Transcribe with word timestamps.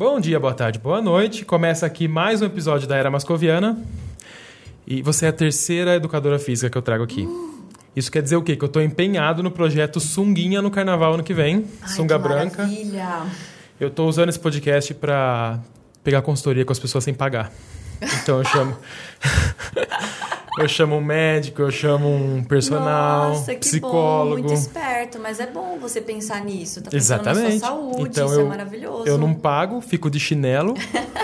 Bom 0.00 0.18
dia, 0.18 0.40
boa 0.40 0.54
tarde, 0.54 0.78
boa 0.78 1.02
noite. 1.02 1.44
Começa 1.44 1.84
aqui 1.84 2.08
mais 2.08 2.40
um 2.40 2.46
episódio 2.46 2.88
da 2.88 2.96
Era 2.96 3.10
Mascoviana. 3.10 3.78
E 4.86 5.02
você 5.02 5.26
é 5.26 5.28
a 5.28 5.32
terceira 5.32 5.94
educadora 5.94 6.38
física 6.38 6.70
que 6.70 6.78
eu 6.78 6.80
trago 6.80 7.04
aqui. 7.04 7.28
Isso 7.94 8.10
quer 8.10 8.22
dizer 8.22 8.36
o 8.36 8.42
quê? 8.42 8.56
Que 8.56 8.64
eu 8.64 8.66
estou 8.68 8.80
empenhado 8.80 9.42
no 9.42 9.50
projeto 9.50 10.00
Sunguinha 10.00 10.62
no 10.62 10.70
Carnaval 10.70 11.12
ano 11.12 11.22
que 11.22 11.34
vem. 11.34 11.66
Ai, 11.82 11.88
Sunga 11.90 12.16
que 12.16 12.22
Branca. 12.22 12.62
Maravilha. 12.62 13.26
Eu 13.78 13.88
estou 13.88 14.08
usando 14.08 14.30
esse 14.30 14.38
podcast 14.38 14.94
para 14.94 15.60
pegar 16.02 16.22
consultoria 16.22 16.64
com 16.64 16.72
as 16.72 16.78
pessoas 16.78 17.04
sem 17.04 17.12
pagar. 17.12 17.52
Então 18.00 18.38
eu 18.38 18.44
chamo. 18.46 18.78
eu 20.60 20.68
chamo 20.68 20.96
um 20.96 21.00
médico, 21.00 21.62
eu 21.62 21.70
chamo 21.70 22.08
um 22.08 22.44
personal, 22.44 23.30
Nossa, 23.30 23.54
que 23.54 23.60
psicólogo. 23.60 24.42
bom, 24.42 24.48
muito 24.48 24.52
esperto, 24.52 25.18
mas 25.20 25.40
é 25.40 25.46
bom 25.46 25.78
você 25.80 26.00
pensar 26.00 26.44
nisso, 26.44 26.82
tá 26.82 26.90
pensando 26.90 27.20
Exatamente. 27.20 27.54
na 27.54 27.58
sua 27.58 27.68
saúde, 27.68 28.02
então 28.02 28.26
isso 28.26 28.34
eu, 28.40 28.46
é 28.46 28.48
maravilhoso. 28.48 29.06
Eu 29.06 29.18
não 29.18 29.34
pago, 29.34 29.80
fico 29.80 30.10
de 30.10 30.20
chinelo. 30.20 30.74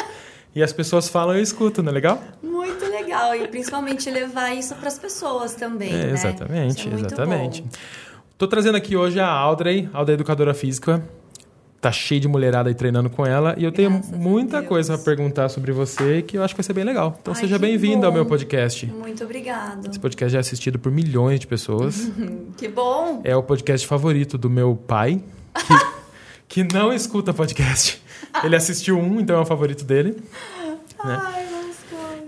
e 0.55 0.63
as 0.63 0.73
pessoas 0.73 1.09
falam, 1.09 1.37
eu 1.37 1.43
escuto, 1.43 1.83
não 1.83 1.91
é 1.91 1.95
legal? 1.95 2.23
Muito 2.43 2.85
legal, 2.87 3.35
e 3.35 3.47
principalmente 3.49 4.11
levar 4.11 4.55
isso 4.55 4.75
para 4.75 4.89
as 4.89 4.99
pessoas 4.99 5.55
também, 5.55 5.93
É, 5.93 6.07
né? 6.07 6.13
exatamente, 6.13 6.81
Isso 6.81 6.89
é 6.89 6.95
exatamente. 6.95 7.63
bom. 7.63 7.69
Tô 8.39 8.47
trazendo 8.47 8.77
aqui 8.77 8.97
hoje 8.97 9.19
a 9.19 9.29
Audrey, 9.29 9.89
Audrey 9.93 10.15
educadora 10.15 10.53
física. 10.53 11.03
Tá 11.87 11.93
cheio 11.93 12.21
de 12.21 12.27
mulherada 12.27 12.69
aí 12.69 12.75
treinando 12.75 13.09
com 13.09 13.25
ela. 13.25 13.55
E 13.57 13.63
eu 13.63 13.71
tenho 13.71 13.91
Graças 13.91 14.13
a 14.13 14.17
muita 14.17 14.61
coisa 14.61 14.95
a 14.97 14.99
perguntar 14.99 15.49
sobre 15.49 15.71
você 15.71 16.21
que 16.21 16.37
eu 16.37 16.43
acho 16.43 16.53
que 16.53 16.61
vai 16.61 16.65
ser 16.65 16.73
bem 16.73 16.83
legal. 16.83 17.17
Então 17.23 17.33
Ai, 17.33 17.41
seja 17.41 17.55
que 17.55 17.61
bem-vindo 17.61 18.05
ao 18.05 18.13
meu 18.13 18.27
podcast. 18.27 18.87
Muito 18.87 19.23
obrigado. 19.23 19.89
Esse 19.89 20.01
podcast 20.01 20.33
já 20.33 20.39
é 20.39 20.41
assistido 20.41 20.81
por 20.81 20.91
milhões 20.91 21.39
de 21.39 21.47
pessoas. 21.47 22.11
Que 22.59 22.67
bom. 22.67 23.21
É 23.23 23.37
o 23.37 23.43
podcast 23.43 23.87
favorito 23.87 24.37
do 24.37 24.51
meu 24.51 24.75
pai, 24.75 25.23
que, 25.55 25.75
que 26.65 26.75
não 26.75 26.93
escuta 26.93 27.33
podcast. 27.33 28.03
Ele 28.43 28.57
assistiu 28.57 28.99
um, 28.99 29.21
então 29.21 29.37
é 29.37 29.41
o 29.41 29.47
favorito 29.47 29.85
dele. 29.85 30.17
né? 31.05 31.21
Ai. 31.23 31.47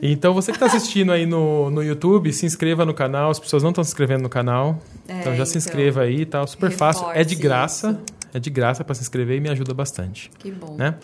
Então, 0.01 0.33
você 0.33 0.53
que 0.53 0.57
está 0.57 0.67
assistindo 0.67 1.11
aí 1.11 1.27
no, 1.27 1.69
no 1.71 1.83
YouTube, 1.83 2.33
se 2.33 2.47
inscreva 2.47 2.85
no 2.85 2.95
canal. 2.95 3.31
As 3.31 3.41
pessoas 3.41 3.65
não 3.65 3.71
estão 3.71 3.83
se 3.83 3.91
inscrevendo 3.91 4.23
no 4.23 4.29
canal. 4.29 4.81
É, 5.09 5.19
então, 5.19 5.35
já 5.35 5.45
se 5.45 5.59
então, 5.59 5.69
inscreva 5.69 6.03
aí, 6.03 6.25
tá? 6.25 6.47
Super 6.47 6.71
fácil. 6.71 7.11
É 7.13 7.25
de 7.25 7.35
graça. 7.35 7.91
isso. 7.91 8.18
É 8.33 8.39
de 8.39 8.51
graça 8.51 8.85
para 8.85 8.95
se 8.95 9.01
inscrever 9.03 9.37
e 9.39 9.41
me 9.41 9.49
ajuda 9.49 9.73
bastante. 9.73 10.31
Que 10.39 10.51
bom. 10.51 10.75
Né? 10.77 10.95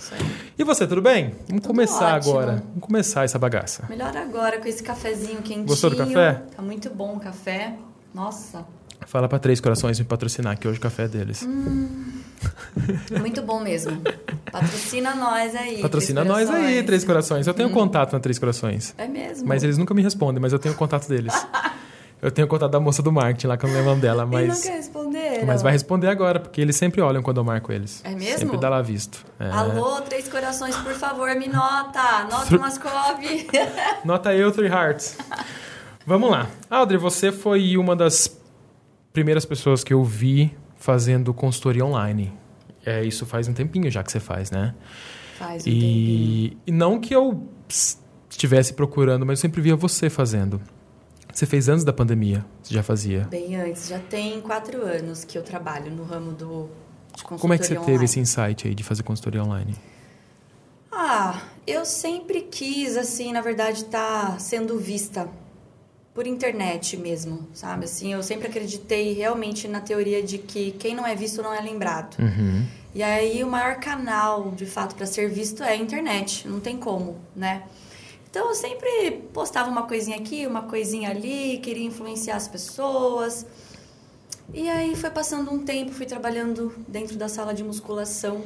E 0.58 0.64
você, 0.64 0.86
tudo 0.86 1.00
bem? 1.00 1.34
Vamos 1.48 1.62
Tudo 1.62 1.66
começar 1.68 2.16
ótimo. 2.16 2.32
agora. 2.38 2.52
Vamos 2.68 2.80
começar 2.80 3.24
essa 3.24 3.38
bagaça. 3.38 3.84
Melhor 3.88 4.14
agora 4.16 4.58
com 4.60 4.68
esse 4.68 4.82
cafezinho 4.82 5.40
quentinho. 5.42 5.66
Gostou 5.66 5.90
do 5.90 5.96
café? 5.96 6.42
Tá 6.54 6.62
muito 6.62 6.90
bom 6.90 7.16
o 7.16 7.20
café. 7.20 7.74
Nossa, 8.14 8.64
Fala 9.06 9.28
para 9.28 9.38
Três 9.38 9.60
Corações 9.60 9.98
me 9.98 10.04
patrocinar, 10.04 10.58
que 10.58 10.66
hoje 10.66 10.78
o 10.78 10.80
café 10.80 11.04
é 11.04 11.08
deles. 11.08 11.46
muito 13.20 13.42
bom 13.42 13.60
mesmo. 13.60 14.00
Patrocina 14.50 15.14
nós 15.14 15.54
aí. 15.54 15.80
Patrocina 15.82 16.24
nós 16.24 16.48
aí. 16.50 16.82
Três 16.82 17.04
Corações. 17.04 17.46
Eu 17.46 17.54
tenho 17.54 17.70
contato 17.70 18.12
na 18.12 18.20
Três 18.20 18.38
Corações. 18.38 18.94
É 18.96 19.06
mesmo. 19.06 19.46
Mas 19.46 19.62
eles 19.62 19.76
nunca 19.78 19.92
me 19.94 20.02
respondem, 20.02 20.40
mas 20.40 20.52
eu 20.52 20.58
tenho 20.58 20.74
contato 20.74 21.08
deles. 21.08 21.34
eu 22.24 22.30
tenho 22.30 22.48
contato 22.48 22.70
da 22.70 22.80
moça 22.80 23.02
do 23.02 23.12
marketing 23.12 23.48
lá, 23.48 23.56
que 23.58 23.66
eu 23.66 23.68
não 23.68 23.76
lembro 23.76 23.90
o 23.90 23.94
nome 23.94 24.00
dela, 24.00 24.22
Ele 24.22 24.46
não 24.46 24.48
mas. 24.48 24.62
quer 24.62 24.76
responder. 24.76 25.44
Mas 25.44 25.60
vai 25.60 25.72
responder 25.72 26.08
agora, 26.08 26.40
porque 26.40 26.58
eles 26.58 26.74
sempre 26.74 27.02
olham 27.02 27.22
quando 27.22 27.36
eu 27.36 27.44
marco 27.44 27.70
eles. 27.70 28.00
É 28.02 28.14
mesmo? 28.14 28.38
Sempre 28.38 28.56
dá 28.56 28.70
lá 28.70 28.80
visto. 28.80 29.22
É. 29.38 29.50
Alô, 29.50 30.00
Três 30.00 30.26
Corações, 30.26 30.74
por 30.76 30.94
favor, 30.94 31.34
me 31.36 31.48
nota. 31.48 32.24
Nota 32.24 32.58
Mascov. 32.58 33.20
Nota 34.06 34.34
eu, 34.34 34.50
Three 34.50 34.68
Hearts. 34.68 35.18
Vamos 36.06 36.30
lá. 36.30 36.48
Audrey, 36.70 36.98
você 36.98 37.30
foi 37.30 37.76
uma 37.76 37.94
das 37.94 38.40
primeiras 39.12 39.44
pessoas 39.44 39.84
que 39.84 39.92
eu 39.92 40.02
vi 40.02 40.56
fazendo 40.76 41.34
consultoria 41.34 41.84
online. 41.84 42.32
É, 42.86 43.04
isso 43.04 43.26
faz 43.26 43.48
um 43.48 43.52
tempinho 43.52 43.90
já 43.90 44.02
que 44.02 44.10
você 44.10 44.18
faz, 44.18 44.50
né? 44.50 44.74
Faz 45.38 45.60
um 45.60 45.64
tempinho. 45.66 45.82
E, 45.82 46.58
e 46.66 46.72
não 46.72 46.98
que 46.98 47.14
eu 47.14 47.46
estivesse 48.30 48.72
procurando, 48.72 49.26
mas 49.26 49.38
eu 49.38 49.42
sempre 49.42 49.60
via 49.60 49.76
você 49.76 50.08
fazendo. 50.08 50.58
Você 51.34 51.46
fez 51.46 51.68
antes 51.68 51.84
da 51.84 51.92
pandemia, 51.92 52.44
você 52.62 52.72
já 52.72 52.82
fazia. 52.82 53.22
Bem 53.22 53.56
antes, 53.56 53.88
já 53.88 53.98
tem 53.98 54.40
quatro 54.40 54.82
anos 54.82 55.24
que 55.24 55.36
eu 55.36 55.42
trabalho 55.42 55.90
no 55.90 56.04
ramo 56.04 56.30
do 56.32 56.70
de 57.16 57.22
consultoria 57.22 57.40
Como 57.40 57.54
é 57.54 57.58
que 57.58 57.66
você 57.66 57.74
teve 57.74 57.90
online. 57.90 58.04
esse 58.04 58.20
insight 58.20 58.68
aí 58.68 58.74
de 58.74 58.84
fazer 58.84 59.02
consultoria 59.02 59.42
online? 59.42 59.74
Ah, 60.92 61.42
eu 61.66 61.84
sempre 61.84 62.42
quis, 62.42 62.96
assim, 62.96 63.32
na 63.32 63.40
verdade, 63.40 63.82
estar 63.82 64.40
sendo 64.40 64.78
vista 64.78 65.28
por 66.14 66.26
internet 66.26 66.96
mesmo, 66.96 67.48
sabe? 67.52 67.86
Assim, 67.86 68.12
eu 68.12 68.22
sempre 68.22 68.46
acreditei 68.46 69.12
realmente 69.12 69.66
na 69.66 69.80
teoria 69.80 70.22
de 70.22 70.38
que 70.38 70.70
quem 70.72 70.94
não 70.94 71.04
é 71.04 71.16
visto 71.16 71.42
não 71.42 71.52
é 71.52 71.60
lembrado. 71.60 72.16
Uhum. 72.20 72.64
E 72.94 73.02
aí 73.02 73.42
o 73.42 73.48
maior 73.48 73.80
canal, 73.80 74.52
de 74.52 74.66
fato, 74.66 74.94
para 74.94 75.04
ser 75.04 75.28
visto 75.28 75.64
é 75.64 75.70
a 75.70 75.76
internet, 75.76 76.46
não 76.46 76.60
tem 76.60 76.76
como, 76.76 77.16
né? 77.34 77.64
Então 78.34 78.48
eu 78.48 78.54
sempre 78.56 79.22
postava 79.32 79.70
uma 79.70 79.84
coisinha 79.84 80.16
aqui, 80.16 80.44
uma 80.44 80.62
coisinha 80.62 81.08
ali, 81.08 81.58
queria 81.58 81.86
influenciar 81.86 82.34
as 82.34 82.48
pessoas. 82.48 83.46
E 84.52 84.68
aí 84.68 84.96
foi 84.96 85.08
passando 85.08 85.54
um 85.54 85.64
tempo, 85.64 85.92
fui 85.92 86.04
trabalhando 86.04 86.74
dentro 86.88 87.16
da 87.16 87.28
sala 87.28 87.54
de 87.54 87.62
musculação 87.62 88.42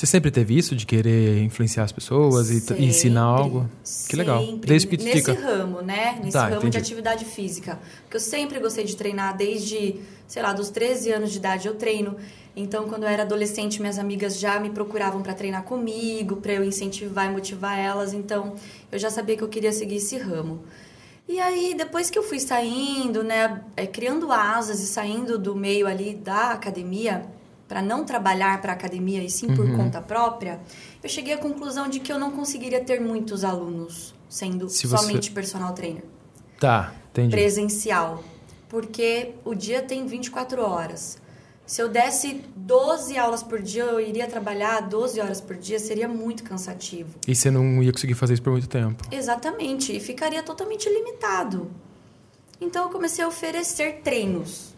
Você 0.00 0.06
sempre 0.06 0.30
teve 0.30 0.56
isso 0.56 0.74
de 0.74 0.86
querer 0.86 1.42
influenciar 1.42 1.84
as 1.84 1.92
pessoas 1.92 2.48
e, 2.48 2.72
e 2.80 2.86
ensinar 2.86 3.20
algo? 3.20 3.68
Que 4.08 4.16
legal. 4.16 4.40
sempre. 4.42 4.66
Desde 4.66 4.88
Nesse 4.96 5.22
pitica. 5.22 5.34
ramo, 5.34 5.82
né? 5.82 6.18
Nesse 6.20 6.32
Tá, 6.32 6.44
ramo 6.44 6.56
entendi. 6.56 6.70
de 6.70 6.78
atividade 6.78 7.24
física. 7.26 7.78
Porque 8.04 8.16
eu 8.16 8.20
sempre 8.20 8.58
gostei 8.58 8.82
de 8.84 8.96
treinar 8.96 9.36
desde, 9.36 9.96
sei 10.26 10.40
lá, 10.42 10.54
dos 10.54 10.70
13 10.70 11.12
anos 11.12 11.30
de 11.30 11.36
idade 11.36 11.68
eu 11.68 11.74
treino. 11.74 12.16
Então, 12.56 12.88
quando 12.88 13.02
eu 13.02 13.10
era 13.10 13.24
adolescente, 13.24 13.78
minhas 13.78 13.98
amigas 13.98 14.38
já 14.38 14.58
me 14.58 14.70
procuravam 14.70 15.20
para 15.20 15.34
treinar 15.34 15.64
comigo, 15.64 16.36
para 16.36 16.54
eu 16.54 16.64
incentivar 16.64 17.26
e 17.26 17.34
motivar 17.34 17.78
elas. 17.78 18.14
Então, 18.14 18.54
eu 18.90 18.98
já 18.98 19.10
sabia 19.10 19.36
que 19.36 19.44
eu 19.44 19.48
queria 19.48 19.70
seguir 19.70 19.96
esse 19.96 20.16
ramo. 20.16 20.62
E 21.28 21.38
aí, 21.38 21.74
depois 21.76 22.08
que 22.08 22.18
eu 22.18 22.22
fui 22.22 22.40
saindo, 22.40 23.22
né, 23.22 23.60
é, 23.76 23.86
criando 23.86 24.32
asas 24.32 24.80
e 24.80 24.86
saindo 24.86 25.38
do 25.38 25.54
meio 25.54 25.86
ali 25.86 26.14
da 26.14 26.52
academia, 26.52 27.22
para 27.70 27.80
não 27.80 28.04
trabalhar 28.04 28.60
para 28.60 28.72
a 28.72 28.74
academia 28.74 29.22
e 29.22 29.30
sim 29.30 29.54
por 29.54 29.64
Uhum. 29.64 29.76
conta 29.76 30.00
própria, 30.02 30.58
eu 31.00 31.08
cheguei 31.08 31.34
à 31.34 31.38
conclusão 31.38 31.88
de 31.88 32.00
que 32.00 32.12
eu 32.12 32.18
não 32.18 32.32
conseguiria 32.32 32.80
ter 32.82 33.00
muitos 33.00 33.44
alunos 33.44 34.12
sendo 34.28 34.68
Se 34.68 34.88
você- 34.88 34.96
somente 35.06 35.30
personal 35.30 35.72
trainer 35.72 36.02
Tá, 36.58 36.92
entendi. 37.12 37.30
presencial, 37.30 38.24
porque 38.68 39.34
o 39.44 39.54
dia 39.54 39.82
tem 39.82 40.04
24 40.04 40.62
horas. 40.62 41.16
Se 41.64 41.80
eu 41.80 41.88
desse 41.88 42.42
12 42.56 43.16
aulas 43.16 43.40
por 43.44 43.62
dia, 43.62 43.84
eu 43.84 44.00
iria 44.00 44.26
trabalhar 44.26 44.80
12 44.80 45.20
horas 45.20 45.40
por 45.40 45.54
dia, 45.56 45.78
seria 45.78 46.08
muito 46.08 46.42
cansativo. 46.42 47.10
E 47.28 47.36
você 47.36 47.52
não 47.52 47.80
ia 47.84 47.92
conseguir 47.92 48.14
fazer 48.14 48.32
isso 48.34 48.42
por 48.42 48.50
muito 48.50 48.68
tempo. 48.68 49.04
Exatamente, 49.12 49.96
e 49.96 50.00
ficaria 50.00 50.42
totalmente 50.42 50.88
limitado. 50.88 51.70
Então 52.60 52.82
eu 52.86 52.90
comecei 52.90 53.24
a 53.24 53.28
oferecer 53.28 54.00
treinos, 54.02 54.74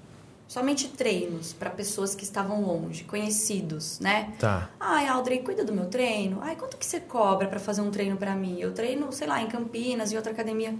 somente 0.52 0.86
treinos 0.88 1.54
para 1.54 1.70
pessoas 1.70 2.14
que 2.14 2.24
estavam 2.24 2.60
longe, 2.60 3.04
conhecidos, 3.04 3.98
né? 4.00 4.34
Tá. 4.38 4.68
Ai, 4.78 5.08
Audrey, 5.08 5.38
cuida 5.38 5.64
do 5.64 5.72
meu 5.72 5.86
treino. 5.86 6.40
Ai, 6.42 6.56
quanto 6.56 6.76
que 6.76 6.84
você 6.84 7.00
cobra 7.00 7.48
para 7.48 7.58
fazer 7.58 7.80
um 7.80 7.90
treino 7.90 8.18
para 8.18 8.34
mim? 8.34 8.60
Eu 8.60 8.70
treino, 8.74 9.10
sei 9.12 9.26
lá, 9.26 9.40
em 9.40 9.46
Campinas, 9.48 10.12
em 10.12 10.16
outra 10.16 10.30
academia. 10.30 10.76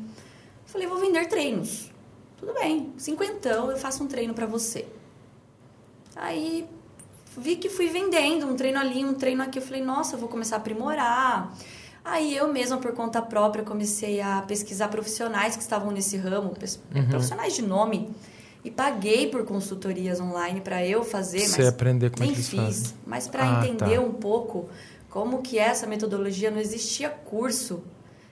Falei, 0.66 0.86
vou 0.86 0.98
vender 0.98 1.26
treinos. 1.26 1.90
Tudo 2.36 2.52
bem, 2.52 2.92
cinquentão, 2.98 3.70
eu 3.70 3.78
faço 3.78 4.04
um 4.04 4.06
treino 4.06 4.34
para 4.34 4.44
você. 4.44 4.86
Aí 6.14 6.68
vi 7.38 7.56
que 7.56 7.70
fui 7.70 7.88
vendendo 7.88 8.46
um 8.46 8.54
treino 8.54 8.78
ali, 8.78 9.02
um 9.02 9.14
treino 9.14 9.42
aqui. 9.42 9.58
Eu 9.58 9.62
falei, 9.62 9.82
nossa, 9.82 10.16
eu 10.16 10.18
vou 10.20 10.28
começar 10.28 10.56
a 10.56 10.58
aprimorar. 10.58 11.56
Aí 12.04 12.36
eu 12.36 12.52
mesma, 12.52 12.76
por 12.76 12.92
conta 12.92 13.22
própria, 13.22 13.64
comecei 13.64 14.20
a 14.20 14.42
pesquisar 14.42 14.88
profissionais 14.88 15.56
que 15.56 15.62
estavam 15.62 15.90
nesse 15.90 16.18
ramo, 16.18 16.52
Uhum. 16.94 17.08
profissionais 17.08 17.54
de 17.54 17.62
nome, 17.62 18.10
e 18.64 18.70
paguei 18.70 19.28
por 19.28 19.44
consultorias 19.44 20.20
online 20.20 20.60
para 20.60 20.86
eu 20.86 21.04
fazer, 21.04 21.40
Você 21.40 21.58
mas 21.62 21.68
aprender 21.68 22.10
como 22.10 22.22
é 22.22 22.26
nem 22.26 22.34
que 22.34 22.40
eles 22.40 22.48
fiz. 22.48 22.60
fazem. 22.60 22.94
Mas 23.06 23.26
para 23.26 23.42
Ah, 23.60 23.66
entender 23.66 23.96
tá. 23.96 24.00
um 24.00 24.12
pouco 24.12 24.68
como 25.10 25.42
que 25.42 25.58
é 25.58 25.62
essa 25.64 25.86
metodologia, 25.86 26.50
não 26.50 26.58
existia 26.60 27.10
curso 27.10 27.82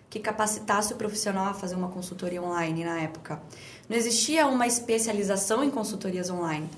que 0.09 0.19
capacitasse 0.19 0.93
o 0.93 0.97
profissional 0.97 1.47
a 1.47 1.55
fazer 1.55 1.75
uma 1.77 1.89
consultoria 1.89 2.43
online 2.43 2.85
na 2.85 2.99
época. 3.01 3.41
Não 3.89 3.97
existia 3.97 4.47
uma 4.47 4.67
especialização 4.67 5.63
em 5.63 5.71
consultorias 5.71 6.31
online. 6.31 6.69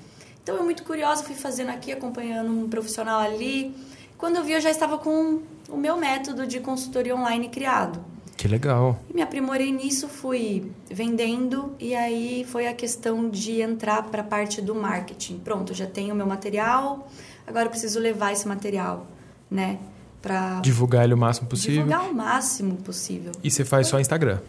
Então 0.43 0.55
eu 0.55 0.63
muito 0.63 0.83
curiosa 0.83 1.23
fui 1.23 1.35
fazendo 1.35 1.69
aqui, 1.69 1.91
acompanhando 1.91 2.51
um 2.51 2.67
profissional 2.69 3.19
ali. 3.19 3.73
Quando 4.17 4.35
eu 4.35 4.43
vi, 4.43 4.51
eu 4.53 4.61
já 4.61 4.69
estava 4.69 4.97
com 4.97 5.41
o 5.69 5.77
meu 5.77 5.95
método 5.97 6.45
de 6.45 6.59
consultoria 6.59 7.15
online 7.15 7.49
criado. 7.49 8.03
Que 8.35 8.47
legal. 8.47 8.99
E 9.09 9.13
me 9.13 9.21
aprimorei 9.21 9.71
nisso, 9.71 10.07
fui 10.07 10.71
vendendo 10.89 11.73
e 11.79 11.93
aí 11.95 12.45
foi 12.49 12.67
a 12.67 12.73
questão 12.73 13.29
de 13.29 13.61
entrar 13.61 14.03
para 14.03 14.21
a 14.21 14.25
parte 14.25 14.61
do 14.61 14.73
marketing. 14.75 15.37
Pronto, 15.39 15.73
já 15.73 15.85
tenho 15.85 16.13
o 16.13 16.17
meu 16.17 16.25
material, 16.25 17.07
agora 17.47 17.65
eu 17.65 17.69
preciso 17.69 17.99
levar 17.99 18.33
esse 18.33 18.47
material, 18.47 19.05
né, 19.49 19.77
para 20.21 20.59
Divulgar 20.61 21.03
ele 21.03 21.13
o 21.13 21.17
máximo 21.17 21.47
possível. 21.47 21.83
divulgar 21.85 22.09
o 22.09 22.13
máximo 22.13 22.75
possível. 22.77 23.31
E 23.43 23.51
você 23.51 23.63
faz 23.63 23.87
só 23.87 23.99
Instagram. 23.99 24.39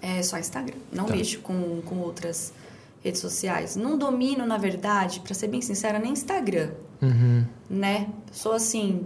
É 0.00 0.22
só 0.22 0.38
Instagram, 0.38 0.76
não 0.92 1.04
Tá. 1.04 1.14
mexo 1.16 1.40
com, 1.40 1.80
com 1.82 1.96
outras 1.98 2.52
redes 3.04 3.20
sociais. 3.20 3.74
Não 3.76 3.98
domino, 3.98 4.46
na 4.46 4.58
verdade, 4.58 5.20
para 5.20 5.34
ser 5.34 5.48
bem 5.48 5.60
sincera, 5.60 5.98
nem 5.98 6.12
Instagram, 6.12 6.70
Uhum. 7.02 7.44
né? 7.68 8.08
Sou 8.30 8.52
assim, 8.52 9.04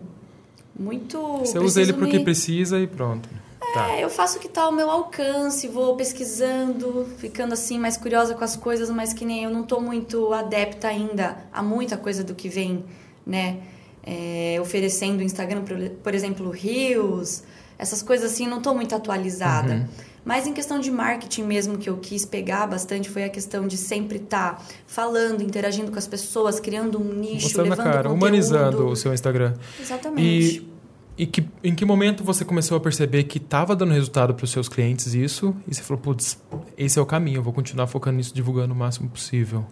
muito. 0.78 1.18
Você 1.38 1.58
usa 1.58 1.80
ele 1.80 1.92
preciso 1.92 1.94
porque 1.94 2.18
me- 2.18 2.24
precisa 2.24 2.78
e 2.78 2.86
pronto. 2.86 3.28
Tá. 3.74 3.90
É, 3.90 4.04
eu 4.04 4.10
faço 4.10 4.38
o 4.38 4.40
que 4.40 4.48
tá 4.48 4.62
ao 4.62 4.72
meu 4.72 4.90
alcance, 4.90 5.66
vou 5.68 5.96
pesquisando, 5.96 7.06
ficando 7.18 7.54
assim 7.54 7.78
mais 7.78 7.96
curiosa 7.96 8.34
com 8.34 8.44
as 8.44 8.56
coisas, 8.56 8.90
mas 8.90 9.12
que 9.12 9.24
nem 9.24 9.44
eu 9.44 9.50
não 9.50 9.62
tô 9.62 9.80
muito 9.80 10.32
adepta 10.32 10.88
ainda 10.88 11.38
a 11.52 11.62
muita 11.62 11.96
coisa 11.96 12.22
do 12.22 12.34
que 12.34 12.48
vem, 12.48 12.84
né? 13.26 13.60
é, 14.06 14.56
oferecendo 14.60 15.18
o 15.18 15.22
Instagram, 15.22 15.64
por, 16.02 16.14
exemplo, 16.14 16.48
Reels, 16.50 17.42
essas 17.76 18.00
coisas 18.02 18.32
assim, 18.32 18.46
não 18.46 18.62
tô 18.62 18.72
muito 18.72 18.94
atualizada. 18.94 19.74
Uhum. 19.74 19.86
Mas 20.24 20.46
em 20.46 20.52
questão 20.52 20.78
de 20.78 20.90
marketing 20.90 21.42
mesmo, 21.42 21.76
que 21.76 21.90
eu 21.90 21.98
quis 21.98 22.24
pegar 22.24 22.66
bastante, 22.66 23.08
foi 23.08 23.24
a 23.24 23.28
questão 23.28 23.66
de 23.66 23.76
sempre 23.76 24.18
estar 24.18 24.64
falando, 24.86 25.42
interagindo 25.42 25.90
com 25.90 25.98
as 25.98 26.06
pessoas, 26.06 26.58
criando 26.58 27.00
um 27.00 27.12
nicho, 27.12 27.44
Mostrando 27.44 27.66
a 27.66 27.70
levando 27.70 27.84
cara, 27.84 27.96
conteúdo. 28.08 28.14
humanizando 28.14 28.86
o 28.88 28.96
seu 28.96 29.12
Instagram. 29.12 29.54
Exatamente. 29.80 30.56
E, 30.56 30.75
e 31.18 31.26
que, 31.26 31.46
em 31.64 31.74
que 31.74 31.84
momento 31.84 32.22
você 32.22 32.44
começou 32.44 32.76
a 32.76 32.80
perceber 32.80 33.24
que 33.24 33.38
estava 33.38 33.74
dando 33.74 33.92
resultado 33.92 34.34
para 34.34 34.44
os 34.44 34.50
seus 34.50 34.68
clientes 34.68 35.14
isso? 35.14 35.54
E 35.66 35.74
você 35.74 35.82
falou, 35.82 36.02
putz, 36.02 36.38
esse 36.76 36.98
é 36.98 37.02
o 37.02 37.06
caminho, 37.06 37.38
eu 37.38 37.42
vou 37.42 37.52
continuar 37.52 37.86
focando 37.86 38.18
nisso, 38.18 38.34
divulgando 38.34 38.74
o 38.74 38.76
máximo 38.76 39.08
possível. 39.08 39.64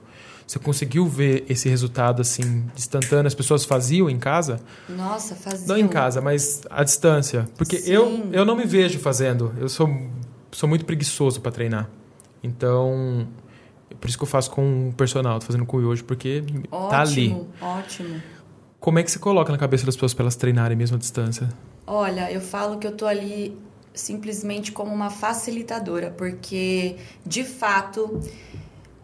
Você 0.47 0.59
conseguiu 0.59 1.07
ver 1.07 1.45
esse 1.49 1.69
resultado 1.69 2.21
assim, 2.21 2.65
instantâneo? 2.77 3.27
As 3.27 3.35
pessoas 3.35 3.65
faziam 3.65 4.11
em 4.11 4.19
casa? 4.19 4.61
Nossa, 4.89 5.35
fazia. 5.35 5.67
Não 5.67 5.79
em 5.79 5.89
casa, 5.89 6.21
mas 6.21 6.63
à 6.71 6.85
distância. 6.85 7.49
Porque 7.57 7.83
eu, 7.87 8.07
Sim. 8.07 8.29
eu 8.33 8.45
não 8.45 8.55
me 8.55 8.65
vejo 8.65 8.99
fazendo. 8.99 9.55
Eu 9.59 9.69
sou, 9.69 9.89
sou 10.53 10.69
muito 10.69 10.85
preguiçoso 10.85 11.41
para 11.41 11.51
treinar. 11.51 11.89
Então, 12.43 13.27
por 13.99 14.09
isso 14.09 14.19
que 14.19 14.25
eu 14.25 14.29
faço 14.29 14.51
com 14.51 14.91
o 14.91 14.93
personal. 14.93 15.39
Tô 15.39 15.47
fazendo 15.47 15.65
com 15.65 15.79
o 15.79 15.87
hoje, 15.87 16.03
porque 16.03 16.43
Ótimo, 16.71 16.91
tá 16.91 17.01
ali. 17.01 17.37
ótimo. 17.61 18.23
Como 18.85 18.99
é 18.99 19.03
que 19.03 19.11
você 19.11 19.19
coloca 19.19 19.51
na 19.51 19.57
cabeça 19.57 19.87
das 19.87 19.97
pessoas 19.97 20.13
para 20.13 20.25
elas 20.25 20.37
treinarem 20.37 20.77
mesmo 20.77 20.97
à 20.97 20.99
distância? 20.99 21.49
Olha, 21.87 22.31
eu 22.31 22.43
falo 22.43 22.79
que 22.79 22.87
eu 22.87 22.93
tô 22.93 23.07
ali 23.07 23.59
simplesmente 23.95 24.73
como 24.73 24.93
uma 24.93 25.09
facilitadora, 25.09 26.11
porque 26.11 26.97
de 27.25 27.45
fato 27.45 28.21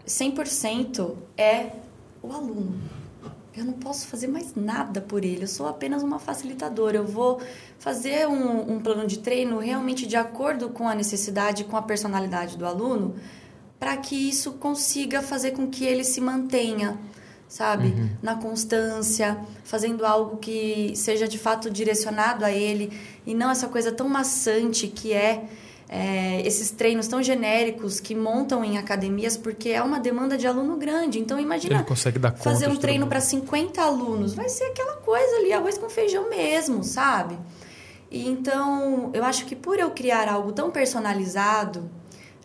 100% 0.06 1.14
é 1.34 1.70
o 2.22 2.30
aluno. 2.30 2.78
Eu 3.56 3.64
não 3.64 3.72
posso 3.72 4.06
fazer 4.06 4.26
mais 4.26 4.54
nada 4.54 5.00
por 5.00 5.24
ele, 5.24 5.44
eu 5.44 5.48
sou 5.48 5.66
apenas 5.66 6.02
uma 6.02 6.18
facilitadora. 6.18 6.98
Eu 6.98 7.06
vou 7.06 7.40
fazer 7.78 8.28
um, 8.28 8.74
um 8.74 8.80
plano 8.80 9.06
de 9.06 9.20
treino 9.20 9.60
realmente 9.60 10.06
de 10.06 10.14
acordo 10.14 10.68
com 10.68 10.86
a 10.86 10.94
necessidade, 10.94 11.64
com 11.64 11.78
a 11.78 11.80
personalidade 11.80 12.58
do 12.58 12.66
aluno, 12.66 13.14
para 13.78 13.96
que 13.96 14.28
isso 14.28 14.52
consiga 14.52 15.22
fazer 15.22 15.52
com 15.52 15.68
que 15.68 15.86
ele 15.86 16.04
se 16.04 16.20
mantenha, 16.20 16.98
sabe? 17.50 17.92
Na 18.22 18.36
constância, 18.36 19.36
fazendo 19.64 20.06
algo 20.06 20.36
que 20.36 20.92
seja 20.94 21.26
de 21.26 21.36
fato 21.36 21.68
direcionado 21.68 22.44
a 22.44 22.52
ele 22.52 22.92
e 23.26 23.34
não 23.34 23.50
essa 23.50 23.66
coisa 23.66 23.90
tão 23.90 24.08
maçante 24.08 24.86
que 24.86 25.12
é, 25.12 25.46
é, 25.88 26.46
esses 26.46 26.70
treinos 26.70 27.08
tão 27.08 27.20
genéricos 27.20 27.98
que 27.98 28.14
montam 28.14 28.64
em 28.64 28.78
academias, 28.78 29.36
porque 29.36 29.70
é 29.70 29.82
uma 29.82 29.98
demanda 29.98 30.38
de 30.38 30.46
aluno 30.46 30.76
grande. 30.76 31.18
Então, 31.18 31.40
imagina 31.40 31.74
fazer 32.44 32.68
um 32.68 32.76
treino 32.76 33.08
para 33.08 33.20
50 33.20 33.82
alunos, 33.82 34.32
vai 34.32 34.48
ser 34.48 34.64
aquela 34.66 34.94
coisa 34.98 35.36
ali, 35.38 35.52
arroz 35.52 35.76
com 35.76 35.90
feijão 35.90 36.30
mesmo, 36.30 36.84
sabe? 36.84 37.36
E 38.08 38.28
então, 38.28 39.10
eu 39.12 39.24
acho 39.24 39.44
que 39.44 39.56
por 39.56 39.76
eu 39.76 39.90
criar 39.90 40.28
algo 40.28 40.52
tão 40.52 40.70
personalizado, 40.70 41.90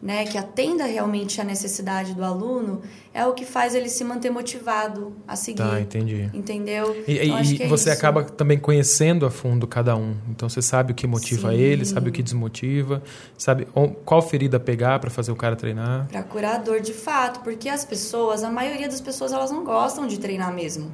né, 0.06 0.24
que 0.24 0.38
atenda 0.38 0.86
realmente 0.86 1.42
a 1.42 1.44
necessidade 1.44 2.14
do 2.14 2.24
aluno, 2.24 2.84
é 3.12 3.26
o 3.26 3.34
que 3.34 3.44
faz 3.44 3.74
ele 3.74 3.90
se 3.90 4.04
manter 4.04 4.30
motivado 4.30 5.16
a 5.28 5.36
seguir. 5.36 5.58
Tá, 5.58 5.82
entendi. 5.82 6.30
Entendeu? 6.32 6.96
E, 7.08 7.26
Então, 7.26 7.42
e 7.42 7.64
é 7.64 7.68
você 7.68 7.90
isso. 7.90 7.98
acaba 7.98 8.24
também 8.24 8.60
conhecendo 8.60 9.26
a 9.26 9.32
fundo 9.32 9.66
cada 9.66 9.96
um. 9.96 10.16
Então 10.30 10.48
você 10.48 10.62
sabe 10.62 10.92
o 10.92 10.96
que 10.96 11.08
motiva 11.08 11.50
Sim. 11.50 11.56
ele, 11.58 11.86
sabe 11.86 12.10
o 12.10 12.12
que 12.12 12.22
desmotiva, 12.22 13.02
sabe 13.36 13.68
qual 14.06 14.22
ferida 14.22 14.60
pegar 14.60 15.00
para 15.00 15.10
fazer 15.10 15.32
o 15.32 15.36
cara 15.36 15.56
treinar. 15.56 16.08
Pra 16.08 16.22
curar 16.22 16.56
a 16.58 16.60
dor 16.60 16.82
de 16.82 16.94
fato, 16.94 17.40
porque 17.40 17.68
as 17.68 17.84
pessoas, 17.84 18.44
a 18.44 18.52
maioria 18.52 18.88
das 18.88 19.02
pessoas, 19.02 19.34
elas 19.34 19.50
não 19.50 19.64
gostam 19.64 20.06
de 20.06 20.20
treinar 20.20 20.54
mesmo. 20.54 20.94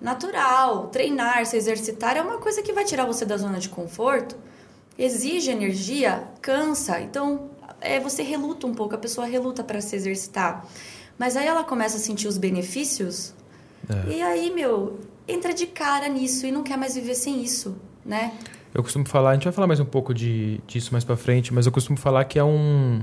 Natural, 0.00 0.86
treinar, 0.86 1.44
se 1.44 1.54
exercitar 1.54 2.16
é 2.16 2.22
uma 2.22 2.38
coisa 2.38 2.62
que 2.62 2.72
vai 2.72 2.86
tirar 2.86 3.04
você 3.04 3.26
da 3.26 3.36
zona 3.36 3.58
de 3.58 3.68
conforto, 3.68 4.36
exige 4.98 5.50
energia, 5.50 6.24
cansa. 6.40 6.98
Então, 6.98 7.50
é, 7.80 7.98
você 8.00 8.22
reluta 8.22 8.66
um 8.66 8.74
pouco, 8.74 8.94
a 8.94 8.98
pessoa 8.98 9.26
reluta 9.26 9.62
para 9.64 9.80
se 9.80 9.94
exercitar. 9.96 10.64
Mas 11.18 11.36
aí 11.36 11.46
ela 11.46 11.64
começa 11.64 11.96
a 11.96 12.00
sentir 12.00 12.28
os 12.28 12.38
benefícios, 12.38 13.34
É. 13.88 14.12
e 14.16 14.22
aí, 14.22 14.50
meu, 14.54 15.00
entra 15.26 15.52
de 15.52 15.66
cara 15.66 16.08
nisso 16.08 16.46
e 16.46 16.52
não 16.52 16.62
quer 16.62 16.76
mais 16.76 16.94
viver 16.94 17.14
sem 17.14 17.42
isso, 17.42 17.76
né? 18.04 18.32
Eu 18.74 18.82
costumo 18.82 19.06
falar, 19.08 19.30
a 19.30 19.34
gente 19.34 19.44
vai 19.44 19.52
falar 19.52 19.66
mais 19.66 19.80
um 19.80 19.84
pouco 19.84 20.12
de, 20.14 20.60
disso 20.66 20.90
mais 20.92 21.02
para 21.04 21.16
frente, 21.16 21.52
mas 21.54 21.66
eu 21.66 21.72
costumo 21.72 21.98
falar 21.98 22.24
que 22.24 22.38
é 22.38 22.44
um, 22.44 23.00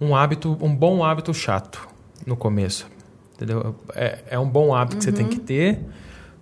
um 0.00 0.14
hábito, 0.14 0.58
um 0.60 0.74
bom 0.74 1.02
hábito 1.04 1.32
chato 1.32 1.88
no 2.26 2.36
começo. 2.36 2.86
Entendeu? 3.34 3.76
É, 3.94 4.18
é 4.30 4.38
um 4.38 4.48
bom 4.48 4.74
hábito 4.74 4.98
que 4.98 5.04
você 5.04 5.12
tem 5.12 5.24
Uhum. 5.26 5.30
que 5.30 5.38
ter, 5.40 5.78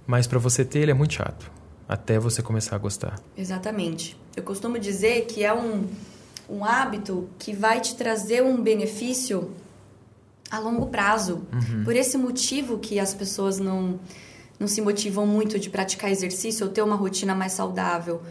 mas 0.07 0.27
para 0.27 0.39
você 0.39 0.65
ter 0.65 0.81
ele 0.81 0.91
é 0.91 0.95
muito 0.95 1.13
chato. 1.15 1.51
Até 1.89 2.19
você 2.19 2.43
começar 2.43 2.75
a 2.75 2.79
gostar. 2.79 3.21
Exatamente. 3.37 4.17
Eu 4.35 4.43
costumo 4.43 4.79
dizer 4.79 5.27
que 5.27 5.45
é 5.45 5.53
um, 5.55 5.85
um 6.49 6.65
hábito 6.65 7.29
que 7.39 7.53
vai 7.53 7.81
te 7.81 7.95
trazer 7.97 8.43
um 8.43 8.61
benefício 8.61 9.51
a 10.51 10.59
longo 10.59 10.87
prazo. 10.87 11.43
Por 11.85 11.97
esse 11.97 12.17
motivo 12.17 12.79
que 12.79 12.99
as 13.01 13.13
pessoas 13.13 13.59
não, 13.59 13.99
não 14.59 14.69
se 14.69 14.81
motivam 14.81 15.27
muito 15.27 15.59
de 15.59 15.69
praticar 15.71 16.11
exercício 16.11 16.67
ou 16.67 16.73
ter 16.73 16.83
uma 16.83 16.97
rotina 16.97 17.35
mais 17.35 17.53
saudável. 17.53 18.23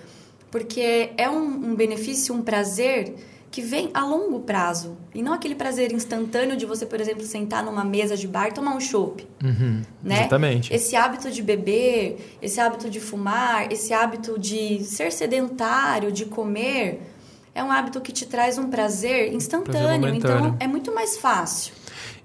Porque 0.49 1.11
é 1.17 1.29
um, 1.29 1.71
um 1.71 1.75
benefício, 1.75 2.33
um 2.33 2.41
prazer 2.41 3.15
que 3.51 3.61
vem 3.61 3.89
a 3.93 4.05
longo 4.05 4.41
prazo. 4.41 4.97
E 5.13 5.21
não 5.21 5.31
aquele 5.31 5.55
prazer 5.55 5.91
instantâneo 5.93 6.57
de 6.57 6.65
você, 6.65 6.85
por 6.85 6.99
exemplo, 6.99 7.23
sentar 7.23 7.63
numa 7.63 7.85
mesa 7.85 8.17
de 8.17 8.27
bar 8.27 8.49
e 8.49 8.51
tomar 8.51 8.75
um 8.75 8.81
chopp 8.81 9.25
Uhum, 9.41 9.81
né? 10.03 10.19
Exatamente. 10.21 10.73
Esse 10.73 10.95
hábito 10.95 11.31
de 11.31 11.41
beber, 11.41 12.37
esse 12.41 12.59
hábito 12.59 12.89
de 12.89 12.99
fumar, 12.99 13.71
esse 13.71 13.93
hábito 13.93 14.37
de 14.37 14.83
ser 14.83 15.11
sedentário, 15.11 16.11
de 16.11 16.25
comer, 16.25 17.01
é 17.55 17.63
um 17.63 17.71
hábito 17.71 18.01
que 18.01 18.11
te 18.11 18.25
traz 18.25 18.57
um 18.57 18.69
prazer 18.69 19.33
instantâneo. 19.33 20.07
momentâneo. 20.07 20.47
então 20.47 20.57
é 20.59 20.67
muito 20.67 20.93
mais 20.93 21.17
fácil. 21.17 21.73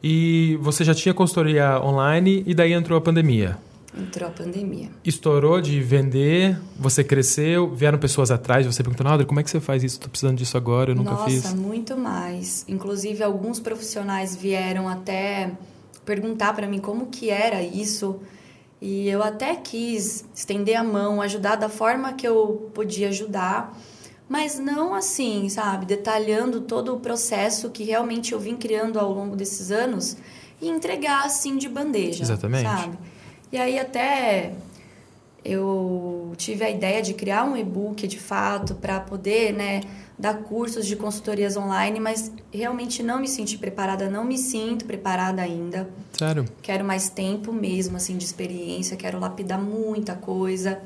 E 0.03 0.59
você 0.61 0.83
já 0.83 0.93
tinha 0.93 1.15
consultoria 1.15 1.81
online 1.81 2.43
e 2.47 2.53
daí 2.53 2.73
entrou 2.73 2.99
a 2.99 3.01
pandemia. 3.01 3.57
Entrou 3.97 4.29
a 4.29 4.33
pandemia. 4.33 4.89
Estourou 5.05 5.61
de 5.61 5.81
vender, 5.81 6.59
você 6.79 7.03
cresceu, 7.03 7.73
vieram 7.75 7.99
pessoas 7.99 8.31
atrás, 8.31 8.67
você 8.67 8.83
perguntou, 8.83 9.07
Alder, 9.07 9.27
como 9.27 9.41
é 9.41 9.43
que 9.43 9.51
você 9.51 9.61
faz 9.61 9.83
isso? 9.83 9.97
Estou 9.97 10.09
precisando 10.09 10.37
disso 10.37 10.57
agora, 10.57 10.93
eu 10.93 10.97
nunca 10.97 11.13
Nossa, 11.13 11.29
fiz. 11.29 11.53
muito 11.55 11.97
mais. 11.97 12.65
Inclusive 12.69 13.23
alguns 13.23 13.61
profissionais 13.61 14.35
vieram 14.35 14.89
até 14.89 15.53
perguntar 16.05 16.55
para 16.55 16.67
mim 16.67 16.79
como 16.79 17.07
que 17.07 17.31
era 17.31 17.63
isso. 17.63 18.21
E 18.81 19.09
eu 19.09 19.23
até 19.23 19.57
quis 19.57 20.25
estender 20.35 20.77
a 20.77 20.85
mão, 20.85 21.21
ajudar 21.21 21.57
da 21.57 21.69
forma 21.69 22.13
que 22.15 22.27
eu 22.27 22.71
podia 22.73 23.09
ajudar, 23.09 23.77
mas 24.31 24.61
não 24.61 24.95
assim, 24.95 25.49
sabe, 25.49 25.85
detalhando 25.85 26.61
todo 26.61 26.95
o 26.95 27.01
processo 27.01 27.69
que 27.69 27.83
realmente 27.83 28.33
eu 28.33 28.39
vim 28.39 28.55
criando 28.55 28.97
ao 28.97 29.13
longo 29.13 29.35
desses 29.35 29.73
anos 29.73 30.17
e 30.63 30.69
entregar 30.69 31.25
assim 31.27 31.57
de 31.57 31.69
bandeja, 31.69 32.23
Exatamente. 32.23 32.63
sabe? 32.63 32.97
E 33.51 33.59
aí 33.59 33.77
até 33.77 34.53
eu 35.45 36.33
tive 36.37 36.65
a 36.65 36.71
ideia 36.71 37.03
de 37.03 37.13
criar 37.13 37.43
um 37.43 37.57
e-book 37.57 38.07
de 38.07 38.21
fato 38.21 38.77
para 38.77 39.01
poder, 39.01 39.53
né, 39.53 39.81
dar 40.17 40.35
cursos 40.45 40.87
de 40.87 40.95
consultorias 40.95 41.57
online, 41.57 41.99
mas 41.99 42.31
realmente 42.53 43.03
não 43.03 43.19
me 43.19 43.27
senti 43.27 43.59
preparada, 43.59 44.09
não 44.09 44.23
me 44.23 44.39
sinto 44.39 44.85
preparada 44.85 45.43
ainda. 45.43 45.91
Sério? 46.13 46.45
Quero 46.63 46.85
mais 46.85 47.09
tempo 47.09 47.53
mesmo 47.53 47.97
assim 47.97 48.17
de 48.17 48.27
experiência, 48.27 48.97
quero 48.97 49.19
lapidar 49.19 49.61
muita 49.61 50.15
coisa. 50.15 50.81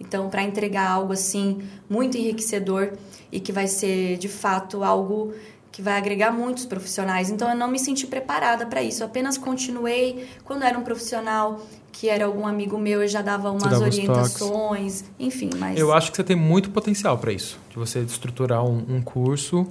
Então, 0.00 0.28
para 0.28 0.42
entregar 0.42 0.90
algo 0.90 1.12
assim 1.12 1.62
muito 1.88 2.16
enriquecedor 2.16 2.92
e 3.32 3.40
que 3.40 3.52
vai 3.52 3.66
ser 3.66 4.18
de 4.18 4.28
fato 4.28 4.84
algo 4.84 5.32
que 5.72 5.82
vai 5.82 5.98
agregar 5.98 6.30
muitos 6.32 6.64
profissionais. 6.64 7.28
Então, 7.28 7.50
eu 7.50 7.56
não 7.56 7.68
me 7.68 7.78
senti 7.78 8.06
preparada 8.06 8.64
para 8.66 8.82
isso. 8.82 9.02
Eu 9.02 9.06
apenas 9.06 9.36
continuei 9.36 10.26
quando 10.44 10.64
era 10.64 10.78
um 10.78 10.82
profissional 10.82 11.60
que 11.92 12.10
era 12.10 12.26
algum 12.26 12.46
amigo 12.46 12.78
meu, 12.78 13.00
eu 13.00 13.08
já 13.08 13.22
dava 13.22 13.50
umas 13.50 13.62
dava 13.62 13.84
orientações, 13.84 15.02
enfim, 15.18 15.48
mas 15.58 15.78
Eu 15.78 15.94
acho 15.94 16.10
que 16.10 16.16
você 16.16 16.24
tem 16.24 16.36
muito 16.36 16.70
potencial 16.70 17.16
para 17.16 17.32
isso. 17.32 17.58
De 17.70 17.76
você 17.76 18.00
estruturar 18.00 18.62
um, 18.64 18.84
um 18.96 19.00
curso 19.00 19.66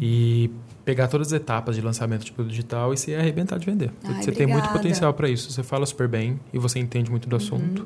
e 0.00 0.50
pegar 0.84 1.06
todas 1.06 1.28
as 1.28 1.32
etapas 1.34 1.76
de 1.76 1.82
lançamento 1.82 2.24
de 2.24 2.32
produto 2.32 2.50
digital 2.50 2.92
e 2.92 2.96
se 2.96 3.14
arrebentar 3.14 3.58
de 3.58 3.66
vender. 3.66 3.92
Ai, 4.02 4.22
você 4.22 4.32
tem 4.32 4.46
muito 4.46 4.64
obrigada. 4.64 4.78
potencial 4.78 5.14
para 5.14 5.28
isso. 5.28 5.52
Você 5.52 5.62
fala 5.62 5.86
super 5.86 6.08
bem 6.08 6.40
e 6.52 6.58
você 6.58 6.80
entende 6.80 7.10
muito 7.10 7.28
do 7.28 7.36
assunto. 7.36 7.84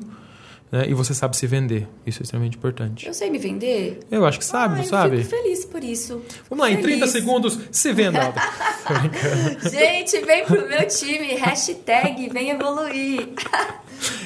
Né? 0.71 0.85
e 0.87 0.93
você 0.93 1.13
sabe 1.13 1.35
se 1.37 1.47
vender. 1.47 1.87
Isso 2.05 2.21
é 2.21 2.23
extremamente 2.23 2.57
importante. 2.57 3.07
Eu 3.07 3.13
sei 3.13 3.29
me 3.29 3.37
vender? 3.37 3.99
Eu 4.11 4.25
acho 4.25 4.39
que 4.39 4.45
sabe, 4.45 4.75
ah, 4.75 4.77
não 4.77 4.83
eu 4.83 4.89
sabe? 4.89 5.17
Fico 5.17 5.29
feliz 5.29 5.65
por 5.65 5.83
isso. 5.83 6.21
Vamos 6.49 6.65
lá, 6.65 6.71
em 6.71 6.77
feliz. 6.77 6.97
30 6.97 7.07
segundos, 7.07 7.59
se 7.71 7.93
venda. 7.93 8.33
Gente, 9.69 10.19
vem 10.25 10.45
pro 10.45 10.67
meu 10.67 10.87
time. 10.87 11.35
Hashtag 11.35 12.29
vem 12.29 12.51
evoluir. 12.51 13.29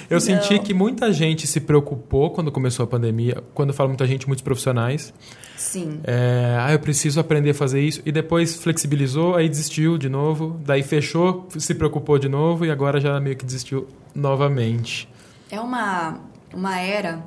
Eu 0.09 0.15
Não. 0.15 0.19
senti 0.19 0.59
que 0.59 0.73
muita 0.73 1.13
gente 1.13 1.47
se 1.47 1.61
preocupou 1.61 2.31
quando 2.31 2.51
começou 2.51 2.83
a 2.83 2.87
pandemia. 2.87 3.41
Quando 3.53 3.69
eu 3.69 3.73
falo 3.75 3.87
muita 3.89 4.05
gente, 4.05 4.27
muitos 4.27 4.43
profissionais. 4.43 5.13
Sim. 5.55 6.01
É, 6.03 6.57
ah, 6.59 6.73
eu 6.73 6.79
preciso 6.79 7.17
aprender 7.19 7.51
a 7.51 7.53
fazer 7.53 7.79
isso. 7.79 8.01
E 8.05 8.11
depois 8.11 8.55
flexibilizou, 8.55 9.35
aí 9.35 9.47
desistiu 9.47 9.97
de 9.97 10.09
novo. 10.09 10.59
Daí 10.65 10.83
fechou, 10.83 11.47
se 11.57 11.73
preocupou 11.73 12.19
de 12.19 12.27
novo 12.27 12.65
e 12.65 12.71
agora 12.71 12.99
já 12.99 13.17
meio 13.21 13.37
que 13.37 13.45
desistiu 13.45 13.87
novamente. 14.13 15.07
É 15.49 15.59
uma, 15.59 16.19
uma 16.53 16.79
era, 16.79 17.23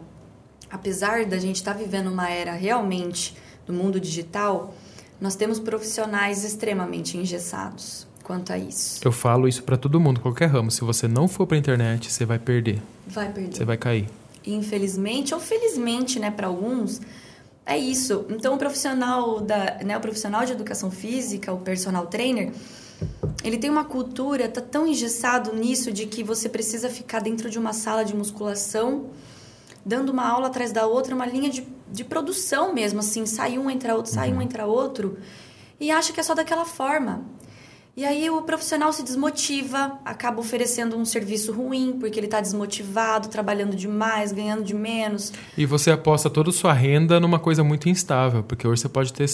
apesar 0.70 1.24
da 1.26 1.38
gente 1.38 1.56
estar 1.56 1.72
vivendo 1.72 2.08
uma 2.08 2.28
era 2.30 2.52
realmente 2.52 3.36
do 3.66 3.72
mundo 3.72 4.00
digital, 4.00 4.74
nós 5.20 5.34
temos 5.34 5.58
profissionais 5.58 6.44
extremamente 6.44 7.16
engessados 7.16 8.06
quanto 8.22 8.52
a 8.52 8.58
isso. 8.58 9.00
Eu 9.04 9.12
falo 9.12 9.46
isso 9.46 9.62
pra 9.62 9.76
todo 9.76 10.00
mundo, 10.00 10.20
qualquer 10.20 10.46
ramo. 10.46 10.70
Se 10.70 10.82
você 10.82 11.06
não 11.06 11.28
for 11.28 11.46
pra 11.46 11.56
internet, 11.56 12.10
você 12.10 12.24
vai 12.24 12.38
perder. 12.38 12.82
Vai 13.06 13.30
perder. 13.30 13.56
Você 13.56 13.64
vai 13.64 13.76
cair. 13.76 14.08
Infelizmente 14.46 15.34
ou 15.34 15.40
felizmente, 15.40 16.18
né, 16.18 16.30
para 16.30 16.46
alguns, 16.46 17.00
é 17.64 17.78
isso. 17.78 18.26
Então 18.28 18.54
o 18.54 18.58
profissional 18.58 19.40
da, 19.40 19.78
né, 19.84 19.96
o 19.96 20.00
profissional 20.00 20.44
de 20.44 20.52
educação 20.52 20.90
física, 20.90 21.52
o 21.52 21.58
personal 21.58 22.06
trainer, 22.06 22.52
ele 23.42 23.58
tem 23.58 23.70
uma 23.70 23.84
cultura, 23.84 24.48
tá 24.48 24.60
tão 24.60 24.86
engessado 24.86 25.54
nisso 25.54 25.92
de 25.92 26.06
que 26.06 26.22
você 26.22 26.48
precisa 26.48 26.88
ficar 26.88 27.20
dentro 27.20 27.50
de 27.50 27.58
uma 27.58 27.72
sala 27.72 28.04
de 28.04 28.16
musculação, 28.16 29.10
dando 29.84 30.10
uma 30.10 30.26
aula 30.26 30.46
atrás 30.46 30.72
da 30.72 30.86
outra, 30.86 31.14
uma 31.14 31.26
linha 31.26 31.50
de, 31.50 31.66
de 31.90 32.04
produção 32.04 32.72
mesmo, 32.72 33.00
assim, 33.00 33.26
sai 33.26 33.58
um, 33.58 33.68
entra 33.68 33.94
outro, 33.94 34.12
sai 34.12 34.32
um, 34.32 34.40
entra 34.40 34.66
outro, 34.66 35.18
e 35.78 35.90
acha 35.90 36.12
que 36.12 36.20
é 36.20 36.22
só 36.22 36.34
daquela 36.34 36.64
forma. 36.64 37.24
E 37.96 38.04
aí 38.04 38.28
o 38.28 38.42
profissional 38.42 38.92
se 38.92 39.04
desmotiva, 39.04 40.00
acaba 40.04 40.40
oferecendo 40.40 40.96
um 40.96 41.04
serviço 41.04 41.52
ruim, 41.52 41.96
porque 42.00 42.18
ele 42.18 42.26
está 42.26 42.40
desmotivado, 42.40 43.28
trabalhando 43.28 43.76
demais, 43.76 44.32
ganhando 44.32 44.64
de 44.64 44.74
menos. 44.74 45.32
E 45.56 45.64
você 45.64 45.92
aposta 45.92 46.28
toda 46.28 46.50
a 46.50 46.52
sua 46.52 46.72
renda 46.72 47.20
numa 47.20 47.38
coisa 47.38 47.62
muito 47.62 47.88
instável, 47.88 48.42
porque 48.42 48.66
hoje 48.66 48.82
você 48.82 48.88
pode 48.88 49.12
ter 49.12 49.28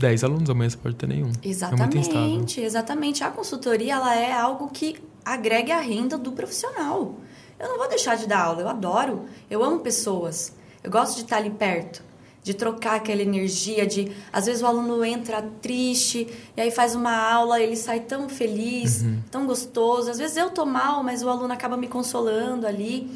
10 0.00 0.24
alunos, 0.24 0.50
amanhã 0.50 0.70
você 0.70 0.76
pode 0.76 0.96
ter 0.96 1.06
nenhum. 1.06 1.26
É 1.26 1.28
muito 1.28 1.48
instável. 1.48 1.78
Exatamente, 2.00 2.60
exatamente. 2.60 3.22
A 3.22 3.30
consultoria 3.30 3.94
ela 3.94 4.16
é 4.16 4.32
algo 4.32 4.68
que 4.68 4.96
agrega 5.24 5.76
a 5.76 5.80
renda 5.80 6.16
do 6.16 6.32
profissional. 6.32 7.14
Eu 7.58 7.68
não 7.68 7.76
vou 7.76 7.88
deixar 7.88 8.16
de 8.16 8.26
dar 8.26 8.40
aula, 8.40 8.62
eu 8.62 8.68
adoro, 8.68 9.26
eu 9.50 9.62
amo 9.62 9.80
pessoas, 9.80 10.54
eu 10.82 10.90
gosto 10.90 11.16
de 11.16 11.22
estar 11.22 11.36
ali 11.36 11.50
perto, 11.50 12.02
de 12.42 12.54
trocar 12.54 12.94
aquela 12.96 13.20
energia, 13.20 13.86
de 13.86 14.10
às 14.32 14.46
vezes 14.46 14.62
o 14.62 14.66
aluno 14.66 15.04
entra 15.04 15.42
triste 15.60 16.26
e 16.56 16.60
aí 16.60 16.70
faz 16.70 16.94
uma 16.94 17.14
aula, 17.14 17.60
ele 17.60 17.76
sai 17.76 18.00
tão 18.00 18.30
feliz, 18.30 19.04
tão 19.30 19.46
gostoso. 19.46 20.10
Às 20.10 20.16
vezes 20.16 20.38
eu 20.38 20.48
tô 20.48 20.64
mal, 20.64 21.02
mas 21.02 21.22
o 21.22 21.28
aluno 21.28 21.52
acaba 21.52 21.76
me 21.76 21.86
consolando 21.86 22.66
ali. 22.66 23.10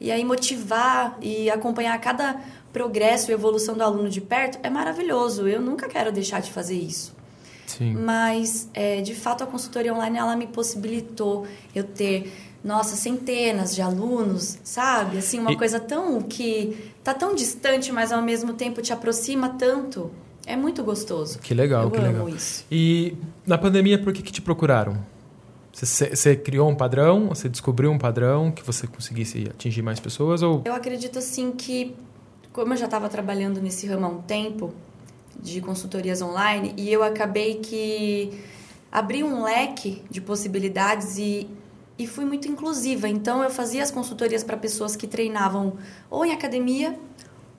E 0.00 0.12
aí 0.12 0.24
motivar 0.24 1.18
e 1.20 1.50
acompanhar 1.50 2.00
cada 2.00 2.40
progresso 2.72 3.30
e 3.30 3.34
evolução 3.34 3.74
do 3.76 3.82
aluno 3.82 4.08
de 4.08 4.20
perto 4.20 4.58
é 4.62 4.70
maravilhoso. 4.70 5.46
Eu 5.48 5.60
nunca 5.60 5.88
quero 5.88 6.12
deixar 6.12 6.40
de 6.40 6.50
fazer 6.52 6.74
isso. 6.76 7.16
Sim. 7.66 7.92
Mas, 7.94 8.68
é, 8.72 9.00
de 9.00 9.14
fato, 9.14 9.44
a 9.44 9.46
consultoria 9.46 9.92
online 9.94 10.16
ela 10.18 10.34
me 10.36 10.46
possibilitou 10.46 11.46
eu 11.74 11.84
ter, 11.84 12.32
nossa, 12.64 12.96
centenas 12.96 13.74
de 13.74 13.82
alunos, 13.82 14.58
sabe? 14.64 15.18
Assim, 15.18 15.38
uma 15.38 15.52
E- 15.52 15.56
coisa 15.56 15.78
tão 15.78 16.22
que 16.22 16.92
tá 17.04 17.12
tão 17.12 17.34
distante, 17.34 17.92
mas 17.92 18.10
ao 18.10 18.22
mesmo 18.22 18.54
tempo 18.54 18.80
te 18.80 18.92
aproxima 18.92 19.50
tanto. 19.50 20.10
É 20.46 20.56
muito 20.56 20.82
gostoso. 20.82 21.38
Que 21.40 21.52
legal, 21.52 21.84
eu 21.84 21.90
que 21.90 21.98
legal. 22.00 22.26
isso. 22.28 22.64
E 22.70 23.14
na 23.46 23.58
pandemia, 23.58 23.98
por 24.02 24.14
que, 24.14 24.22
que 24.22 24.32
te 24.32 24.40
procuraram? 24.40 24.96
Você, 25.72 26.16
você 26.16 26.34
criou 26.34 26.68
um 26.70 26.74
padrão? 26.74 27.28
Você 27.28 27.48
descobriu 27.50 27.90
um 27.92 27.98
padrão 27.98 28.50
que 28.50 28.62
você 28.64 28.86
conseguisse 28.86 29.46
atingir 29.50 29.82
mais 29.82 30.00
pessoas? 30.00 30.42
Ou 30.42 30.62
Eu 30.64 30.72
acredito 30.72 31.18
assim 31.18 31.52
que, 31.52 31.94
como 32.58 32.72
eu 32.72 32.76
já 32.76 32.86
estava 32.86 33.08
trabalhando 33.08 33.60
nesse 33.60 33.86
ramo 33.86 34.04
há 34.04 34.08
um 34.08 34.20
tempo, 34.20 34.74
de 35.40 35.60
consultorias 35.60 36.20
online, 36.20 36.74
e 36.76 36.92
eu 36.92 37.04
acabei 37.04 37.60
que 37.60 38.42
abri 38.90 39.22
um 39.22 39.44
leque 39.44 40.02
de 40.10 40.20
possibilidades 40.20 41.18
e, 41.18 41.48
e 41.96 42.04
fui 42.04 42.24
muito 42.24 42.48
inclusiva. 42.48 43.08
Então, 43.08 43.44
eu 43.44 43.50
fazia 43.50 43.80
as 43.80 43.92
consultorias 43.92 44.42
para 44.42 44.56
pessoas 44.56 44.96
que 44.96 45.06
treinavam 45.06 45.74
ou 46.10 46.24
em 46.24 46.32
academia 46.32 46.98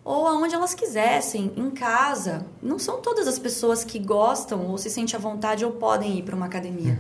ou 0.04 0.28
aonde 0.28 0.54
elas 0.54 0.74
quisessem, 0.74 1.54
em 1.56 1.70
casa. 1.72 2.46
Não 2.62 2.78
são 2.78 3.00
todas 3.00 3.26
as 3.26 3.40
pessoas 3.40 3.86
que 3.86 4.00
gostam 4.00 4.68
ou 4.68 4.78
se 4.78 4.90
sentem 4.90 5.16
à 5.16 5.20
vontade 5.20 5.64
ou 5.64 5.72
podem 5.72 6.18
ir 6.18 6.24
para 6.24 6.36
uma 6.36 6.48
academia. 6.48 7.00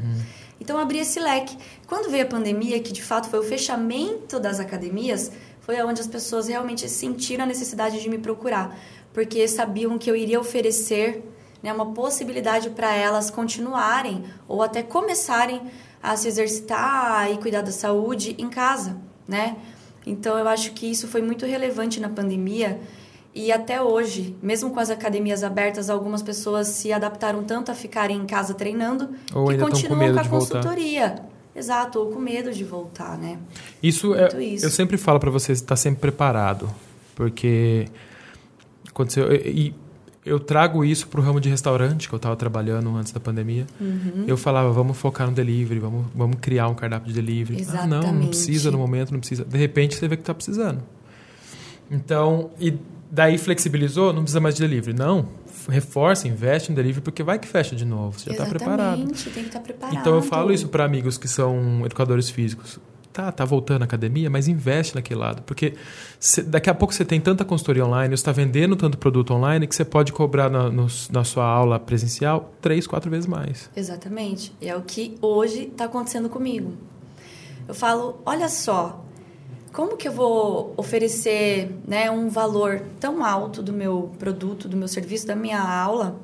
Então 0.62 0.76
eu 0.76 0.82
abri 0.82 1.00
esse 1.00 1.20
leque. 1.20 1.58
Quando 1.88 2.10
veio 2.10 2.24
a 2.24 2.28
pandemia, 2.28 2.80
que 2.80 2.94
de 2.94 3.02
fato 3.02 3.30
foi 3.30 3.40
o 3.40 3.44
fechamento 3.44 4.40
das 4.40 4.60
academias, 4.60 5.32
foi 5.70 5.80
onde 5.84 6.02
as 6.02 6.08
pessoas 6.08 6.48
realmente 6.48 6.90
sentiram 6.90 7.44
a 7.44 7.48
necessidade 7.48 8.02
de 8.02 8.10
me 8.10 8.18
procurar, 8.18 8.76
porque 9.14 9.48
sabiam 9.48 10.00
que 10.00 10.10
eu 10.10 10.16
iria 10.16 10.40
oferecer 10.40 11.24
né, 11.62 11.72
uma 11.72 11.94
possibilidade 11.94 12.72
para 12.72 12.92
elas 12.96 13.30
continuarem 13.30 14.24
ou 14.48 14.64
até 14.64 14.82
começarem 14.82 15.62
a 16.02 16.18
se 16.18 16.28
exercitar 16.28 17.32
e 17.32 17.38
cuidar 17.38 17.62
da 17.62 17.72
saúde 17.72 18.36
em 18.40 18.50
casa, 18.50 18.98
né? 19.28 19.58
Então 20.08 20.40
eu 20.40 20.48
acho 20.48 20.72
que 20.72 20.90
isso 20.90 21.08
foi 21.08 21.22
muito 21.22 21.46
relevante 21.46 22.00
na 22.00 22.10
pandemia 22.10 22.82
e 23.32 23.52
até 23.52 23.80
hoje, 23.80 24.36
mesmo 24.42 24.72
com 24.72 24.80
as 24.80 24.90
academias 24.90 25.44
abertas, 25.44 25.88
algumas 25.88 26.24
pessoas 26.24 26.68
se 26.68 26.92
adaptaram 26.92 27.44
tanto 27.44 27.72
a 27.72 27.76
ficarem 27.76 28.18
em 28.18 28.26
casa 28.26 28.56
treinando 28.56 29.12
Ou 29.36 29.46
que 29.46 29.58
continuam 29.60 30.14
com 30.14 30.20
a 30.20 30.24
de 30.24 30.30
voltar. 30.30 30.62
Exato, 31.60 32.00
ou 32.00 32.12
com 32.12 32.20
medo 32.20 32.52
de 32.52 32.64
voltar, 32.64 33.18
né? 33.18 33.38
Isso 33.84 34.16
é. 34.16 34.22
Muito 34.22 34.42
isso. 34.42 34.66
Eu 34.66 34.72
sempre 34.72 34.98
falo 34.98 35.20
pra 35.20 35.30
você 35.30 35.52
estar 35.52 35.76
sempre 35.76 36.02
preparado. 36.02 36.70
Porque. 37.16 37.88
Você, 38.96 39.22
e 39.46 39.74
eu 40.26 40.40
trago 40.40 40.84
isso 40.84 41.08
pro 41.08 41.22
ramo 41.22 41.40
de 41.40 41.50
restaurante, 41.50 42.08
que 42.08 42.14
eu 42.14 42.18
estava 42.18 42.36
trabalhando 42.36 42.94
antes 42.96 43.12
da 43.12 43.20
pandemia. 43.20 43.66
Uhum. 43.80 44.26
Eu 44.28 44.38
falava, 44.38 44.72
vamos 44.72 44.98
focar 44.98 45.28
no 45.28 45.34
delivery, 45.34 45.80
vamos, 45.80 46.06
vamos 46.14 46.38
criar 46.42 46.68
um 46.68 46.76
cardápio 46.76 47.08
de 47.08 47.14
delivery. 47.14 47.66
Ah, 47.70 47.74
não, 47.74 47.88
não 47.88 47.98
Exatamente. 48.00 48.28
precisa 48.28 48.72
no 48.72 48.78
momento, 48.78 49.12
não 49.12 49.20
precisa. 49.20 49.46
De 49.46 49.58
repente 49.58 49.96
você 49.96 50.08
vê 50.08 50.18
que 50.18 50.24
tá 50.24 50.34
precisando. 50.34 50.82
Então, 51.90 52.52
e 52.60 52.78
daí 53.10 53.38
flexibilizou, 53.38 54.14
não 54.14 54.22
precisa 54.22 54.40
mais 54.40 54.56
de 54.56 54.62
delivery. 54.62 54.96
Não, 54.98 55.28
reforça, 55.70 56.28
investe 56.28 56.72
em 56.72 56.76
delivery, 56.76 57.02
porque 57.02 57.24
vai 57.24 57.40
que 57.40 57.48
fecha 57.48 57.76
de 57.76 57.86
novo. 57.86 58.20
Você 58.20 58.26
já 58.28 58.32
está 58.34 58.46
preparado. 58.46 58.98
Tem 59.06 59.08
que 59.14 59.40
estar 59.40 59.60
preparado. 59.60 59.96
Então 59.98 60.16
eu 60.16 60.22
falo 60.22 60.52
isso 60.52 60.68
para 60.68 60.84
amigos 60.86 61.18
que 61.18 61.28
são 61.28 61.86
educadores 61.86 62.30
físicos. 62.30 62.80
Tá, 63.12 63.32
tá 63.32 63.44
voltando 63.44 63.82
à 63.82 63.86
academia, 63.86 64.30
mas 64.30 64.48
investe 64.48 64.94
naquele 64.96 65.20
lado. 65.20 65.42
Porque 65.42 65.74
cê- 66.20 66.44
daqui 66.44 66.70
a 66.70 66.76
pouco 66.76 66.94
você 66.94 67.04
tem 67.04 67.20
tanta 67.20 67.44
consultoria 67.44 67.84
online, 67.86 68.10
você 68.10 68.22
está 68.22 68.32
vendendo 68.32 68.76
tanto 68.76 68.98
produto 69.00 69.34
online 69.34 69.66
que 69.68 69.76
você 69.76 69.84
pode 69.84 70.14
cobrar 70.14 70.50
na, 70.50 70.70
no- 70.70 70.88
na 71.12 71.24
sua 71.24 71.44
aula 71.46 71.80
presencial 71.80 72.54
três, 72.62 72.86
quatro 72.86 73.10
vezes 73.10 73.26
mais. 73.26 73.70
Exatamente. 73.76 74.54
E 74.62 74.70
é 74.70 74.76
o 74.76 74.82
que 74.84 75.18
hoje 75.22 75.64
está 75.64 75.86
acontecendo 75.86 76.30
comigo. 76.30 76.74
Eu 77.68 77.74
falo, 77.74 78.22
olha 78.26 78.48
só, 78.48 79.04
como 79.72 79.98
que 79.98 80.08
eu 80.08 80.12
vou 80.12 80.74
oferecer 80.78 81.72
né, 81.88 82.10
um 82.10 82.30
valor 82.30 82.82
tão 83.00 83.24
alto 83.24 83.62
do 83.62 83.72
meu 83.72 84.12
produto, 84.18 84.68
do 84.68 84.76
meu 84.76 84.88
serviço, 84.88 85.28
da 85.28 85.36
minha 85.36 85.62
aula, 85.62 86.20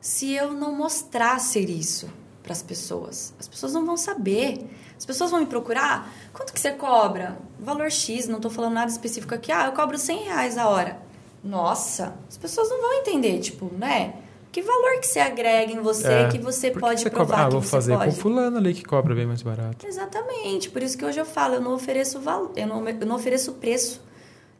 se 0.00 0.32
eu 0.32 0.52
não 0.52 0.74
mostrar 0.74 1.38
ser 1.38 1.68
isso 1.68 2.08
para 2.42 2.52
as 2.52 2.62
pessoas? 2.62 3.34
As 3.38 3.46
pessoas 3.46 3.72
não 3.72 3.84
vão 3.84 3.96
saber. 3.96 4.66
As 4.98 5.04
pessoas 5.04 5.30
vão 5.30 5.40
me 5.40 5.46
procurar. 5.46 6.12
Quanto 6.32 6.52
que 6.52 6.60
você 6.60 6.72
cobra? 6.72 7.38
Valor 7.58 7.90
X, 7.90 8.28
não 8.28 8.36
estou 8.36 8.50
falando 8.50 8.74
nada 8.74 8.90
específico 8.90 9.34
aqui. 9.34 9.52
Ah, 9.52 9.66
eu 9.66 9.72
cobro 9.72 9.98
100 9.98 10.24
reais 10.24 10.58
a 10.58 10.68
hora. 10.68 11.00
Nossa, 11.42 12.14
as 12.28 12.36
pessoas 12.36 12.68
não 12.70 12.80
vão 12.80 12.94
entender, 12.94 13.40
tipo, 13.40 13.66
né? 13.74 14.21
Que 14.52 14.60
valor 14.62 15.00
que 15.00 15.06
você 15.06 15.18
agrega 15.18 15.72
em 15.72 15.80
você 15.80 16.06
É, 16.06 16.28
que 16.28 16.38
você 16.38 16.70
que 16.70 16.78
pode 16.78 17.00
você 17.00 17.08
provar 17.10 17.26
cobra? 17.36 17.42
Ah, 17.42 17.46
que 17.46 17.52
vou 17.54 17.62
você 17.62 17.68
fazer 17.70 17.96
pode? 17.96 18.14
com 18.14 18.20
fulano 18.20 18.58
ali 18.58 18.74
que 18.74 18.84
cobra 18.84 19.14
bem 19.14 19.26
mais 19.26 19.40
barato. 19.42 19.86
Exatamente. 19.86 20.68
Por 20.70 20.82
isso 20.82 20.96
que 20.98 21.04
hoje 21.04 21.18
eu 21.18 21.24
falo, 21.24 21.54
eu 21.54 21.60
não 21.60 21.72
ofereço 21.72 22.20
valor, 22.20 22.52
eu 22.54 22.66
não, 22.66 22.86
eu 22.86 23.06
não 23.06 23.16
ofereço 23.16 23.52
preço. 23.54 24.02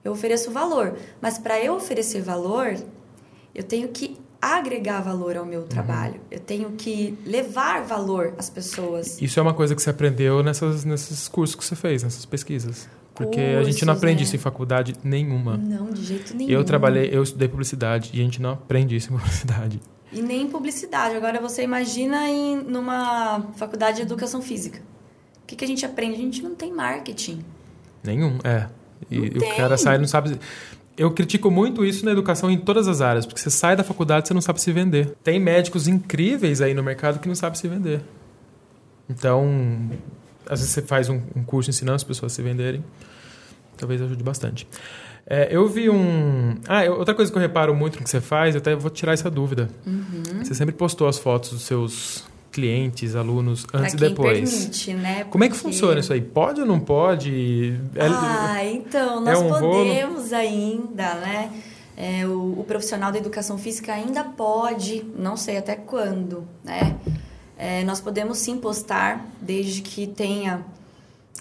Eu 0.02 0.12
ofereço 0.12 0.50
valor. 0.50 0.96
Mas 1.20 1.38
para 1.38 1.62
eu 1.62 1.74
oferecer 1.74 2.22
valor, 2.22 2.74
eu 3.54 3.62
tenho 3.62 3.88
que 3.88 4.18
agregar 4.40 5.00
valor 5.02 5.36
ao 5.36 5.44
Uhum. 5.44 5.50
meu 5.50 5.62
trabalho. 5.64 6.20
Eu 6.30 6.40
tenho 6.40 6.72
que 6.72 7.16
levar 7.24 7.82
valor 7.84 8.34
às 8.38 8.48
pessoas. 8.50 9.20
Isso 9.22 9.38
é 9.38 9.42
uma 9.42 9.54
coisa 9.54 9.74
que 9.76 9.82
você 9.82 9.90
aprendeu 9.90 10.42
nessas, 10.42 10.84
nesses 10.84 11.28
cursos 11.28 11.54
que 11.54 11.64
você 11.64 11.76
fez, 11.76 12.02
nessas 12.02 12.24
pesquisas. 12.24 12.88
Porque 13.14 13.40
a 13.40 13.62
gente 13.62 13.84
não 13.84 13.92
Cursos, 13.92 14.02
aprende 14.02 14.20
né? 14.20 14.24
isso 14.24 14.36
em 14.36 14.38
faculdade 14.38 14.94
nenhuma. 15.04 15.56
Não, 15.56 15.90
de 15.90 16.02
jeito 16.02 16.34
nenhum. 16.34 16.50
Eu 16.50 16.64
trabalhei, 16.64 17.10
eu 17.12 17.22
estudei 17.22 17.46
publicidade 17.46 18.10
e 18.14 18.20
a 18.20 18.24
gente 18.24 18.40
não 18.40 18.52
aprende 18.52 18.96
isso 18.96 19.12
em 19.12 19.16
publicidade. 19.18 19.80
E 20.12 20.22
nem 20.22 20.48
publicidade. 20.48 21.14
Agora 21.16 21.40
você 21.40 21.62
imagina 21.62 22.28
em 22.28 22.56
numa 22.56 23.42
faculdade 23.56 23.96
de 23.98 24.02
educação 24.02 24.40
física. 24.40 24.80
O 25.42 25.46
que, 25.46 25.56
que 25.56 25.64
a 25.64 25.68
gente 25.68 25.84
aprende? 25.84 26.14
A 26.14 26.18
gente 26.18 26.42
não 26.42 26.54
tem 26.54 26.72
marketing. 26.72 27.44
Nenhum, 28.02 28.38
é. 28.44 28.68
E 29.10 29.18
Não 29.18 29.26
o 29.26 29.38
tem. 29.40 29.56
cara 29.56 29.76
sai 29.76 29.96
e 29.96 29.98
não 29.98 30.06
sabe. 30.06 30.38
Eu 30.96 31.10
critico 31.10 31.50
muito 31.50 31.84
isso 31.84 32.04
na 32.04 32.12
educação 32.12 32.50
em 32.50 32.58
todas 32.58 32.88
as 32.88 33.00
áreas, 33.00 33.26
porque 33.26 33.40
você 33.40 33.50
sai 33.50 33.74
da 33.76 33.82
faculdade 33.84 34.26
e 34.26 34.28
você 34.28 34.34
não 34.34 34.40
sabe 34.40 34.60
se 34.60 34.72
vender. 34.72 35.14
Tem 35.22 35.38
médicos 35.40 35.88
incríveis 35.88 36.60
aí 36.60 36.72
no 36.74 36.82
mercado 36.82 37.18
que 37.18 37.28
não 37.28 37.34
sabem 37.34 37.58
se 37.58 37.66
vender. 37.68 38.02
Então, 39.08 39.90
às 40.52 40.60
vezes 40.60 40.74
você 40.74 40.82
faz 40.82 41.08
um, 41.08 41.20
um 41.34 41.42
curso 41.44 41.70
ensinando 41.70 41.96
as 41.96 42.04
pessoas 42.04 42.32
a 42.32 42.34
se 42.34 42.42
venderem, 42.42 42.84
talvez 43.76 44.00
ajude 44.02 44.22
bastante. 44.22 44.66
É, 45.26 45.48
eu 45.50 45.68
vi 45.68 45.88
um. 45.88 46.56
Ah, 46.66 46.82
outra 46.90 47.14
coisa 47.14 47.30
que 47.30 47.38
eu 47.38 47.42
reparo 47.42 47.74
muito 47.74 47.96
no 47.98 48.02
que 48.04 48.10
você 48.10 48.20
faz, 48.20 48.54
eu 48.54 48.60
até 48.60 48.74
vou 48.74 48.90
tirar 48.90 49.12
essa 49.12 49.30
dúvida. 49.30 49.68
Uhum. 49.86 50.42
Você 50.44 50.54
sempre 50.54 50.74
postou 50.74 51.06
as 51.06 51.16
fotos 51.18 51.50
dos 51.50 51.62
seus 51.62 52.24
clientes, 52.50 53.14
alunos, 53.16 53.64
antes 53.72 53.94
e 53.94 53.96
depois. 53.96 54.50
permite, 54.50 54.94
né? 54.94 55.24
Como 55.24 55.42
é 55.44 55.48
que 55.48 55.54
Porque- 55.54 55.68
funciona 55.70 56.00
isso 56.00 56.12
aí? 56.12 56.20
Pode 56.20 56.60
ou 56.60 56.66
não 56.66 56.80
pode? 56.80 57.80
É- 57.94 58.06
Ah, 58.06 58.64
então, 58.64 59.20
nós 59.20 59.38
um 59.38 59.48
rolo? 59.48 59.84
podemos 59.84 60.32
ainda, 60.32 61.14
né? 61.14 61.50
É, 61.96 62.26
o, 62.26 62.58
o 62.60 62.64
profissional 62.66 63.12
da 63.12 63.18
educação 63.18 63.56
física 63.56 63.92
ainda 63.92 64.24
pode, 64.24 65.04
não 65.16 65.36
sei 65.36 65.56
até 65.56 65.76
quando, 65.76 66.44
né? 66.64 66.96
É, 67.64 67.84
nós 67.84 68.00
podemos 68.00 68.38
sim 68.38 68.58
postar, 68.58 69.24
desde 69.40 69.82
que 69.82 70.08
tenha 70.08 70.64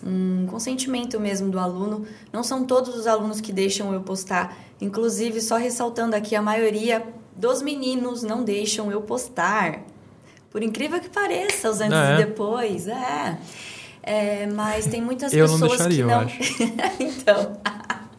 um 0.06 0.46
consentimento 0.46 1.20
mesmo 1.20 1.50
do 1.50 1.58
aluno. 1.58 2.06
Não 2.32 2.44
são 2.44 2.64
todos 2.64 2.96
os 2.96 3.08
alunos 3.08 3.42
que 3.42 3.52
deixam 3.52 3.92
eu 3.92 4.02
postar. 4.02 4.56
Inclusive, 4.80 5.42
só 5.42 5.58
ressaltando 5.58 6.16
aqui, 6.16 6.36
a 6.36 6.42
maioria 6.42 7.04
dos 7.36 7.64
meninos 7.64 8.22
não 8.22 8.44
deixam 8.44 8.92
eu 8.92 9.02
postar. 9.02 9.82
Por 10.52 10.62
incrível 10.62 11.00
que 11.00 11.10
pareça, 11.10 11.72
os 11.72 11.82
antes 11.82 11.98
Ah, 11.98 12.12
é? 12.12 12.22
e 12.22 12.26
depois. 12.26 12.88
É. 12.88 13.38
É, 14.04 14.46
mas 14.46 14.86
tem 14.86 15.02
muitas 15.02 15.34
Eu 15.34 15.48
não 15.48 15.54
pessoas 15.60 15.72
deixaria, 15.72 15.96
que 15.96 16.02
eu 16.04 16.08
não. 16.08 16.20
acho. 16.20 16.64
então. 17.02 17.58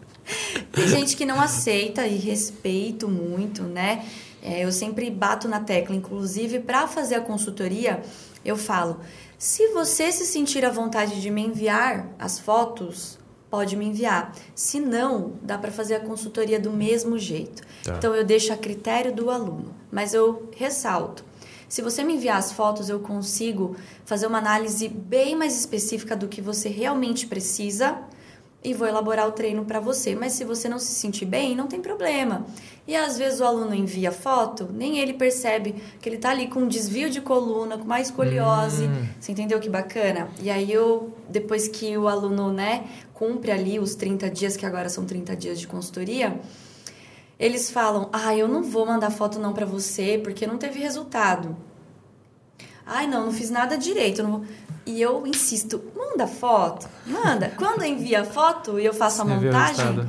tem 0.73 0.89
gente 0.89 1.17
que 1.17 1.25
não 1.25 1.41
aceita 1.41 2.05
e 2.05 2.17
respeito 2.17 3.09
muito, 3.09 3.63
né? 3.63 4.05
É, 4.43 4.65
eu 4.65 4.73
sempre 4.73 5.09
bato 5.09 5.47
na 5.47 5.61
tecla, 5.61 5.95
inclusive 5.95 6.59
para 6.59 6.89
fazer 6.89 7.15
a 7.15 7.21
consultoria, 7.21 8.03
eu 8.45 8.57
falo: 8.57 8.99
se 9.39 9.69
você 9.69 10.11
se 10.11 10.27
sentir 10.27 10.65
à 10.65 10.71
vontade 10.71 11.21
de 11.21 11.31
me 11.31 11.43
enviar 11.43 12.09
as 12.19 12.39
fotos, 12.39 13.19
pode 13.49 13.77
me 13.77 13.87
enviar. 13.87 14.35
Se 14.55 14.81
não, 14.81 15.35
dá 15.43 15.57
para 15.57 15.71
fazer 15.71 15.95
a 15.95 16.01
consultoria 16.01 16.59
do 16.59 16.73
mesmo 16.73 17.19
jeito. 17.19 17.63
Tá. 17.85 17.97
Então 17.97 18.15
eu 18.15 18.25
deixo 18.25 18.53
a 18.53 18.57
critério 18.57 19.15
do 19.15 19.31
aluno, 19.31 19.75
mas 19.91 20.13
eu 20.13 20.51
ressalto. 20.57 21.25
Se 21.69 21.81
você 21.81 22.05
me 22.05 22.15
enviar 22.15 22.37
as 22.37 22.53
fotos, 22.53 22.89
eu 22.89 23.01
consigo 23.01 23.77
fazer 24.05 24.27
uma 24.27 24.39
análise 24.39 24.89
bem 24.89 25.35
mais 25.35 25.59
específica 25.59 26.15
do 26.15 26.29
que 26.29 26.41
você 26.41 26.69
realmente 26.69 27.27
precisa 27.27 27.99
e 28.65 28.73
vou 28.73 28.87
elaborar 28.87 29.27
o 29.27 29.33
treino 29.33 29.65
para 29.65 29.81
você. 29.81 30.15
Mas 30.15 30.33
se 30.33 30.45
você 30.45 30.69
não 30.69 30.79
se 30.79 30.93
sentir 30.93 31.25
bem, 31.25 31.57
não 31.57 31.67
tem 31.67 31.81
problema. 31.81 32.47
E 32.87 32.97
às 32.97 33.19
vezes 33.19 33.41
o 33.41 33.45
aluno 33.45 33.75
envia 33.75 34.11
foto, 34.13 34.69
nem 34.73 34.99
ele 34.99 35.15
percebe 35.15 35.75
que 36.01 36.09
ele 36.09 36.19
tá 36.19 36.31
ali 36.31 36.49
com 36.49 36.61
um 36.61 36.69
desvio 36.69 37.09
de 37.11 37.21
coluna, 37.21 37.79
com 37.79 37.85
uma 37.85 38.01
escoliose. 38.01 38.85
Hum. 38.85 39.07
Você 39.21 39.33
entendeu 39.33 39.59
que 39.61 39.69
bacana? 39.69 40.29
E 40.41 40.51
aí 40.51 40.73
eu, 40.73 41.13
depois 41.29 41.69
que 41.69 41.97
o 41.97 42.09
aluno, 42.09 42.53
né, 42.53 42.85
cumpre 43.15 43.51
ali 43.51 43.79
os 43.79 43.95
30 43.95 44.29
dias, 44.29 44.57
que 44.57 44.67
agora 44.67 44.89
são 44.89 45.05
30 45.05 45.37
dias 45.37 45.61
de 45.61 45.67
consultoria, 45.67 46.41
eles 47.39 47.71
falam: 47.71 48.09
"Ah, 48.13 48.37
eu 48.37 48.49
não 48.49 48.63
vou 48.63 48.85
mandar 48.87 49.11
foto 49.11 49.39
não 49.39 49.53
para 49.53 49.67
você, 49.67 50.21
porque 50.23 50.47
não 50.47 50.59
teve 50.59 50.81
resultado". 50.81 51.57
Ai, 52.87 53.07
não, 53.07 53.27
não 53.27 53.33
fiz 53.33 53.51
nada 53.51 53.77
direito. 53.77 54.23
não 54.23 54.31
vou-" 54.39 54.45
E 54.85 55.01
eu 55.01 55.27
insisto, 55.27 55.83
manda 55.97 56.27
foto, 56.27 56.89
manda. 57.07 57.53
Quando 57.57 57.85
envia 57.85 58.23
a 58.23 58.25
foto 58.25 58.81
e 58.81 58.85
eu 58.85 58.93
faço 58.93 59.23
a 59.23 59.25
Você 59.25 59.35
montagem, 59.35 60.09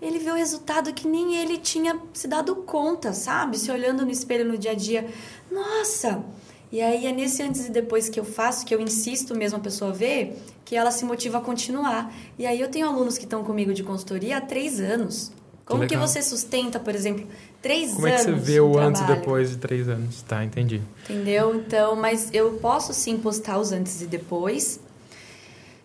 ele 0.00 0.18
vê 0.18 0.30
o 0.30 0.34
resultado 0.34 0.92
que 0.92 1.06
nem 1.06 1.36
ele 1.36 1.56
tinha 1.56 1.98
se 2.12 2.28
dado 2.28 2.56
conta, 2.56 3.12
sabe? 3.12 3.58
Se 3.58 3.70
olhando 3.70 4.04
no 4.04 4.10
espelho 4.10 4.44
no 4.44 4.58
dia 4.58 4.72
a 4.72 4.74
dia. 4.74 5.08
Nossa! 5.50 6.22
E 6.70 6.80
aí 6.80 7.06
é 7.06 7.12
nesse 7.12 7.42
antes 7.42 7.66
e 7.66 7.70
depois 7.70 8.08
que 8.08 8.18
eu 8.18 8.24
faço, 8.24 8.64
que 8.64 8.74
eu 8.74 8.80
insisto 8.80 9.36
mesmo 9.36 9.58
a 9.58 9.60
pessoa 9.60 9.92
ver, 9.92 10.42
que 10.64 10.74
ela 10.74 10.90
se 10.90 11.04
motiva 11.04 11.38
a 11.38 11.40
continuar. 11.40 12.12
E 12.38 12.46
aí 12.46 12.58
eu 12.58 12.70
tenho 12.70 12.86
alunos 12.86 13.18
que 13.18 13.24
estão 13.24 13.44
comigo 13.44 13.74
de 13.74 13.82
consultoria 13.82 14.38
há 14.38 14.40
três 14.40 14.80
anos. 14.80 15.30
Como 15.72 15.86
que 15.86 15.94
legal. 15.94 16.08
você 16.08 16.22
sustenta, 16.22 16.78
por 16.78 16.94
exemplo, 16.94 17.26
três 17.60 17.94
Como 17.94 18.06
é 18.06 18.12
anos 18.12 18.24
que 18.24 18.30
você 18.32 18.52
vê 18.52 18.60
o 18.60 18.78
antes 18.78 19.00
e 19.00 19.04
trabalho? 19.04 19.20
depois 19.20 19.50
de 19.50 19.56
três 19.56 19.88
anos? 19.88 20.22
Tá, 20.22 20.44
entendi. 20.44 20.80
Entendeu? 21.04 21.54
Então, 21.54 21.96
mas 21.96 22.28
eu 22.32 22.52
posso 22.54 22.92
sim 22.94 23.16
postar 23.18 23.58
os 23.58 23.72
antes 23.72 24.00
e 24.02 24.06
depois, 24.06 24.80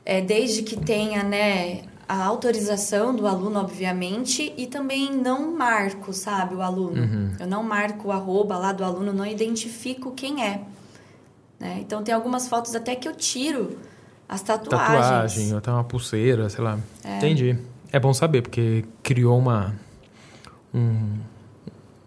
é, 0.06 0.21
desde 0.21 0.63
que 0.63 0.78
tenha, 0.78 1.23
né, 1.23 1.82
a 2.08 2.23
autorização 2.23 3.13
do 3.13 3.28
aluno, 3.28 3.60
obviamente, 3.60 4.54
e 4.58 4.65
também 4.65 5.12
não 5.13 5.52
marco, 5.56 6.13
sabe, 6.13 6.56
o 6.56 6.62
aluno. 6.62 7.02
Uhum. 7.02 7.32
Eu 7.39 7.47
não 7.47 7.63
marco 7.63 8.08
o 8.08 8.12
arroba 8.12 8.58
lá 8.58 8.71
do 8.71 8.84
aluno, 8.84 9.12
não 9.12 9.26
identifico 9.26 10.12
quem 10.12 10.43
é. 10.43 10.62
Né? 11.60 11.80
Então, 11.82 12.04
tem 12.04 12.13
algumas 12.13 12.47
fotos 12.47 12.73
até 12.76 12.95
que 12.95 13.08
eu 13.08 13.15
tiro 13.15 13.78
as 14.30 14.41
tatuagens. 14.41 14.97
Tatuagem, 15.00 15.52
ou 15.52 15.58
até 15.58 15.71
uma 15.71 15.84
pulseira, 15.84 16.50
sei 16.50 16.63
lá. 16.63 16.80
É. 17.04 17.17
Entendi. 17.17 17.58
É 17.91 18.00
bom 18.00 18.13
saber, 18.13 18.41
porque 18.41 18.86
criou 19.02 19.38
uma. 19.38 19.73
Um, 20.73 21.17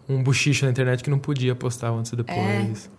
um 0.07 0.23
buchicho 0.23 0.65
na 0.65 0.71
internet 0.71 1.03
que 1.03 1.09
não 1.09 1.19
podia 1.19 1.55
postar 1.55 1.89
antes 1.89 2.11
e 2.11 2.15
depois. 2.15 2.89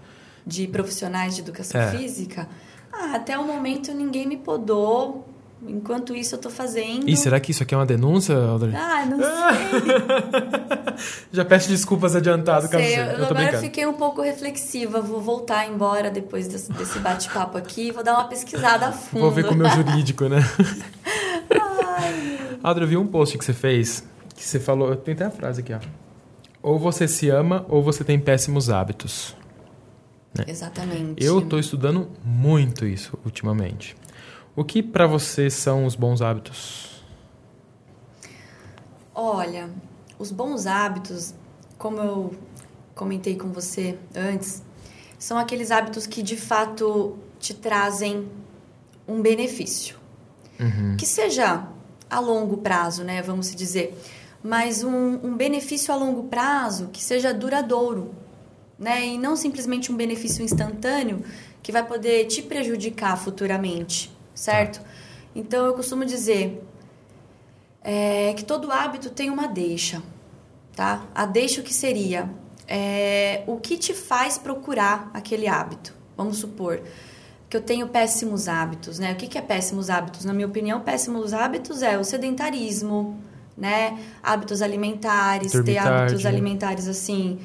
de 0.47 0.67
profissionais 0.67 1.35
de 1.37 1.43
educação 1.43 1.81
É. 1.81 1.91
física. 1.93 2.49
Ah, 2.93 3.15
até 3.17 3.39
o 3.39 3.45
momento 3.47 3.93
ninguém 3.93 4.27
me 4.27 4.37
podou. 4.37 5.29
Enquanto 5.65 6.13
isso, 6.17 6.35
eu 6.35 6.41
tô 6.41 6.51
fazendo. 6.51 7.09
Ih, 7.09 7.17
será 7.17 7.39
que 7.39 7.53
isso 7.53 7.63
aqui 7.63 7.73
é 7.73 7.79
uma 7.79 7.87
denúncia, 7.87 8.35
Audrey? 8.37 8.75
Ah, 8.75 9.07
não 9.07 9.19
sei. 9.19 10.97
Já 11.33 11.45
peço 11.45 11.69
desculpas 11.69 12.17
adiantado, 12.17 12.69
caso 12.69 12.83
sei. 12.83 12.97
Eu, 12.99 13.05
Eu 13.05 13.15
agora 13.27 13.35
brincando. 13.35 13.63
fiquei 13.63 13.87
um 13.87 13.93
pouco 13.95 14.21
reflexiva. 14.21 15.01
Vou 15.01 15.21
voltar 15.21 15.69
embora 15.69 16.11
depois 16.11 16.49
desse, 16.49 16.73
desse 16.73 16.99
bate-papo 16.99 17.57
aqui. 17.57 17.93
Vou 17.93 18.03
dar 18.03 18.15
uma 18.15 18.25
pesquisada 18.25 18.89
a 18.89 18.93
fundo. 18.93 19.21
Vou 19.21 19.31
ver 19.31 19.47
com 19.47 19.55
o 19.55 19.57
meu 19.57 19.69
jurídico, 19.71 20.29
né? 20.29 20.41
Audrey, 22.63 22.85
eu 22.85 22.89
vi 22.89 22.97
um 22.97 23.07
post 23.07 23.37
que 23.37 23.45
você 23.45 23.53
fez 23.53 24.05
que 24.43 24.49
você 24.49 24.61
falou. 24.61 24.95
Tem 24.97 25.15
até 25.15 25.25
a 25.25 25.31
frase 25.31 25.61
aqui, 25.61 25.73
ó. 25.73 25.81
Ou 26.63 26.79
você 26.79 27.09
se 27.09 27.29
ama 27.29 27.65
ou 27.69 27.83
você 27.83 28.05
tem 28.05 28.19
péssimos 28.19 28.71
hábitos. 28.71 29.37
Exatamente. 30.47 31.23
Eu 31.23 31.43
tô 31.43 31.59
estudando 31.59 32.09
muito 32.25 32.87
isso 32.87 33.19
ultimamente. 33.25 33.97
O 34.57 34.65
que 34.65 34.83
pra 34.83 35.07
você 35.07 35.51
são 35.51 35.85
os 35.85 35.95
bons 35.95 36.23
hábitos? 36.23 37.03
Olha, 39.15 39.69
os 40.19 40.31
bons 40.31 40.67
hábitos, 40.67 41.35
como 41.77 41.99
eu 41.99 42.35
comentei 42.95 43.37
com 43.37 43.49
você 43.49 43.99
antes, 44.15 44.63
são 45.19 45.39
aqueles 45.39 45.71
hábitos 45.71 46.07
que 46.07 46.23
de 46.23 46.37
fato 46.37 47.19
te 47.39 47.55
trazem 47.55 48.29
um 49.07 49.21
benefício. 49.21 49.97
Uhum. 50.59 50.97
Que 50.97 51.07
seja 51.07 51.67
a 52.13 52.21
longo 52.21 52.59
prazo, 52.59 53.03
né? 53.03 53.23
Vamos 53.23 53.47
se 53.47 53.57
dizer. 53.57 53.99
Mas 54.43 54.85
um, 54.85 55.19
um 55.23 55.35
benefício 55.35 55.93
a 55.95 55.97
longo 55.97 56.25
prazo 56.25 56.91
que 56.93 57.03
seja 57.03 57.33
duradouro, 57.33 58.15
né? 58.79 59.07
E 59.07 59.19
não 59.19 59.35
simplesmente 59.35 59.91
um 59.91 59.97
benefício 59.97 60.45
instantâneo 60.45 61.25
que 61.63 61.73
vai 61.73 61.87
poder 61.87 62.27
te 62.27 62.43
prejudicar 62.43 63.17
futuramente, 63.17 64.15
certo? 64.35 64.81
Então 65.35 65.65
eu 65.65 65.73
costumo 65.73 66.05
dizer 66.05 66.63
é, 67.81 68.35
que 68.35 68.45
todo 68.45 68.71
hábito 68.71 69.09
tem 69.09 69.31
uma 69.31 69.47
deixa, 69.47 70.03
tá? 70.77 71.07
A 71.15 71.25
deixa 71.25 71.63
o 71.63 71.65
que 71.65 71.73
seria 71.73 72.29
é, 72.69 73.43
o 73.47 73.57
que 73.57 73.79
te 73.79 73.95
faz 73.95 74.37
procurar 74.37 75.11
aquele 75.15 75.49
hábito. 75.49 75.95
Vamos 76.17 76.39
supor 76.39 76.83
que 77.53 77.57
eu 77.59 77.61
tenho 77.61 77.87
péssimos 77.87 78.49
hábitos, 78.49 78.99
né? 78.99 79.13
O 79.13 79.17
que, 79.17 79.27
que 79.27 79.37
é 79.37 79.43
péssimos 79.43 79.91
hábitos? 79.91 80.25
Na 80.25 80.33
minha 80.33 80.47
opinião, 80.47 80.81
péssimos 80.81 81.35
hábitos 81.35 81.83
é 81.83 81.99
o 81.99 82.03
sedentarismo, 82.03 83.23
né? 83.55 84.03
Hábitos 84.23 84.63
alimentares, 84.63 85.53
ter 85.53 85.77
hábitos 85.77 86.23
tarde. 86.23 86.27
alimentares 86.27 86.89
assim 86.89 87.39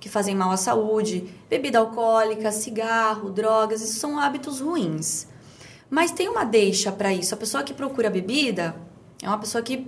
que 0.00 0.08
fazem 0.08 0.34
mal 0.34 0.50
à 0.50 0.56
saúde, 0.56 1.32
bebida 1.48 1.78
alcoólica, 1.78 2.50
cigarro, 2.50 3.30
drogas, 3.30 3.82
isso 3.82 4.00
são 4.00 4.18
hábitos 4.18 4.58
ruins. 4.58 5.28
Mas 5.88 6.10
tem 6.10 6.28
uma 6.28 6.42
deixa 6.42 6.90
para 6.90 7.12
isso. 7.12 7.32
A 7.32 7.36
pessoa 7.36 7.62
que 7.62 7.72
procura 7.72 8.10
bebida 8.10 8.74
é 9.22 9.28
uma 9.28 9.38
pessoa 9.38 9.62
que 9.62 9.86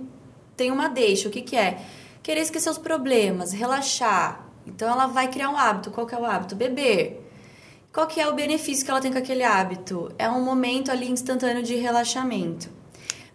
tem 0.55 0.71
uma 0.71 0.87
deixa. 0.87 1.27
O 1.27 1.31
que, 1.31 1.41
que 1.41 1.57
é? 1.57 1.81
Querer 2.23 2.39
esquecer 2.39 2.69
os 2.69 2.77
problemas, 2.77 3.51
relaxar. 3.51 4.47
Então 4.65 4.89
ela 4.89 5.05
vai 5.05 5.27
criar 5.27 5.49
um 5.49 5.57
hábito. 5.57 5.91
Qual 5.91 6.07
que 6.07 6.15
é 6.15 6.17
o 6.17 6.23
hábito? 6.23 6.55
Beber. 6.55 7.24
Qual 7.95 8.05
que 8.07 8.19
é 8.19 8.27
o 8.27 8.35
benefício 8.35 8.83
que 8.83 8.91
ela 8.91 8.99
tem 8.99 9.09
com 9.11 9.17
aquele 9.17 9.41
hábito? 9.43 10.11
É 10.19 10.29
um 10.29 10.43
momento 10.43 10.91
ali 10.91 11.09
instantâneo 11.09 11.63
de 11.63 11.75
relaxamento. 11.75 12.69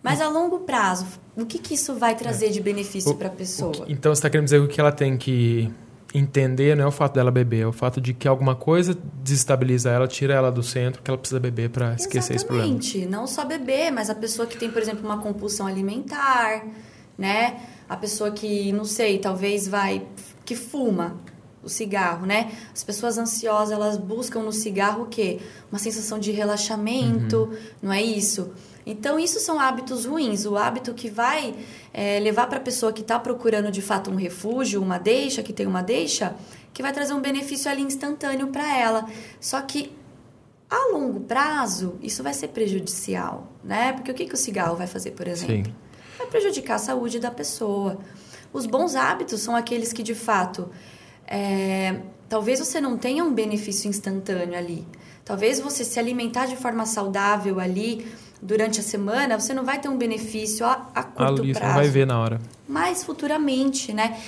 Mas 0.02 0.20
a 0.20 0.28
longo 0.28 0.60
prazo, 0.60 1.06
o 1.34 1.46
que, 1.46 1.58
que 1.58 1.72
isso 1.74 1.94
vai 1.94 2.14
trazer 2.14 2.50
de 2.50 2.60
benefício 2.60 3.12
O- 3.12 3.14
para 3.16 3.28
a 3.28 3.32
o 3.32 3.34
pessoa? 3.36 3.72
que- 3.72 3.90
então 3.92 4.14
você 4.14 4.20
tá 4.20 4.28
querendo 4.28 4.44
dizer 4.44 4.68
que 4.68 4.78
ela 4.78 4.92
tem 4.92 5.16
que 5.16 5.72
entender 6.12 6.76
não 6.76 6.84
é 6.84 6.86
o 6.88 6.90
fato 6.90 7.14
dela 7.14 7.30
beber, 7.30 7.60
é 7.62 7.66
o 7.66 7.72
fato 7.72 8.00
de 8.02 8.12
que 8.12 8.26
alguma 8.28 8.54
coisa 8.54 8.94
desestabiliza 9.22 9.90
ela, 9.90 10.06
tira 10.06 10.34
ela 10.34 10.50
do 10.52 10.62
centro, 10.62 11.00
que 11.02 11.10
ela 11.10 11.16
precisa 11.16 11.40
beber 11.40 11.70
para 11.70 11.94
esquecer 11.94 12.34
esse 12.36 12.44
problema. 12.44 12.68
Exatamente. 12.68 13.06
Não 13.06 13.26
só 13.26 13.44
beber, 13.46 13.90
mas 13.90 14.10
a 14.10 14.14
pessoa 14.14 14.46
que 14.46 14.58
tem, 14.58 14.70
por 14.70 14.82
exemplo, 14.82 15.04
uma 15.06 15.18
compulsão 15.22 15.66
alimentar, 15.66 16.66
né? 17.16 17.60
A 17.88 17.96
pessoa 17.96 18.30
que, 18.30 18.72
não 18.72 18.84
sei, 18.84 19.18
talvez 19.18 19.66
vai 19.68 20.06
que 20.44 20.54
fuma 20.56 21.16
o 21.62 21.68
cigarro, 21.68 22.26
né? 22.26 22.50
As 22.72 22.82
pessoas 22.82 23.18
ansiosas, 23.18 23.72
elas 23.72 23.96
buscam 23.96 24.40
no 24.42 24.52
cigarro 24.52 25.04
o 25.04 25.06
quê? 25.06 25.38
Uma 25.70 25.78
sensação 25.78 26.18
de 26.18 26.30
relaxamento, 26.30 27.42
Uhum. 27.44 27.56
não 27.82 27.92
é 27.92 28.02
isso? 28.02 28.52
Então, 28.86 29.18
isso 29.18 29.38
são 29.38 29.60
hábitos 29.60 30.06
ruins. 30.06 30.46
O 30.46 30.56
hábito 30.56 30.94
que 30.94 31.10
vai 31.10 31.54
é, 31.92 32.18
levar 32.18 32.46
para 32.48 32.56
a 32.58 32.62
pessoa 32.62 32.92
que 32.92 33.02
está 33.02 33.18
procurando 33.18 33.70
de 33.70 33.82
fato 33.82 34.10
um 34.10 34.16
refúgio, 34.16 34.82
uma 34.82 34.98
deixa, 34.98 35.42
que 35.42 35.52
tem 35.52 35.66
uma 35.66 35.82
deixa, 35.82 36.34
que 36.72 36.82
vai 36.82 36.92
trazer 36.92 37.12
um 37.12 37.20
benefício 37.20 37.70
ali 37.70 37.82
instantâneo 37.82 38.48
para 38.48 38.76
ela. 38.78 39.06
Só 39.38 39.60
que 39.60 39.92
a 40.68 40.92
longo 40.92 41.20
prazo, 41.20 41.96
isso 42.00 42.22
vai 42.22 42.32
ser 42.32 42.48
prejudicial, 42.48 43.52
né? 43.62 43.92
Porque 43.92 44.10
o 44.10 44.14
que, 44.14 44.24
que 44.26 44.34
o 44.34 44.36
cigarro 44.36 44.76
vai 44.76 44.86
fazer, 44.86 45.10
por 45.10 45.28
exemplo? 45.28 45.66
Sim. 45.66 45.74
Vai 46.16 46.26
prejudicar 46.28 46.76
a 46.76 46.78
saúde 46.78 47.18
da 47.20 47.30
pessoa. 47.30 47.98
Os 48.52 48.66
bons 48.66 48.94
hábitos 48.94 49.40
são 49.40 49.54
aqueles 49.54 49.92
que, 49.92 50.02
de 50.02 50.14
fato, 50.14 50.70
é, 51.30 52.00
talvez 52.28 52.58
você 52.58 52.80
não 52.80 52.98
tenha 52.98 53.24
um 53.24 53.32
benefício 53.32 53.88
instantâneo 53.88 54.58
ali. 54.58 54.84
Talvez 55.24 55.60
você 55.60 55.84
se 55.84 55.98
alimentar 55.98 56.46
de 56.46 56.56
forma 56.56 56.84
saudável 56.84 57.60
ali 57.60 58.04
durante 58.42 58.80
a 58.80 58.82
semana, 58.82 59.38
você 59.38 59.54
não 59.54 59.64
vai 59.64 59.78
ter 59.78 59.88
um 59.88 59.96
benefício 59.96 60.66
a, 60.66 60.90
a 60.92 61.04
curto 61.04 61.42
Ali 61.42 61.54
você 61.54 61.60
prazo 61.60 61.74
não 61.74 61.80
vai 61.80 61.88
ver 61.88 62.06
na 62.06 62.18
hora. 62.18 62.40
mas 62.66 63.04
futuramente, 63.04 63.92
né? 63.92 64.20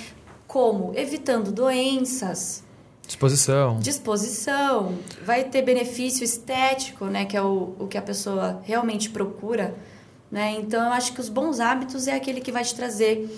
Como? 0.47 0.93
Evitando 0.95 1.51
doenças, 1.51 2.63
Disposição. 3.05 3.79
disposição, 3.79 4.97
vai 5.25 5.43
ter 5.43 5.61
benefício 5.61 6.23
estético, 6.23 7.05
né? 7.05 7.25
Que 7.25 7.35
é 7.35 7.41
o, 7.41 7.75
o 7.79 7.87
que 7.87 7.97
a 7.97 8.01
pessoa 8.01 8.61
realmente 8.63 9.09
procura, 9.09 9.75
né? 10.31 10.55
Então, 10.57 10.85
eu 10.85 10.93
acho 10.93 11.11
que 11.11 11.19
os 11.19 11.27
bons 11.27 11.59
hábitos 11.59 12.07
é 12.07 12.15
aquele 12.15 12.39
que 12.39 12.51
vai 12.51 12.63
te 12.63 12.73
trazer 12.73 13.29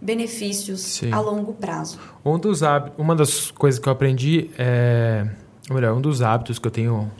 benefícios 0.00 0.80
Sim. 0.80 1.12
a 1.12 1.20
longo 1.20 1.52
prazo. 1.52 1.98
Um 2.24 2.38
dos 2.38 2.62
hábitos, 2.62 2.98
uma 2.98 3.14
das 3.14 3.50
coisas 3.50 3.78
que 3.80 3.88
eu 3.88 3.92
aprendi 3.92 4.50
é, 4.58 5.26
ou 5.68 5.76
melhor, 5.76 5.96
um 5.96 6.00
dos 6.00 6.22
hábitos 6.22 6.58
que 6.58 6.66
eu 6.66 6.70
tenho 6.70 7.10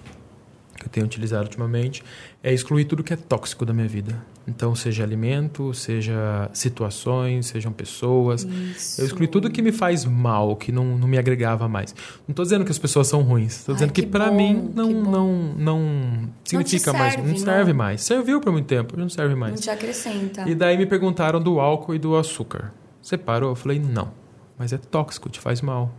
que 0.76 0.86
eu 0.86 0.90
tenho 0.90 1.06
utilizado 1.06 1.44
ultimamente 1.44 2.02
é 2.42 2.52
excluir 2.52 2.86
tudo 2.86 3.04
que 3.04 3.12
é 3.12 3.16
tóxico 3.16 3.66
da 3.66 3.72
minha 3.72 3.86
vida. 3.86 4.16
Então, 4.50 4.74
seja 4.74 5.04
alimento, 5.04 5.72
seja 5.72 6.50
situações, 6.52 7.46
sejam 7.46 7.72
pessoas. 7.72 8.42
Isso. 8.42 9.00
Eu 9.00 9.06
excluí 9.06 9.28
tudo 9.28 9.48
que 9.50 9.62
me 9.62 9.70
faz 9.72 10.04
mal, 10.04 10.56
que 10.56 10.72
não, 10.72 10.98
não 10.98 11.06
me 11.06 11.16
agregava 11.16 11.68
mais. 11.68 11.94
Não 12.26 12.32
estou 12.32 12.44
dizendo 12.44 12.64
que 12.64 12.70
as 12.70 12.78
pessoas 12.78 13.06
são 13.06 13.22
ruins. 13.22 13.58
Estou 13.58 13.74
dizendo 13.74 13.92
que, 13.92 14.02
que 14.02 14.08
para 14.08 14.30
mim 14.30 14.70
não, 14.74 14.90
não, 14.90 15.32
não 15.56 16.28
significa 16.44 16.92
mais. 16.92 17.14
serve, 17.14 17.28
Não 17.30 17.36
serve 17.38 17.72
não. 17.72 17.78
mais. 17.78 18.02
Serviu 18.02 18.40
por 18.40 18.52
muito 18.52 18.66
tempo, 18.66 18.96
não 18.98 19.08
serve 19.08 19.34
Não 19.34 19.40
mais. 19.40 19.60
te 19.60 19.70
acrescenta. 19.70 20.48
E 20.48 20.54
daí 20.54 20.76
me 20.76 20.86
perguntaram 20.86 21.40
do 21.40 21.60
álcool 21.60 21.94
e 21.94 21.98
do 21.98 22.16
açúcar. 22.16 22.72
Você 23.00 23.16
parou? 23.16 23.50
Eu 23.50 23.56
falei, 23.56 23.78
não. 23.78 24.12
Mas 24.58 24.72
é 24.72 24.78
tóxico, 24.78 25.28
te 25.28 25.40
faz 25.40 25.62
mal. 25.62 25.92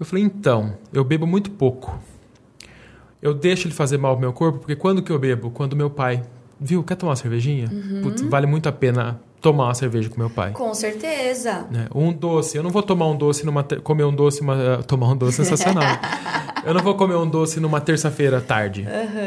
Eu 0.00 0.06
falei, 0.06 0.24
então, 0.24 0.76
eu 0.92 1.04
bebo 1.04 1.26
muito 1.26 1.50
pouco. 1.50 1.96
Eu 3.22 3.32
deixo 3.32 3.66
ele 3.68 3.74
fazer 3.74 3.96
mal 3.96 4.12
pro 4.14 4.20
meu 4.20 4.32
corpo, 4.32 4.58
porque 4.58 4.74
quando 4.76 5.02
que 5.02 5.12
eu 5.12 5.18
bebo? 5.18 5.50
Quando 5.50 5.76
meu 5.76 5.88
pai, 5.88 6.22
viu, 6.60 6.82
quer 6.82 6.94
tomar 6.96 7.10
uma 7.10 7.16
cervejinha? 7.16 7.68
Uhum. 7.70 8.02
Putz, 8.02 8.22
vale 8.22 8.46
muito 8.46 8.68
a 8.68 8.72
pena 8.72 9.20
tomar 9.40 9.64
uma 9.64 9.74
cerveja 9.74 10.08
com 10.08 10.18
meu 10.18 10.30
pai. 10.30 10.52
Com 10.52 10.72
certeza. 10.72 11.66
né? 11.70 11.86
Um 11.94 12.10
doce, 12.10 12.56
eu 12.56 12.62
não 12.62 12.70
vou 12.70 12.82
tomar 12.82 13.08
um 13.08 13.16
doce 13.16 13.44
numa 13.44 13.62
ter- 13.62 13.78
comer 13.82 14.04
um 14.04 14.14
doce, 14.14 14.40
uma, 14.40 14.82
tomar 14.86 15.10
um 15.10 15.16
doce 15.16 15.36
sensacional. 15.36 15.84
eu 16.64 16.72
não 16.72 16.82
vou 16.82 16.94
comer 16.94 17.14
um 17.16 17.28
doce 17.28 17.60
numa 17.60 17.78
terça-feira 17.78 18.38
à 18.38 18.40
tarde, 18.40 18.86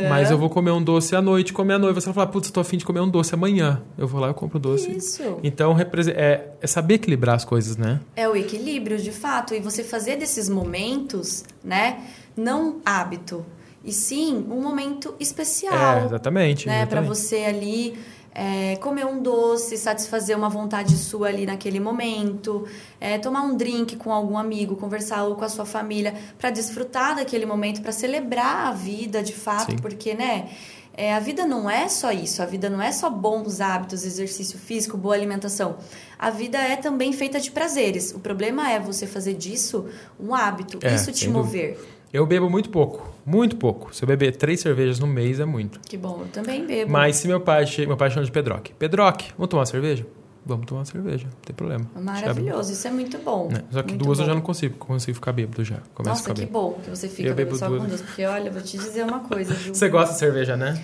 mas 0.09 0.31
eu 0.31 0.37
vou 0.37 0.49
comer 0.49 0.71
um 0.71 0.81
doce 0.81 1.15
à 1.15 1.21
noite, 1.21 1.53
comer 1.53 1.75
à 1.75 1.79
noite. 1.79 1.93
Você 1.95 2.07
vai 2.07 2.15
falar, 2.15 2.27
putz, 2.27 2.49
tô 2.49 2.59
afim 2.59 2.77
de 2.77 2.85
comer 2.85 2.99
um 2.99 3.07
doce 3.07 3.35
amanhã. 3.35 3.79
Eu 3.95 4.07
vou 4.07 4.19
lá 4.19 4.31
e 4.31 4.33
compro 4.33 4.57
um 4.57 4.61
doce. 4.61 4.89
Isso. 4.91 5.37
Então 5.43 5.77
é, 5.79 6.47
é 6.61 6.67
saber 6.67 6.95
equilibrar 6.95 7.35
as 7.35 7.45
coisas, 7.45 7.77
né? 7.77 7.99
É 8.15 8.27
o 8.27 8.35
equilíbrio, 8.35 8.97
de 8.97 9.11
fato, 9.11 9.53
e 9.53 9.59
você 9.59 9.83
fazer 9.83 10.15
desses 10.15 10.49
momentos, 10.49 11.45
né, 11.63 11.99
não 12.35 12.77
hábito, 12.83 13.45
e 13.87 13.91
sim 13.93 14.45
um 14.51 14.61
momento 14.61 15.15
especial, 15.19 15.99
É, 16.01 16.05
exatamente. 16.05 16.67
né, 16.67 16.85
para 16.85 17.01
você 17.01 17.37
ali 17.45 17.97
é, 18.35 18.75
comer 18.75 19.05
um 19.05 19.19
doce, 19.19 19.77
satisfazer 19.77 20.37
uma 20.37 20.49
vontade 20.49 20.95
sua 20.95 21.29
ali 21.29 21.45
naquele 21.45 21.79
momento, 21.79 22.67
é, 23.01 23.17
tomar 23.17 23.41
um 23.41 23.55
drink 23.57 23.95
com 23.95 24.11
algum 24.13 24.37
amigo, 24.37 24.75
conversar 24.75 25.23
ou 25.23 25.35
com 25.35 25.43
a 25.45 25.49
sua 25.49 25.65
família, 25.65 26.13
para 26.37 26.51
desfrutar 26.51 27.15
daquele 27.15 27.47
momento, 27.47 27.81
para 27.81 27.91
celebrar 27.91 28.67
a 28.67 28.71
vida, 28.73 29.23
de 29.23 29.33
fato, 29.33 29.71
Sim. 29.71 29.77
porque, 29.77 30.13
né, 30.13 30.49
é, 30.95 31.13
a 31.13 31.19
vida 31.19 31.45
não 31.45 31.69
é 31.69 31.87
só 31.87 32.11
isso, 32.11 32.41
a 32.41 32.45
vida 32.45 32.69
não 32.69 32.81
é 32.81 32.91
só 32.91 33.09
bons 33.09 33.61
hábitos, 33.61 34.03
exercício 34.03 34.59
físico, 34.59 34.97
boa 34.97 35.15
alimentação. 35.15 35.77
A 36.19 36.29
vida 36.29 36.57
é 36.57 36.75
também 36.75 37.13
feita 37.13 37.39
de 37.39 37.51
prazeres. 37.51 38.13
O 38.13 38.19
problema 38.19 38.71
é 38.71 38.79
você 38.79 39.05
fazer 39.07 39.35
disso 39.35 39.85
um 40.19 40.33
hábito, 40.33 40.77
É, 40.83 40.93
isso 40.95 41.11
te 41.11 41.25
sem 41.25 41.31
dúvida. 41.31 41.77
Eu 42.13 42.25
bebo 42.25 42.49
muito 42.49 42.69
pouco, 42.69 43.13
muito 43.25 43.57
pouco. 43.57 43.93
Se 43.93 44.03
eu 44.03 44.07
beber 44.07 44.35
três 44.35 44.61
cervejas 44.61 44.99
no 44.99 45.07
mês 45.07 45.39
é 45.39 45.45
muito. 45.45 45.79
Que 45.81 45.97
bom, 45.97 46.21
eu 46.21 46.27
também 46.27 46.65
bebo. 46.65 46.91
Mas 46.91 47.17
se 47.17 47.27
meu 47.27 47.39
pai 47.41 47.65
meu 47.85 47.97
pai 47.97 48.09
chama 48.09 48.25
de 48.25 48.31
Pedroque. 48.31 48.73
Pedroque, 48.73 49.31
vamos 49.37 49.49
tomar 49.49 49.61
uma 49.61 49.65
cerveja? 49.65 50.05
Vamos 50.45 50.65
tomar 50.65 50.79
uma 50.79 50.85
cerveja, 50.85 51.25
não 51.25 51.41
tem 51.45 51.53
problema. 51.53 51.85
Maravilhoso, 51.93 52.71
isso 52.71 52.87
é 52.87 52.91
muito 52.91 53.17
bom. 53.17 53.49
Né? 53.51 53.63
Só 53.69 53.81
que 53.83 53.89
muito 53.89 54.05
duas 54.05 54.19
eu 54.19 54.23
bom. 54.23 54.29
já 54.29 54.35
não 54.35 54.41
consigo, 54.41 54.77
consigo 54.77 55.15
ficar 55.15 55.33
bêbado 55.33 55.61
já. 55.61 55.79
Começo 55.93 56.23
a 56.25 56.29
Nossa, 56.29 56.33
que 56.33 56.45
bom 56.45 56.79
que 56.81 56.89
você 56.89 57.09
fica 57.09 57.27
Eu 57.27 57.35
bebo 57.35 57.57
só 57.57 57.67
duas. 57.67 57.81
com 57.81 57.87
Deus. 57.89 58.01
Porque, 58.01 58.25
olha, 58.25 58.49
vou 58.49 58.61
te 58.61 58.77
dizer 58.77 59.03
uma 59.03 59.19
coisa, 59.19 59.51
viu? 59.55 59.75
Você 59.75 59.89
gosta 59.89 60.13
de 60.13 60.19
cerveja, 60.19 60.55
né? 60.55 60.81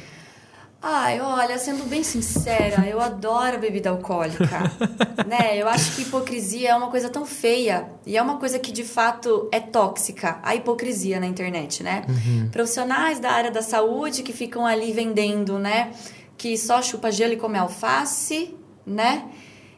Ai, 0.85 1.21
olha, 1.21 1.57
sendo 1.57 1.85
bem 1.85 2.03
sincera, 2.03 2.85
eu 2.85 2.99
adoro 2.99 3.57
bebida 3.57 3.89
alcoólica. 3.89 4.69
né? 5.25 5.57
Eu 5.57 5.69
acho 5.69 5.95
que 5.95 6.01
hipocrisia 6.01 6.71
é 6.71 6.75
uma 6.75 6.89
coisa 6.89 7.07
tão 7.07 7.25
feia. 7.25 7.89
E 8.05 8.17
é 8.17 8.21
uma 8.21 8.35
coisa 8.35 8.59
que, 8.59 8.69
de 8.69 8.83
fato, 8.83 9.47
é 9.49 9.61
tóxica. 9.61 10.39
A 10.43 10.53
hipocrisia 10.55 11.21
na 11.21 11.25
internet, 11.25 11.81
né? 11.81 12.05
Profissionais 12.51 13.17
da 13.17 13.31
área 13.31 13.49
da 13.49 13.61
saúde 13.61 14.23
que 14.23 14.33
ficam 14.33 14.65
ali 14.65 14.91
vendendo, 14.91 15.57
né? 15.57 15.93
Que 16.37 16.57
só 16.57 16.81
chupa 16.81 17.09
gelo 17.09 17.31
e 17.31 17.37
come 17.37 17.57
alface, 17.57 18.53
né? 18.85 19.29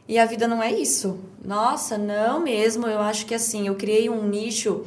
E 0.07 0.17
a 0.17 0.25
vida 0.25 0.47
não 0.47 0.63
é 0.63 0.71
isso. 0.71 1.19
Nossa, 1.43 1.99
não 1.99 2.39
mesmo. 2.39 2.87
Eu 2.87 3.01
acho 3.01 3.27
que 3.27 3.35
assim, 3.35 3.67
eu 3.67 3.75
criei 3.75 4.09
um 4.09 4.27
nicho 4.27 4.83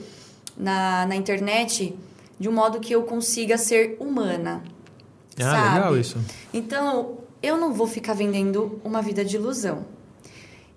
na, 0.57 1.07
na 1.07 1.15
internet 1.15 1.97
de 2.41 2.49
um 2.49 2.53
modo 2.53 2.81
que 2.81 2.93
eu 2.93 3.05
consiga 3.05 3.57
ser 3.57 3.97
humana. 4.01 4.65
Ah, 5.43 5.51
sabe? 5.51 5.75
legal 5.75 5.99
isso. 5.99 6.19
Então, 6.53 7.19
eu 7.43 7.57
não 7.57 7.73
vou 7.73 7.87
ficar 7.87 8.15
vendendo 8.15 8.81
uma 8.85 9.01
vida 9.03 9.25
de 9.25 9.37
ilusão. 9.37 9.85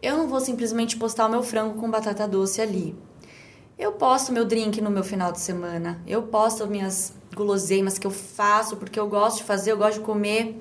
Eu 0.01 0.17
não 0.17 0.27
vou 0.27 0.39
simplesmente 0.39 0.97
postar 0.97 1.27
o 1.27 1.29
meu 1.29 1.43
frango 1.43 1.79
com 1.79 1.89
batata 1.89 2.27
doce 2.27 2.59
ali. 2.61 2.95
Eu 3.77 3.93
posto 3.93 4.31
meu 4.31 4.45
drink 4.45 4.81
no 4.81 4.89
meu 4.89 5.03
final 5.03 5.31
de 5.31 5.39
semana. 5.39 6.01
Eu 6.07 6.23
posto 6.23 6.67
minhas 6.67 7.13
guloseimas 7.35 7.97
que 7.97 8.05
eu 8.05 8.11
faço 8.11 8.75
porque 8.77 8.99
eu 8.99 9.07
gosto 9.07 9.37
de 9.37 9.43
fazer, 9.43 9.71
eu 9.71 9.77
gosto 9.77 9.99
de 9.99 10.05
comer. 10.05 10.59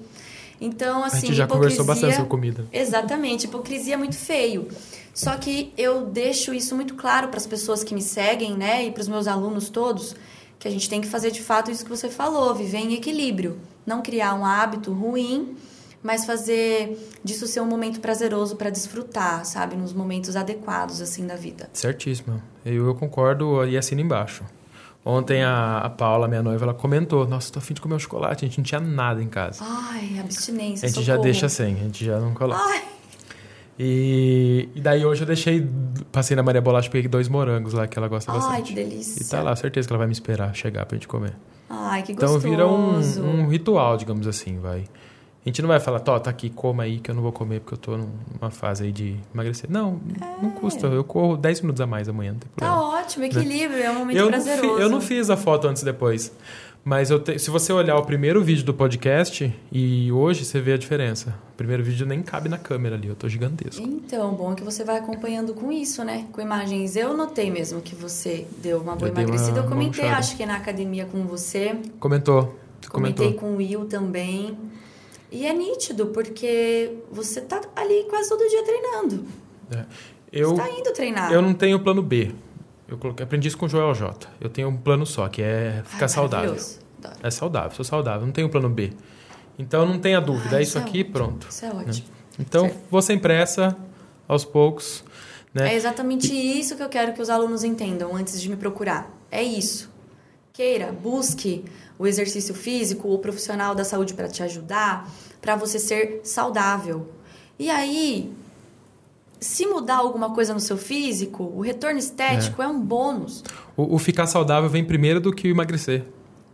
Então, 0.61 1.03
assim, 1.03 1.17
a 1.17 1.21
gente 1.21 1.35
já 1.35 1.47
conversou 1.47 1.85
bastante 1.85 2.15
sobre 2.17 2.29
comida. 2.29 2.67
Exatamente, 2.71 3.47
hipocrisia 3.47 3.95
é 3.95 3.97
muito 3.97 4.17
feio. 4.17 4.69
Só 5.15 5.37
que 5.37 5.73
eu 5.77 6.07
deixo 6.07 6.53
isso 6.53 6.75
muito 6.75 6.95
claro 6.95 7.29
para 7.29 7.39
as 7.39 7.47
pessoas 7.47 7.83
que 7.83 7.95
me 7.95 8.03
seguem, 8.03 8.57
né, 8.57 8.85
e 8.85 8.91
para 8.91 9.01
os 9.01 9.09
meus 9.09 9.27
alunos 9.27 9.71
todos, 9.71 10.15
que 10.59 10.69
a 10.69 10.71
gente 10.71 10.89
tem 10.89 11.01
que 11.01 11.09
fazer 11.09 11.31
de 11.31 11.43
fato 11.43 11.71
isso 11.71 11.83
que 11.83 11.91
você 11.91 12.09
falou, 12.09 12.55
viver 12.55 12.79
em 12.79 12.95
equilíbrio, 12.95 13.59
não 13.91 14.01
criar 14.03 14.35
um 14.35 14.45
hábito 14.45 14.93
ruim, 14.93 15.57
mas 16.03 16.25
fazer 16.25 16.97
disso 17.23 17.47
ser 17.47 17.61
um 17.61 17.67
momento 17.67 18.01
prazeroso 18.01 18.57
para 18.57 18.71
desfrutar, 18.71 19.45
sabe, 19.45 19.77
nos 19.77 19.93
momentos 19.93 20.35
adequados 20.37 21.01
assim 21.03 21.27
da 21.27 21.37
vida. 21.37 21.69
Certíssimo. 21.75 22.41
Eu, 22.65 22.87
eu 22.87 22.95
concordo 22.95 23.67
e 23.67 23.77
assino 23.77 24.01
embaixo. 24.01 24.43
Ontem 25.05 25.43
a, 25.43 25.79
a 25.79 25.91
Paula, 25.91 26.29
minha 26.29 26.43
noiva, 26.43 26.65
ela 26.67 26.75
comentou: 26.75 27.27
Nossa, 27.27 27.51
tô 27.53 27.59
afim 27.59 27.73
de 27.75 27.81
comer 27.81 27.95
um 27.95 27.99
chocolate. 27.99 28.45
A 28.45 28.49
gente 28.49 28.59
não 28.59 28.65
tinha 28.65 28.81
nada 28.81 29.23
em 29.23 29.29
casa. 29.29 29.65
Ai, 29.67 30.19
abstinência, 30.19 30.87
a 30.87 30.89
gente 30.89 31.03
já 31.03 31.15
socorro. 31.15 31.25
deixa 31.25 31.49
sem, 31.49 31.75
a 31.75 31.79
gente 31.79 32.05
já 32.05 32.19
não 32.21 32.35
coloca. 32.35 32.61
Ai, 32.63 32.83
E, 33.79 34.69
e 34.75 34.81
daí 34.81 35.05
hoje 35.07 35.23
eu 35.23 35.27
deixei, 35.27 35.67
passei 36.13 36.37
na 36.37 36.43
Maria 36.43 36.61
Bolacha, 36.61 36.91
peguei 36.91 37.09
dois 37.09 37.29
morangos 37.29 37.73
lá 37.73 37.87
que 37.87 37.99
ela 37.99 38.09
gosta 38.09 38.31
ai, 38.31 38.39
bastante. 38.39 38.63
que 38.69 38.75
delícia. 38.75 39.23
E 39.23 39.25
tá 39.27 39.43
lá, 39.43 39.57
certeza 39.57 39.89
que 39.89 39.93
ela 39.93 39.99
vai 39.99 40.07
me 40.07 40.13
esperar 40.13 40.55
chegar 40.55 40.85
pra 40.85 40.97
gente 40.97 41.09
comer. 41.09 41.35
Ai, 41.71 42.03
que 42.03 42.13
Então 42.13 42.35
gostoso. 42.35 42.49
vira 42.51 42.67
um, 42.67 42.99
um 43.45 43.47
ritual, 43.49 43.97
digamos 43.97 44.27
assim, 44.27 44.59
vai. 44.59 44.81
A 45.43 45.49
gente 45.49 45.63
não 45.63 45.69
vai 45.69 45.81
falar, 45.81 46.01
Tó, 46.01 46.19
tá 46.19 46.29
aqui, 46.29 46.51
coma 46.51 46.83
aí 46.83 46.99
que 47.01 47.11
eu 47.11 47.15
não 47.15 47.23
vou 47.23 47.33
comer 47.33 47.61
porque 47.61 47.73
eu 47.75 47.79
tô 47.79 47.97
numa 47.97 48.51
fase 48.51 48.85
aí 48.85 48.93
de 48.93 49.17
emagrecer. 49.33 49.71
Não, 49.71 49.99
não 50.43 50.51
custa. 50.51 50.87
Eu 50.89 51.03
corro 51.03 51.35
10 51.37 51.63
minutos 51.63 51.81
a 51.81 51.87
mais 51.87 52.09
amanhã, 52.11 52.33
não 52.33 52.41
tem 52.41 52.51
Tá 52.57 52.67
problema. 52.67 52.99
ótimo, 53.01 53.25
equilíbrio, 53.25 53.83
é 53.83 53.91
um 53.91 53.95
momento 54.01 54.17
eu, 54.19 54.31
não 54.31 54.39
fi- 54.39 54.45
prazeroso. 54.45 54.81
eu 54.83 54.89
não 54.91 55.01
fiz 55.01 55.31
a 55.31 55.37
foto 55.39 55.67
antes 55.67 55.81
e 55.81 55.85
depois. 55.87 56.31
Mas 56.83 57.11
te- 57.25 57.39
se 57.39 57.51
você 57.51 57.73
olhar 57.73 57.97
o 57.99 58.05
primeiro 58.07 58.43
vídeo 58.43 58.65
do 58.65 58.73
podcast 58.73 59.55
e 59.71 60.11
hoje, 60.11 60.45
você 60.47 60.61
vê 60.61 60.73
a 60.73 60.79
diferença. 60.79 61.35
O 61.53 61.57
primeiro 61.57 61.85
vídeo 61.85 62.07
nem 62.07 62.23
cabe 62.23 62.49
na 62.49 62.57
câmera 62.57 62.97
ali, 62.97 63.07
eu 63.07 63.15
tô 63.15 63.29
gigantesco. 63.29 63.83
Então, 63.83 64.33
bom 64.35 64.53
é 64.53 64.55
que 64.55 64.65
você 64.65 64.83
vai 64.83 64.97
acompanhando 64.97 65.53
com 65.53 65.71
isso, 65.71 66.03
né? 66.03 66.27
Com 66.33 66.41
imagens. 66.41 66.97
Eu 66.97 67.15
notei 67.15 67.51
mesmo 67.51 67.83
que 67.83 67.95
você 67.95 68.47
deu 68.63 68.79
uma 68.79 68.97
boa 68.97 69.09
Eu 69.11 69.15
dei 69.15 69.25
uma- 69.25 69.31
emagrecida. 69.35 69.61
Eu 69.61 69.69
comentei, 69.69 70.07
acho 70.09 70.37
que 70.37 70.47
na 70.47 70.57
academia 70.57 71.05
com 71.05 71.25
você. 71.27 71.77
Comentou. 71.99 72.59
Comentei 72.91 73.35
comentou. 73.35 73.35
com 73.35 73.55
o 73.55 73.57
Will 73.59 73.85
também. 73.85 74.57
E 75.31 75.47
é 75.47 75.53
nítido, 75.53 76.07
porque 76.07 76.95
você 77.13 77.43
tá 77.43 77.61
ali 77.77 78.05
quase 78.09 78.29
todo 78.31 78.41
dia 78.49 78.65
treinando. 78.65 79.25
É. 79.71 79.85
Eu, 80.33 80.51
Você 80.57 80.63
tá 80.63 80.71
indo 80.71 80.93
treinar. 80.93 81.31
eu 81.33 81.43
não 81.43 81.53
tenho 81.53 81.79
plano 81.81 82.03
B. 82.03 82.33
Eu 82.91 82.99
coloquei, 82.99 83.23
aprendi 83.25 83.47
isso 83.47 83.57
com 83.57 83.67
o 83.67 83.69
Joel 83.69 83.95
J. 83.95 84.29
Eu 84.41 84.51
tenho 84.51 84.69
um 84.69 84.77
plano 84.77 85.07
só, 85.07 85.29
que 85.29 85.41
é 85.41 85.83
ficar 85.87 86.07
Ai, 86.07 86.09
saudável. 86.09 86.51
Adoro. 86.53 87.17
É 87.23 87.31
saudável, 87.31 87.71
sou 87.71 87.85
saudável, 87.85 88.27
não 88.27 88.33
tenho 88.33 88.49
plano 88.49 88.69
B. 88.69 88.93
Então 89.59 89.87
não 89.87 89.99
tenha 89.99 90.21
dúvida, 90.21 90.59
é 90.59 90.63
isso 90.63 90.77
é 90.77 90.81
aqui, 90.81 91.01
ótimo. 91.01 91.13
pronto. 91.13 91.47
Isso 91.49 91.65
é 91.65 91.71
ótimo. 91.71 92.07
Então, 92.39 92.63
Certo. 92.63 92.81
vou 92.91 93.01
sem 93.01 93.19
pressa, 93.19 93.77
aos 94.27 94.45
poucos, 94.45 95.05
né? 95.55 95.73
É 95.73 95.77
exatamente 95.77 96.33
isso 96.35 96.77
que 96.77 96.83
eu 96.83 96.89
quero 96.89 97.13
que 97.13 97.23
os 97.23 97.31
alunos 97.31 97.63
entendam 97.65 98.15
antes 98.15 98.41
de 98.41 98.49
me 98.49 98.57
procurar. 98.57 99.11
É 99.31 99.43
isso. 99.43 99.91
Queira, 100.53 100.93
busque 100.93 101.65
o 101.99 102.07
exercício 102.07 102.55
físico, 102.55 103.13
o 103.13 103.19
profissional 103.19 103.75
da 103.75 103.85
saúde 103.85 104.15
para 104.15 104.29
te 104.29 104.43
ajudar, 104.43 105.09
para 105.41 105.57
você 105.57 105.79
ser 105.79 106.21
saudável. 106.25 107.09
E 107.59 107.69
aí, 107.71 108.33
se 109.41 109.67
mudar 109.67 109.97
alguma 109.97 110.31
coisa 110.31 110.53
no 110.53 110.61
seu 110.61 110.77
físico, 110.77 111.43
o 111.43 111.63
retorno 111.63 111.99
estético 111.99 112.63
é, 112.63 112.69
um 112.69 112.79
bônus. 112.79 113.43
O, 113.77 113.97
o 113.97 113.99
ficar 113.99 114.27
saudável 114.27 114.69
vem 114.69 114.85
primeiro 114.85 115.19
do 115.19 115.33
que 115.33 115.49
o 115.49 115.51
emagrecer. 115.51 116.05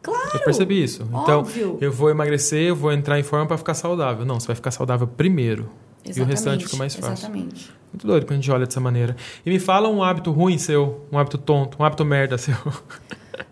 Claro! 0.00 0.30
Eu 0.34 0.40
percebi 0.40 0.82
isso. 0.82 1.02
Então, 1.02 1.40
Óbvio. 1.40 1.78
eu 1.80 1.90
vou 1.90 2.10
emagrecer, 2.10 2.68
eu 2.68 2.76
vou 2.76 2.92
entrar 2.92 3.18
em 3.18 3.24
forma 3.24 3.44
para 3.44 3.58
ficar 3.58 3.74
saudável. 3.74 4.24
Não, 4.24 4.38
você 4.38 4.46
vai 4.46 4.56
ficar 4.56 4.70
saudável 4.70 5.06
primeiro. 5.06 5.68
E 6.04 6.20
o 6.20 6.24
restante 6.24 6.64
fica 6.64 6.76
mais 6.76 6.94
fácil. 6.94 7.12
Exatamente. 7.12 7.72
Muito 7.92 8.06
doido 8.06 8.24
quando 8.24 8.32
a 8.32 8.36
gente 8.36 8.50
olha 8.52 8.66
dessa 8.66 8.78
maneira. 8.78 9.16
E 9.44 9.50
me 9.50 9.58
fala 9.58 9.88
um 9.88 10.02
hábito 10.02 10.30
ruim 10.30 10.58
seu, 10.58 11.04
um 11.10 11.18
hábito 11.18 11.38
tonto, 11.38 11.76
um 11.80 11.84
hábito 11.84 12.04
merda 12.04 12.38
seu. 12.38 12.54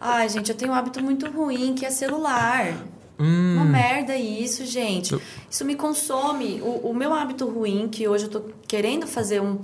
Ai, 0.01 0.29
gente, 0.29 0.51
eu 0.51 0.57
tenho 0.57 0.71
um 0.71 0.75
hábito 0.75 1.03
muito 1.03 1.29
ruim 1.29 1.75
que 1.75 1.85
é 1.85 1.91
celular. 1.91 2.73
Hum, 3.19 3.57
Uma 3.57 3.65
merda 3.65 4.17
isso, 4.17 4.67
gente. 4.67 5.17
Isso 5.49 5.65
me 5.65 5.75
consome. 5.77 6.61
O, 6.63 6.91
o 6.91 6.95
meu 6.95 7.13
hábito 7.13 7.47
ruim, 7.49 7.89
que 7.89 8.09
hoje 8.09 8.25
eu 8.25 8.31
tô 8.31 8.41
querendo 8.67 9.07
fazer 9.07 9.41
um, 9.41 9.59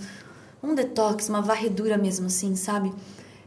um 0.63 0.75
detox, 0.75 1.29
uma 1.29 1.41
varredura 1.41 1.99
mesmo 1.99 2.27
assim, 2.27 2.55
sabe? 2.55 2.93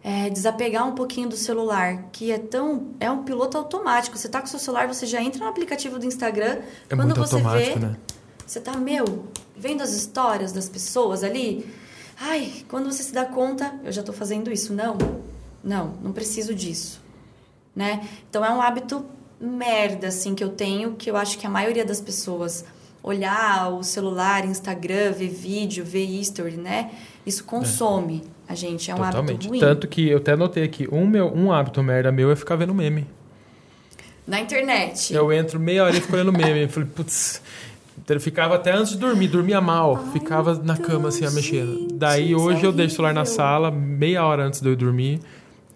É 0.04 0.30
desapegar 0.30 0.86
um 0.86 0.94
pouquinho 0.94 1.30
do 1.30 1.38
celular, 1.38 2.10
que 2.12 2.32
é 2.32 2.38
tão. 2.38 2.88
É 3.00 3.10
um 3.10 3.24
piloto 3.24 3.58
automático. 3.58 4.18
Você 4.18 4.28
tá 4.28 4.40
com 4.42 4.48
o 4.48 4.50
seu 4.50 4.60
celular, 4.60 4.88
você 4.88 5.06
já 5.06 5.22
entra 5.22 5.40
no 5.40 5.50
aplicativo 5.50 5.98
do 5.98 6.06
Instagram. 6.06 6.60
é 6.90 6.96
quando 6.96 7.16
você 7.16 7.42
vê, 7.42 7.76
né? 7.76 7.96
você 8.46 8.60
tá, 8.60 8.76
meu, 8.76 9.26
vendo 9.56 9.82
as 9.82 9.94
histórias 9.94 10.52
das 10.52 10.68
pessoas 10.68 11.24
ali. 11.24 11.66
Ai, 12.20 12.52
quando 12.68 12.92
você 12.92 13.02
se 13.02 13.14
dá 13.14 13.26
conta, 13.26 13.80
eu 13.84 13.92
já 13.94 14.04
tô 14.04 14.12
fazendo 14.12 14.52
isso. 14.52 14.74
Não, 14.74 14.98
não, 15.64 15.94
não 16.04 16.12
preciso 16.12 16.54
disso. 16.54 17.02
Né? 17.74 18.08
Então 18.30 18.44
é 18.44 18.54
um 18.54 18.62
hábito 18.62 19.06
merda, 19.44 20.08
assim, 20.08 20.34
que 20.34 20.44
eu 20.44 20.50
tenho, 20.50 20.94
que 20.94 21.12
eu 21.12 21.18
acho 21.18 21.38
que 21.38 21.46
a 21.46 21.50
maioria 21.50 21.84
das 21.84 22.00
pessoas 22.00 22.64
olhar 23.04 23.70
o 23.74 23.84
celular, 23.84 24.46
Instagram, 24.46 25.12
ver 25.12 25.28
vídeo, 25.28 25.84
ver 25.84 26.06
history, 26.06 26.56
né? 26.56 26.92
Isso 27.26 27.44
consome 27.44 28.24
a 28.48 28.56
gente, 28.56 28.90
é 28.90 28.96
um 28.96 29.04
hábito 29.04 29.50
ruim. 29.50 29.60
Tanto 29.60 29.88
que 29.88 30.08
eu 30.08 30.18
até 30.18 30.32
anotei 30.32 30.64
aqui, 30.64 30.88
um, 30.90 31.06
meu, 31.06 31.28
um 31.34 31.52
hábito 31.52 31.84
merda 31.84 32.12
meu 32.12 32.32
é 32.32 32.36
ficar 32.36 32.56
vendo 32.56 32.74
meme. 32.74 33.06
Na 34.26 34.40
internet. 34.40 35.14
Eu 35.14 35.34
entro 35.34 35.60
meia 35.60 35.84
hora 35.84 35.98
e 35.98 36.00
fico 36.00 36.14
olhando 36.14 36.32
meme. 36.32 36.62
Eu 36.62 36.70
falei, 36.70 36.88
putz. 36.88 37.42
Eu 38.08 38.20
ficava 38.22 38.56
até 38.56 38.72
antes 38.72 38.94
de 38.94 38.98
dormir, 38.98 39.28
dormia 39.28 39.60
mal. 39.60 39.98
Ai, 39.98 40.12
ficava 40.14 40.56
na 40.56 40.78
cama 40.78 41.10
assim, 41.10 41.26
a 41.26 41.32
mexer. 41.32 41.66
Daí 41.94 42.32
é 42.32 42.36
hoje 42.36 42.64
eu 42.64 42.72
deixo 42.72 42.94
o 42.94 42.96
celular 42.96 43.14
na 43.14 43.26
sala, 43.26 43.70
meia 43.70 44.26
hora 44.26 44.46
antes 44.46 44.62
de 44.62 44.70
eu 44.70 44.76
dormir, 44.76 45.20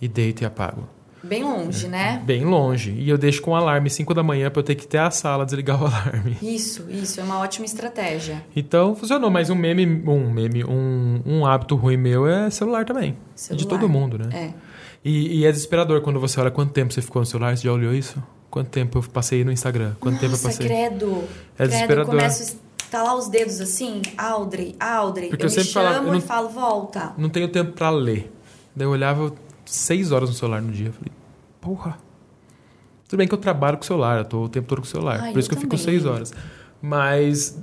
e 0.01 0.07
deito 0.07 0.43
e 0.43 0.45
apago. 0.45 0.87
Bem 1.23 1.43
longe, 1.43 1.87
né? 1.87 2.21
Bem 2.25 2.45
longe. 2.45 2.91
E 2.91 3.09
eu 3.09 3.17
deixo 3.17 3.41
com 3.41 3.55
alarme 3.55 3.89
5 3.89 4.13
da 4.13 4.21
manhã 4.23 4.49
pra 4.51 4.59
eu 4.59 4.63
ter 4.63 4.75
que 4.75 4.87
ter 4.87 4.99
a 4.99 5.09
sala, 5.11 5.45
desligar 5.45 5.81
o 5.81 5.85
alarme. 5.87 6.37
Isso, 6.41 6.85
isso, 6.89 7.19
é 7.19 7.23
uma 7.23 7.39
ótima 7.39 7.65
estratégia. 7.65 8.43
Então 8.55 8.95
funcionou, 8.95 9.29
mas 9.29 9.49
um 9.49 9.55
meme, 9.55 9.85
um 10.07 10.29
meme, 10.31 10.63
um, 10.63 11.21
um 11.25 11.45
hábito 11.45 11.75
ruim 11.75 11.97
meu 11.97 12.27
é 12.27 12.49
celular 12.49 12.85
também. 12.85 13.17
Celular. 13.35 13.57
de 13.63 13.67
todo 13.67 13.89
mundo, 13.89 14.17
né? 14.17 14.29
É. 14.31 14.53
E, 15.03 15.39
e 15.39 15.45
é 15.45 15.51
desesperador 15.51 16.01
quando 16.01 16.19
você 16.19 16.39
olha 16.39 16.51
quanto 16.51 16.71
tempo 16.71 16.93
você 16.93 17.01
ficou 17.01 17.21
no 17.21 17.25
celular. 17.25 17.55
Você 17.57 17.63
já 17.63 17.73
olhou 17.73 17.93
isso? 17.93 18.21
Quanto 18.49 18.69
tempo 18.69 18.97
eu 18.99 19.03
passei 19.03 19.43
no 19.43 19.51
Instagram? 19.51 19.93
Quanto 19.99 20.15
tempo 20.15 20.25
eu 20.27 20.31
Nossa, 20.31 20.47
passei? 20.49 20.67
credo. 20.67 20.85
É 20.85 20.97
credo, 20.97 21.23
eu 21.59 21.67
desesperador. 21.67 22.05
começo 22.15 22.43
a 22.43 22.83
estalar 22.83 23.15
os 23.17 23.27
dedos 23.27 23.59
assim, 23.59 24.01
Audrey, 24.17 24.75
Audrey. 24.79 25.29
Porque 25.29 25.45
eu, 25.45 25.49
eu 25.49 25.51
me 25.51 25.55
sempre 25.55 25.73
falava, 25.73 25.95
chamo 25.95 26.07
eu 26.07 26.11
não- 26.13 26.19
e 26.19 26.21
falo, 26.21 26.49
volta. 26.49 27.13
Não 27.17 27.29
tenho 27.29 27.47
tempo 27.49 27.73
pra 27.73 27.89
ler. 27.89 28.31
Daí 28.75 28.85
eu 28.87 28.91
olhava 28.91 29.33
seis 29.71 30.11
horas 30.11 30.29
no 30.29 30.35
celular 30.35 30.61
no 30.61 30.71
dia. 30.71 30.87
Eu 30.87 30.93
falei, 30.93 31.11
porra. 31.61 31.97
Tudo 33.07 33.19
bem 33.19 33.27
que 33.27 33.33
eu 33.33 33.37
trabalho 33.37 33.77
com 33.77 33.83
o 33.83 33.85
celular, 33.87 34.17
eu 34.17 34.25
tô 34.25 34.43
o 34.43 34.49
tempo 34.49 34.67
todo 34.67 34.79
com 34.79 34.85
o 34.85 34.89
celular. 34.89 35.19
Ai, 35.21 35.31
por 35.31 35.39
isso 35.39 35.47
eu 35.47 35.51
que 35.51 35.57
eu 35.57 35.61
fico 35.61 35.77
seis 35.77 36.05
horas. 36.05 36.33
Mas 36.81 37.57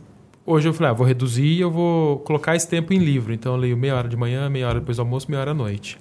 hoje 0.46 0.68
eu 0.68 0.72
falei, 0.74 0.90
ah, 0.90 0.94
vou 0.94 1.06
reduzir 1.06 1.44
e 1.44 1.60
eu 1.60 1.70
vou 1.70 2.18
colocar 2.20 2.56
esse 2.56 2.66
tempo 2.68 2.92
em 2.94 2.98
livro. 2.98 3.32
Então 3.32 3.52
eu 3.54 3.58
leio 3.60 3.76
meia 3.76 3.94
hora 3.94 4.08
de 4.08 4.16
manhã, 4.16 4.48
meia 4.48 4.66
hora 4.68 4.80
depois 4.80 4.96
do 4.96 5.00
almoço, 5.00 5.30
meia 5.30 5.40
hora 5.40 5.50
à 5.50 5.54
noite. 5.54 5.98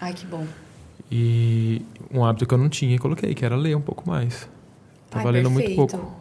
Ai, 0.00 0.12
que 0.14 0.26
bom. 0.26 0.46
E 1.10 1.82
um 2.12 2.24
hábito 2.24 2.46
que 2.46 2.54
eu 2.54 2.58
não 2.58 2.68
tinha 2.68 2.96
e 2.96 2.98
coloquei, 2.98 3.34
que 3.34 3.44
era 3.44 3.54
ler 3.56 3.76
um 3.76 3.80
pouco 3.80 4.08
mais. 4.08 4.48
Tava 5.10 5.28
Ai, 5.28 5.32
lendo 5.34 5.50
muito 5.50 5.66
perfeito. 5.66 5.96
pouco. 5.96 6.16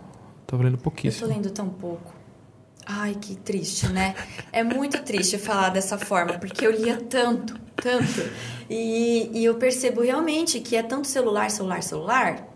Tava 0.45 0.63
lendo 0.63 0.73
Eu 0.73 0.77
tô 0.77 0.83
pouquíssimo. 0.83 1.27
lendo 1.27 1.49
tão 1.49 1.67
pouco. 1.69 2.13
Ai, 2.85 3.15
que 3.19 3.35
triste, 3.35 3.87
né? 3.87 4.15
É 4.51 4.63
muito 4.63 5.01
triste 5.01 5.39
falar 5.39 5.69
dessa 5.69 5.97
forma, 5.97 6.33
porque 6.33 6.67
eu 6.67 6.71
lia 6.71 6.97
tanto, 6.97 7.59
tanto. 7.75 8.29
E, 8.69 9.31
e 9.33 9.43
eu 9.43 9.55
percebo 9.55 10.01
realmente 10.01 10.59
que 10.59 10.75
é 10.75 10.83
tanto 10.83 11.07
celular, 11.07 11.49
celular, 11.49 11.81
celular, 11.81 12.47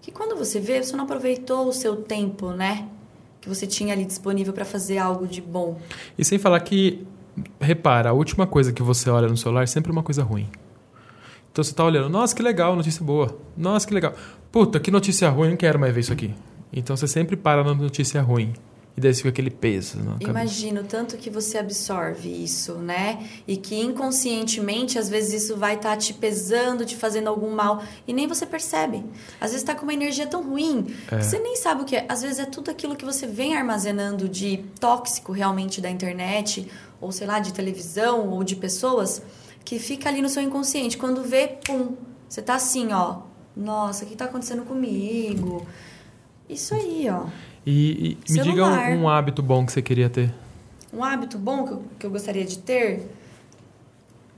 que 0.00 0.10
quando 0.10 0.36
você 0.36 0.58
vê, 0.58 0.82
você 0.82 0.96
não 0.96 1.04
aproveitou 1.04 1.68
o 1.68 1.72
seu 1.72 1.96
tempo, 1.96 2.50
né? 2.50 2.88
Que 3.40 3.48
você 3.48 3.64
tinha 3.64 3.94
ali 3.94 4.04
disponível 4.04 4.52
para 4.52 4.64
fazer 4.64 4.98
algo 4.98 5.28
de 5.28 5.40
bom. 5.40 5.80
E 6.18 6.24
sem 6.24 6.38
falar 6.38 6.58
que, 6.60 7.06
repara, 7.60 8.10
a 8.10 8.12
última 8.12 8.48
coisa 8.48 8.72
que 8.72 8.82
você 8.82 9.08
olha 9.10 9.28
no 9.28 9.36
celular 9.36 9.62
é 9.62 9.66
sempre 9.66 9.92
uma 9.92 10.02
coisa 10.02 10.24
ruim. 10.24 10.48
Então 11.52 11.62
você 11.62 11.72
tá 11.72 11.84
olhando, 11.84 12.08
nossa, 12.08 12.34
que 12.34 12.42
legal, 12.42 12.74
notícia 12.74 13.04
boa. 13.04 13.38
Nossa, 13.56 13.86
que 13.86 13.94
legal. 13.94 14.14
Puta, 14.50 14.80
que 14.80 14.90
notícia 14.90 15.28
ruim, 15.28 15.50
não 15.50 15.56
quero 15.56 15.78
mais 15.78 15.94
ver 15.94 16.00
isso 16.00 16.12
aqui. 16.12 16.34
Então 16.72 16.96
você 16.96 17.06
sempre 17.06 17.36
para 17.36 17.62
na 17.62 17.74
notícia 17.74 18.20
ruim. 18.22 18.54
E 18.94 19.00
daí 19.00 19.14
fica 19.14 19.30
aquele 19.30 19.50
peso 19.50 19.96
cabeça. 19.98 20.30
Imagino 20.30 20.84
tanto 20.84 21.16
que 21.16 21.30
você 21.30 21.56
absorve 21.56 22.28
isso, 22.28 22.74
né? 22.74 23.26
E 23.48 23.56
que 23.56 23.74
inconscientemente, 23.80 24.98
às 24.98 25.08
vezes, 25.08 25.44
isso 25.44 25.56
vai 25.56 25.76
estar 25.76 25.96
te 25.96 26.12
pesando, 26.12 26.84
te 26.84 26.94
fazendo 26.96 27.28
algum 27.28 27.50
mal. 27.50 27.82
E 28.06 28.12
nem 28.12 28.26
você 28.26 28.44
percebe. 28.44 29.02
Às 29.40 29.52
vezes 29.52 29.64
tá 29.64 29.74
com 29.74 29.84
uma 29.84 29.94
energia 29.94 30.26
tão 30.26 30.42
ruim 30.42 30.94
É. 31.10 31.16
que 31.16 31.24
você 31.24 31.38
nem 31.38 31.56
sabe 31.56 31.82
o 31.82 31.84
que 31.84 31.96
é. 31.96 32.04
Às 32.08 32.22
vezes 32.22 32.38
é 32.38 32.44
tudo 32.44 32.70
aquilo 32.70 32.94
que 32.94 33.04
você 33.04 33.26
vem 33.26 33.56
armazenando 33.56 34.28
de 34.28 34.58
tóxico 34.78 35.32
realmente 35.32 35.80
da 35.80 35.90
internet, 35.90 36.70
ou 37.00 37.10
sei 37.10 37.26
lá, 37.26 37.38
de 37.40 37.52
televisão, 37.52 38.28
ou 38.28 38.44
de 38.44 38.56
pessoas, 38.56 39.22
que 39.64 39.78
fica 39.78 40.08
ali 40.08 40.20
no 40.20 40.28
seu 40.28 40.42
inconsciente. 40.42 40.98
Quando 40.98 41.22
vê, 41.22 41.48
pum, 41.66 41.96
você 42.28 42.42
tá 42.42 42.56
assim, 42.56 42.92
ó. 42.92 43.22
Nossa, 43.56 44.04
o 44.04 44.08
que 44.08 44.16
tá 44.16 44.26
acontecendo 44.26 44.64
comigo? 44.64 45.66
Isso 46.48 46.74
aí, 46.74 47.06
ó. 47.10 47.26
E, 47.64 48.18
e 48.28 48.32
me 48.32 48.40
diga 48.40 48.66
um, 48.66 49.02
um 49.02 49.08
hábito 49.08 49.42
bom 49.42 49.64
que 49.64 49.72
você 49.72 49.82
queria 49.82 50.10
ter. 50.10 50.32
Um 50.92 51.02
hábito 51.02 51.38
bom 51.38 51.64
que 51.64 51.72
eu, 51.72 51.84
que 52.00 52.06
eu 52.06 52.10
gostaria 52.10 52.44
de 52.44 52.58
ter? 52.58 53.08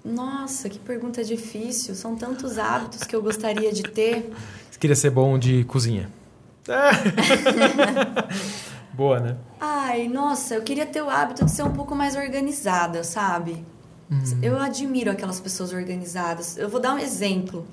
Nossa, 0.04 0.68
que 0.68 0.78
pergunta 0.78 1.24
difícil. 1.24 1.94
São 1.94 2.14
tantos 2.14 2.58
hábitos 2.58 3.04
que 3.04 3.16
eu 3.16 3.22
gostaria 3.22 3.72
de 3.72 3.82
ter. 3.82 4.32
Você 4.70 4.78
queria 4.78 4.96
ser 4.96 5.10
bom 5.10 5.38
de 5.38 5.64
cozinha. 5.64 6.10
Boa, 8.92 9.18
né? 9.18 9.36
Ai, 9.58 10.06
nossa, 10.06 10.54
eu 10.54 10.62
queria 10.62 10.86
ter 10.86 11.02
o 11.02 11.10
hábito 11.10 11.44
de 11.44 11.50
ser 11.50 11.62
um 11.62 11.72
pouco 11.72 11.94
mais 11.94 12.16
organizada, 12.16 13.02
sabe? 13.02 13.64
Eu 14.42 14.60
admiro 14.60 15.10
aquelas 15.10 15.40
pessoas 15.40 15.72
organizadas. 15.72 16.56
Eu 16.56 16.68
vou 16.68 16.80
dar 16.80 16.94
um 16.94 16.98
exemplo. 16.98 17.66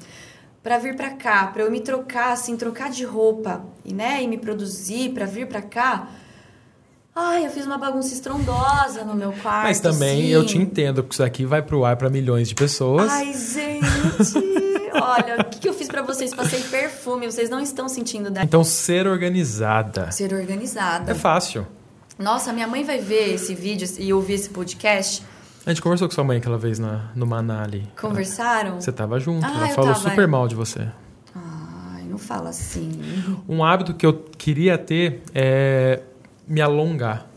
Pra 0.64 0.78
vir 0.78 0.96
pra 0.96 1.10
cá, 1.12 1.48
pra 1.48 1.64
eu 1.64 1.72
me 1.72 1.82
trocar, 1.82 2.34
assim, 2.34 2.56
trocar 2.56 2.92
de 2.92 3.04
roupa 3.04 3.64
e, 3.84 3.94
né, 3.94 4.22
e 4.22 4.28
me 4.28 4.38
produzir 4.38 5.10
pra 5.10 5.26
vir 5.26 5.48
pra 5.48 5.62
cá. 5.62 6.08
Ai, 7.16 7.46
eu 7.46 7.50
fiz 7.50 7.66
uma 7.66 7.78
bagunça 7.78 8.14
estrondosa 8.14 9.04
no 9.04 9.16
meu 9.16 9.34
quarto. 9.34 9.64
Mas 9.64 9.80
também 9.80 10.20
assim. 10.20 10.28
eu 10.28 10.46
te 10.46 10.58
entendo, 10.58 11.04
porque 11.04 11.16
isso 11.16 11.24
aqui 11.24 11.46
vai 11.46 11.62
pro 11.62 11.84
ar 11.84 11.98
pra 11.98 12.10
milhões 12.10 12.48
de 12.48 12.56
pessoas. 12.56 13.12
Ai, 13.12 13.34
gente! 13.34 14.62
Olha, 14.94 15.42
o 15.42 15.44
que, 15.46 15.60
que 15.60 15.70
eu 15.70 15.74
fiz 15.74 15.88
pra 15.88 16.02
vocês? 16.02 16.34
Passei 16.34 16.62
perfume, 16.62 17.26
vocês 17.26 17.50
não 17.50 17.60
estão 17.60 17.90
sentindo 17.90 18.30
da... 18.30 18.44
Então, 18.44 18.64
ser 18.64 19.08
organizada 19.08 20.12
Ser 20.12 20.34
organizada. 20.34 21.12
é 21.12 21.16
fácil. 21.16 21.66
Nossa, 22.20 22.54
minha 22.54 22.68
mãe 22.68 22.84
vai 22.84 23.00
ver 23.00 23.34
esse 23.34 23.56
vídeo 23.56 23.88
e 23.98 24.14
ouvir 24.14 24.34
esse 24.34 24.50
podcast. 24.50 25.24
A 25.66 25.70
gente 25.70 25.82
conversou 25.82 26.08
com 26.08 26.14
sua 26.16 26.24
mãe 26.24 26.38
aquela 26.38 26.58
vez 26.58 26.80
na, 26.80 27.12
no 27.16 27.26
Maná 27.28 27.64
ali. 27.64 27.88
Conversaram? 28.00 28.82
Você 28.82 28.92
tava 28.92 29.20
junto, 29.20 29.46
Ah, 29.46 29.50
ela 29.50 29.68
falou 29.70 29.94
tava, 29.94 30.10
super 30.10 30.28
mal 30.28 30.48
de 30.48 30.56
você. 30.56 30.88
Ai, 31.36 32.04
não 32.06 32.18
fala 32.18 32.50
assim. 32.50 33.00
Um 33.48 33.64
hábito 33.64 33.94
que 33.94 34.06
eu 34.06 34.14
queria 34.38 34.78
ter 34.78 35.22
é 35.36 36.02
me 36.48 36.62
alongar. 36.62 37.28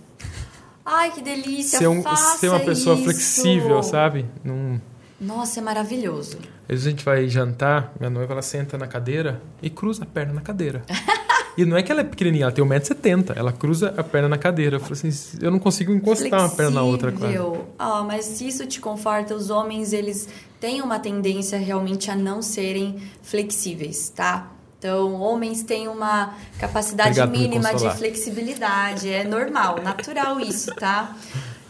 Ai, 0.87 1.10
que 1.12 1.20
delícia! 1.22 1.78
Ser, 1.78 1.87
um, 1.87 2.02
ser 2.38 2.48
uma 2.48 2.60
pessoa 2.60 2.94
isso. 2.94 3.04
flexível, 3.04 3.82
sabe? 3.82 4.26
Num... 4.42 4.80
Nossa, 5.20 5.60
é 5.60 5.62
maravilhoso. 5.62 6.38
Às 6.62 6.68
vezes 6.68 6.87
a 6.87 6.90
gente 6.90 7.04
vai 7.04 7.28
jantar, 7.28 7.92
minha 7.98 8.10
noiva 8.10 8.32
ela 8.32 8.42
senta 8.42 8.76
na 8.78 8.87
cadeira 8.87 9.40
e 9.62 9.68
cruza 9.68 10.04
a 10.04 10.06
perna 10.06 10.32
na 10.32 10.40
cadeira. 10.40 10.82
e 11.56 11.64
não 11.64 11.76
é 11.76 11.82
que 11.82 11.92
ela 11.92 12.00
é 12.00 12.04
pequenininha, 12.04 12.44
ela 12.44 12.52
tem 12.52 12.64
1,70m. 12.64 13.32
Ela 13.36 13.52
cruza 13.52 13.94
a 13.96 14.02
perna 14.02 14.28
na 14.28 14.38
cadeira. 14.38 14.76
Eu 14.76 14.80
falo 14.80 14.92
assim, 14.92 15.10
eu 15.40 15.50
não 15.50 15.58
consigo 15.58 15.92
encostar 15.92 16.40
uma 16.40 16.48
perna 16.48 16.72
na 16.72 16.82
outra 16.82 17.12
quase. 17.12 17.34
Flexível. 17.34 17.68
Ah, 17.78 18.02
mas 18.02 18.24
se 18.24 18.46
isso 18.46 18.66
te 18.66 18.80
conforta, 18.80 19.34
os 19.34 19.50
homens, 19.50 19.92
eles 19.92 20.28
têm 20.60 20.82
uma 20.82 20.98
tendência 20.98 21.58
realmente 21.58 22.10
a 22.10 22.16
não 22.16 22.42
serem 22.42 22.96
flexíveis, 23.22 24.08
tá? 24.08 24.50
Então, 24.78 25.14
homens 25.14 25.62
têm 25.62 25.88
uma 25.88 26.34
capacidade 26.58 27.18
Obrigado 27.18 27.40
mínima 27.40 27.74
de 27.74 27.90
flexibilidade. 27.96 29.08
É 29.08 29.24
normal, 29.24 29.80
natural 29.82 30.38
isso, 30.40 30.74
tá? 30.74 31.16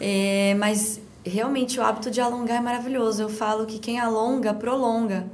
É, 0.00 0.56
mas 0.58 1.00
realmente 1.24 1.78
o 1.78 1.82
hábito 1.82 2.10
de 2.10 2.20
alongar 2.20 2.56
é 2.56 2.60
maravilhoso. 2.60 3.22
Eu 3.22 3.28
falo 3.28 3.66
que 3.66 3.78
quem 3.78 4.00
alonga, 4.00 4.52
prolonga. 4.52 5.26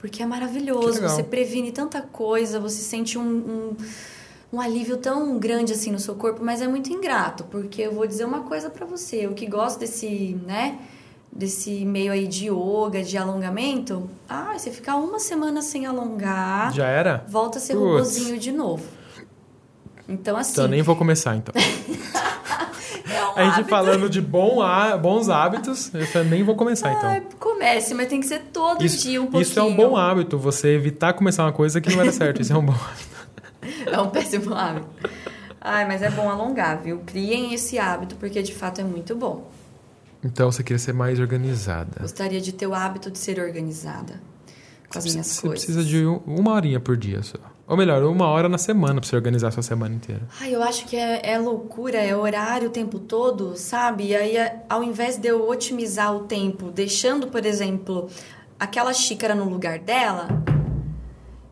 Porque 0.00 0.22
é 0.22 0.26
maravilhoso. 0.26 1.02
Você 1.02 1.22
previne 1.22 1.70
tanta 1.72 2.00
coisa, 2.00 2.58
você 2.58 2.80
sente 2.80 3.18
um, 3.18 3.22
um, 3.22 3.76
um 4.54 4.60
alívio 4.60 4.96
tão 4.96 5.38
grande 5.38 5.74
assim 5.74 5.92
no 5.92 5.98
seu 5.98 6.14
corpo, 6.14 6.42
mas 6.42 6.62
é 6.62 6.66
muito 6.66 6.90
ingrato. 6.90 7.44
Porque 7.44 7.82
eu 7.82 7.92
vou 7.92 8.06
dizer 8.06 8.24
uma 8.24 8.40
coisa 8.40 8.70
pra 8.70 8.86
você. 8.86 9.26
Eu 9.26 9.34
que 9.34 9.46
gosto 9.46 9.78
desse, 9.80 10.38
né? 10.46 10.78
Desse 11.30 11.84
meio 11.84 12.10
aí 12.12 12.26
de 12.26 12.48
yoga, 12.48 13.02
de 13.02 13.16
alongamento. 13.18 14.08
Ah, 14.28 14.54
você 14.56 14.70
ficar 14.70 14.96
uma 14.96 15.18
semana 15.20 15.60
sem 15.62 15.84
alongar, 15.86 16.72
Já 16.72 16.86
era? 16.88 17.24
volta 17.28 17.58
a 17.58 17.60
ser 17.60 17.74
robozinho 17.74 18.38
de 18.38 18.50
novo. 18.50 18.84
Então, 20.08 20.36
assim. 20.36 20.52
Então 20.52 20.66
nem 20.66 20.82
vou 20.82 20.96
começar, 20.96 21.36
então. 21.36 21.54
é 23.12 23.40
A 23.40 23.44
gente 23.44 23.54
hábito. 23.54 23.68
falando 23.70 24.08
de 24.10 24.20
bom 24.20 24.60
há- 24.62 24.96
bons 24.96 25.28
hábitos, 25.28 25.92
eu 25.94 26.06
falei, 26.06 26.28
nem 26.28 26.42
vou 26.42 26.54
começar, 26.54 26.92
então. 26.92 27.08
Ai, 27.10 27.22
comece, 27.38 27.94
mas 27.94 28.08
tem 28.08 28.20
que 28.20 28.26
ser 28.26 28.40
todo 28.52 28.84
Isso, 28.84 29.02
dia 29.08 29.20
um 29.20 29.24
pouquinho. 29.26 29.42
isso 29.42 29.58
é 29.58 29.62
um 29.62 29.74
bom 29.74 29.96
hábito, 29.96 30.38
você 30.38 30.68
evitar 30.74 31.12
começar 31.12 31.44
uma 31.44 31.52
coisa 31.52 31.80
que 31.80 31.88
não 31.90 31.96
vai 31.96 32.06
dar 32.06 32.12
certo. 32.12 32.40
Isso 32.42 32.52
é 32.52 32.56
um 32.56 32.64
bom 32.64 32.72
hábito. 32.74 33.20
É 33.86 34.00
um 34.00 34.08
péssimo 34.08 34.54
hábito. 34.54 34.86
Ai, 35.60 35.86
mas 35.86 36.00
é 36.00 36.10
bom 36.10 36.30
alongar, 36.30 36.78
viu? 36.82 37.00
Criem 37.04 37.52
esse 37.52 37.78
hábito, 37.78 38.16
porque 38.16 38.42
de 38.42 38.54
fato 38.54 38.80
é 38.80 38.84
muito 38.84 39.14
bom. 39.14 39.50
Então 40.24 40.50
você 40.50 40.62
queria 40.62 40.78
ser 40.78 40.94
mais 40.94 41.20
organizada. 41.20 42.00
Gostaria 42.00 42.40
de 42.40 42.52
ter 42.52 42.66
o 42.66 42.74
hábito 42.74 43.10
de 43.10 43.18
ser 43.18 43.38
organizada 43.38 44.14
com 44.90 44.98
as 44.98 45.04
minhas 45.04 45.26
você 45.26 45.40
coisas. 45.42 45.64
precisa 45.66 45.84
de 45.84 46.06
um- 46.06 46.20
uma 46.26 46.52
horinha 46.52 46.80
por 46.80 46.96
dia 46.96 47.22
só. 47.22 47.36
Ou 47.70 47.76
melhor, 47.76 48.02
uma 48.02 48.26
hora 48.26 48.48
na 48.48 48.58
semana 48.58 49.00
pra 49.00 49.08
você 49.08 49.14
organizar 49.14 49.46
a 49.48 49.50
sua 49.52 49.62
semana 49.62 49.94
inteira. 49.94 50.22
Ai, 50.40 50.52
eu 50.52 50.60
acho 50.60 50.84
que 50.86 50.96
é, 50.96 51.20
é 51.22 51.38
loucura, 51.38 51.98
é 51.98 52.14
horário 52.16 52.66
o 52.68 52.70
tempo 52.72 52.98
todo, 52.98 53.56
sabe? 53.56 54.08
E 54.08 54.16
aí, 54.16 54.36
é- 54.36 54.64
ao 54.68 54.82
invés 54.82 55.16
de 55.16 55.28
eu 55.28 55.48
otimizar 55.48 56.12
o 56.16 56.24
tempo, 56.24 56.72
deixando, 56.72 57.28
por 57.28 57.46
exemplo, 57.46 58.08
aquela 58.58 58.92
xícara 58.92 59.36
no 59.36 59.44
lugar 59.48 59.78
dela, 59.78 60.26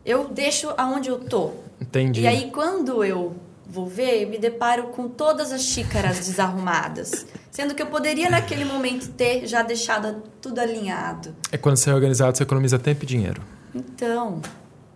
eu 0.05 0.27
deixo 0.27 0.73
aonde 0.77 1.07
eu 1.09 1.19
tô. 1.19 1.51
Entendi. 1.79 2.21
E 2.21 2.27
aí, 2.27 2.51
quando 2.51 3.01
eu 3.03 3.35
vou 3.65 3.87
ver, 3.87 4.23
eu 4.23 4.29
me 4.29 4.37
deparo 4.37 4.87
com 4.87 5.07
todas 5.07 5.53
as 5.53 5.61
xícaras 5.61 6.17
desarrumadas. 6.27 7.25
Sendo 7.49 7.73
que 7.73 7.81
eu 7.81 7.87
poderia, 7.87 8.29
naquele 8.29 8.65
momento, 8.65 9.07
ter 9.11 9.47
já 9.47 9.61
deixado 9.61 10.21
tudo 10.41 10.59
alinhado. 10.59 11.33
É 11.51 11.57
quando 11.57 11.77
você 11.77 11.89
é 11.89 11.93
organizado, 11.93 12.35
você 12.37 12.43
economiza 12.43 12.77
tempo 12.77 13.03
e 13.03 13.07
dinheiro. 13.07 13.41
Então, 13.73 14.41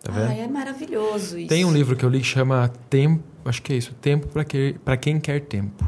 Tá 0.03 0.11
vendo? 0.11 0.29
ai, 0.29 0.41
é 0.41 0.47
maravilhoso 0.47 1.39
isso. 1.39 1.47
Tem 1.47 1.63
um 1.63 1.71
livro 1.71 1.95
que 1.95 2.03
eu 2.03 2.09
li 2.09 2.19
que 2.19 2.25
chama 2.25 2.69
Tempo. 2.89 3.23
Acho 3.45 3.61
que 3.61 3.71
é 3.73 3.77
isso. 3.77 3.93
Tempo 3.95 4.27
pra, 4.27 4.43
que, 4.43 4.75
pra 4.83 4.97
quem 4.97 5.17
quer 5.19 5.39
tempo. 5.41 5.83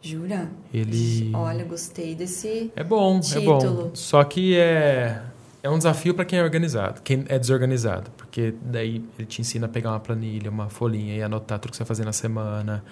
Jura? 0.00 0.50
Ele. 0.72 1.30
Olha, 1.34 1.62
gostei 1.64 2.14
desse... 2.14 2.72
É 2.74 2.82
bom, 2.82 3.18
é 3.18 3.20
Título. 3.20 3.84
bom. 3.84 3.90
Só 3.92 4.24
que 4.24 4.56
é, 4.56 5.22
é 5.62 5.68
um 5.68 5.76
desafio 5.76 6.14
para 6.14 6.24
quem 6.24 6.38
é 6.38 6.42
organizado, 6.42 7.02
quem 7.02 7.24
é 7.28 7.38
desorganizado. 7.38 8.10
Porque 8.16 8.54
daí 8.62 9.04
ele 9.18 9.26
te 9.26 9.42
ensina 9.42 9.66
a 9.66 9.68
pegar 9.68 9.90
uma 9.90 10.00
planilha, 10.00 10.50
uma 10.50 10.70
folhinha 10.70 11.14
e 11.16 11.22
anotar 11.22 11.58
tudo 11.58 11.72
que 11.72 11.76
você 11.76 11.82
vai 11.82 11.88
fazer 11.88 12.06
na 12.06 12.12
semana. 12.12 12.82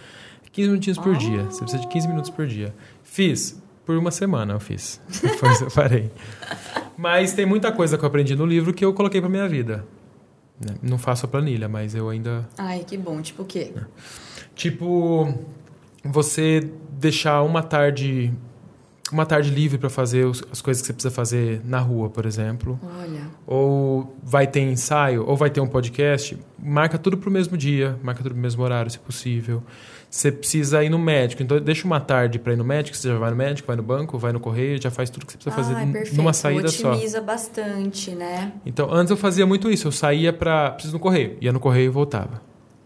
15 0.52 0.68
minutinhos 0.68 0.98
por 0.98 1.16
dia. 1.16 1.44
Você 1.44 1.60
precisa 1.60 1.80
de 1.80 1.88
15 1.88 2.08
minutos 2.08 2.30
por 2.30 2.46
dia. 2.46 2.74
Fiz. 3.02 3.58
Por 3.86 3.96
uma 3.96 4.10
semana 4.10 4.52
eu 4.52 4.60
fiz. 4.60 5.00
Depois 5.22 5.62
eu 5.62 5.70
parei. 5.70 6.10
Mas 6.94 7.32
tem 7.32 7.46
muita 7.46 7.72
coisa 7.72 7.96
que 7.96 8.04
eu 8.04 8.08
aprendi 8.08 8.36
no 8.36 8.44
livro 8.44 8.74
que 8.74 8.84
eu 8.84 8.92
coloquei 8.92 9.18
pra 9.18 9.30
minha 9.30 9.48
vida. 9.48 9.82
Né? 10.60 10.74
Não 10.82 10.98
faço 10.98 11.26
a 11.26 11.28
planilha, 11.28 11.68
mas 11.68 11.94
eu 11.94 12.08
ainda 12.08 12.48
Ai, 12.56 12.84
que 12.84 12.96
bom. 12.96 13.20
Tipo 13.22 13.42
o 13.42 13.46
quê? 13.46 13.72
Tipo, 14.54 15.32
você 16.04 16.70
deixar 16.90 17.42
uma 17.42 17.62
tarde 17.62 18.32
uma 19.10 19.24
tarde 19.24 19.50
livre 19.50 19.78
para 19.78 19.88
fazer 19.88 20.26
as 20.50 20.60
coisas 20.60 20.82
que 20.82 20.86
você 20.86 20.92
precisa 20.92 21.14
fazer 21.14 21.62
na 21.64 21.78
rua, 21.80 22.10
por 22.10 22.26
exemplo, 22.26 22.78
Olha, 22.82 23.22
ou 23.46 24.16
vai 24.22 24.46
ter 24.46 24.60
ensaio, 24.60 25.24
ou 25.26 25.34
vai 25.36 25.50
ter 25.50 25.60
um 25.60 25.66
podcast, 25.66 26.38
marca 26.58 26.98
tudo 26.98 27.16
pro 27.16 27.30
mesmo 27.30 27.56
dia, 27.56 27.98
marca 28.02 28.22
tudo 28.22 28.32
pro 28.32 28.42
mesmo 28.42 28.62
horário, 28.62 28.90
se 28.90 28.98
possível. 28.98 29.62
Você 30.10 30.32
precisa 30.32 30.82
ir 30.82 30.88
no 30.88 30.98
médico, 30.98 31.42
então 31.42 31.60
deixa 31.60 31.84
uma 31.86 32.00
tarde 32.00 32.38
para 32.38 32.54
ir 32.54 32.56
no 32.56 32.64
médico, 32.64 32.96
você 32.96 33.08
já 33.08 33.18
vai 33.18 33.28
no 33.30 33.36
médico, 33.36 33.66
vai 33.66 33.76
no 33.76 33.82
banco, 33.82 34.16
vai 34.18 34.32
no 34.32 34.40
correio, 34.40 34.80
já 34.80 34.90
faz 34.90 35.10
tudo 35.10 35.26
que 35.26 35.32
você 35.32 35.38
precisa 35.38 35.54
fazer 35.54 35.74
Ai, 35.74 35.84
n- 35.84 35.92
perfeito. 35.92 36.16
numa 36.16 36.32
saída 36.32 36.68
só. 36.68 36.92
Otimiza 36.92 37.20
bastante, 37.20 38.12
né? 38.12 38.52
Então, 38.64 38.90
antes 38.90 39.10
eu 39.10 39.18
fazia 39.18 39.44
muito 39.46 39.70
isso. 39.70 39.86
Eu 39.88 39.92
saía 39.92 40.32
pra. 40.32 40.70
Preciso 40.70 40.94
no 40.94 40.98
correio. 41.00 41.36
Ia 41.42 41.52
no 41.52 41.60
correio 41.60 41.86
e 41.86 41.90
voltava. 41.90 42.40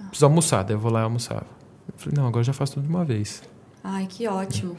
Preciso 0.09 0.27
almoçar. 0.27 0.65
Daí 0.65 0.75
eu 0.75 0.81
vou 0.81 0.91
lá 0.91 1.01
e 1.01 1.05
almoçava. 1.05 1.47
Eu 1.87 1.95
falei, 1.97 2.19
não, 2.19 2.27
agora 2.27 2.41
eu 2.41 2.45
já 2.45 2.53
faço 2.53 2.75
tudo 2.75 2.83
de 2.85 2.89
uma 2.91 3.05
vez. 3.05 3.41
Ai, 3.85 4.07
que 4.09 4.27
ótimo. 4.27 4.77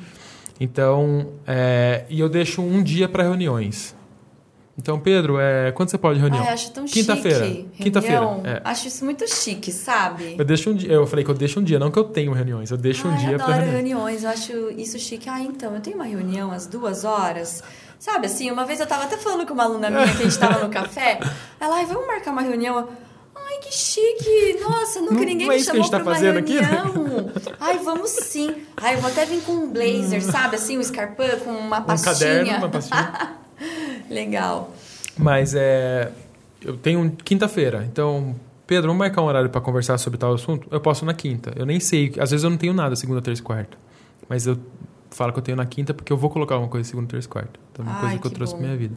Então, 0.60 1.29
é, 1.47 2.06
e 2.10 2.19
eu 2.19 2.27
deixo 2.29 2.62
um 2.62 2.84
dia 2.84 3.08
para 3.08 3.23
reuniões. 3.23 3.95
Então, 4.75 4.99
Pedro, 4.99 5.38
é, 5.39 5.71
quando 5.71 5.89
você 5.89 5.99
pode 5.99 6.19
reunião? 6.19 6.41
Ai, 6.43 6.49
acho 6.53 6.71
tão 6.71 6.86
Quinta-feira. 6.86 7.45
chique. 7.45 7.69
Quinta-feira, 7.83 8.19
Reunião. 8.21 8.41
é. 8.43 8.62
Acho 8.63 8.88
isso 8.88 9.05
muito 9.05 9.27
chique, 9.31 9.71
sabe? 9.71 10.36
Eu 10.38 10.43
deixo 10.43 10.71
um 10.71 10.75
dia. 10.75 10.91
Eu 10.91 11.05
falei 11.05 11.23
que 11.23 11.29
eu 11.29 11.36
deixo 11.36 11.59
um 11.59 11.63
dia, 11.63 11.77
não 11.77 11.91
que 11.91 11.99
eu 11.99 12.05
tenho 12.05 12.31
reuniões. 12.33 12.71
Eu 12.71 12.77
deixo 12.77 13.07
um 13.07 13.12
Ai, 13.12 13.17
dia 13.17 13.38
para 13.38 13.53
adoro 13.53 13.59
reunião. 13.69 13.99
reuniões, 13.99 14.23
eu 14.23 14.29
acho 14.31 14.51
isso 14.71 14.97
chique. 14.97 15.29
Ah, 15.29 15.39
então, 15.39 15.75
eu 15.75 15.79
tenho 15.79 15.95
uma 15.95 16.05
reunião 16.05 16.51
às 16.51 16.65
duas 16.65 17.03
horas. 17.05 17.62
Sabe, 17.99 18.25
assim, 18.25 18.49
uma 18.49 18.65
vez 18.65 18.79
eu 18.79 18.88
tava 18.88 19.03
até 19.03 19.15
falando 19.15 19.45
com 19.45 19.53
uma 19.53 19.63
aluna 19.63 19.89
minha 19.91 20.05
que 20.07 20.23
a 20.23 20.25
gente 20.25 20.39
tava 20.39 20.63
no 20.63 20.69
café. 20.73 21.19
Ela, 21.59 21.75
ai, 21.75 21.86
vamos 21.86 22.07
marcar 22.07 22.31
uma 22.31 22.41
reunião. 22.41 22.89
Ai, 23.36 23.57
que 23.59 23.71
chique! 23.73 24.57
Nossa, 24.59 25.01
nunca 25.01 25.13
Não- 25.13 25.19
ninguém 25.23 25.45
não 25.47 25.53
é 25.53 25.57
me 25.57 25.63
chamou 25.63 25.83
tá 25.83 25.99
pra 25.99 26.05
uma 26.07 26.13
fazendo 26.15 26.39
aqui, 26.39 26.55
né? 26.55 26.62
reunião. 26.62 27.31
Ai, 27.59 27.77
vamos 27.77 28.09
sim. 28.09 28.55
Ai, 28.77 28.95
eu 28.95 29.01
vou 29.01 29.09
até 29.12 29.23
vir 29.25 29.41
com 29.41 29.51
um 29.53 29.71
blazer, 29.71 30.23
sabe? 30.23 30.55
Assim, 30.55 30.79
um 30.79 30.83
scarpão 30.83 31.27
com 31.43 31.51
uma 31.51 31.79
Um 31.79 31.83
pastinha. 31.83 32.13
caderno, 32.13 32.57
uma 32.57 32.69
pastinha. 32.69 33.38
Legal. 34.09 34.73
Mas 35.17 35.53
é. 35.55 36.11
Eu 36.61 36.77
tenho 36.77 37.11
quinta-feira. 37.23 37.85
Então, 37.91 38.35
Pedro, 38.65 38.87
vamos 38.87 38.99
marcar 38.99 39.21
um 39.21 39.25
horário 39.25 39.49
para 39.49 39.59
conversar 39.61 39.97
sobre 39.97 40.17
tal 40.17 40.33
assunto? 40.33 40.67
Eu 40.71 40.79
posso 40.79 41.05
na 41.05 41.13
quinta. 41.13 41.51
Eu 41.55 41.65
nem 41.65 41.79
sei. 41.79 42.13
Às 42.19 42.31
vezes 42.31 42.43
eu 42.43 42.49
não 42.49 42.57
tenho 42.57 42.73
nada 42.73 42.95
segunda, 42.95 43.21
terça 43.21 43.41
e 43.41 43.43
quarta. 43.43 43.77
Mas 44.29 44.47
eu 44.47 44.57
falo 45.11 45.31
que 45.33 45.39
eu 45.39 45.43
tenho 45.43 45.57
na 45.57 45.65
quinta 45.65 45.93
porque 45.93 46.11
eu 46.11 46.17
vou 46.17 46.29
colocar 46.29 46.57
uma 46.57 46.67
coisa 46.69 46.87
segunda, 46.89 47.07
terça 47.07 47.27
e 47.27 47.29
quarta. 47.29 47.59
Então, 47.71 47.85
é 47.85 47.89
uma 47.89 47.95
Ai, 47.95 48.01
coisa 48.01 48.17
que 48.19 48.27
eu 48.27 48.31
que 48.31 48.35
trouxe 48.35 48.53
bom. 48.53 48.59
pra 48.59 48.67
minha 48.67 48.77
vida. 48.79 48.95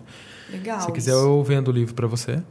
Legal. 0.50 0.80
Se 0.80 0.92
quiser, 0.92 1.12
eu 1.12 1.42
vendo 1.42 1.68
o 1.68 1.72
livro 1.72 1.94
para 1.94 2.06
você. 2.06 2.40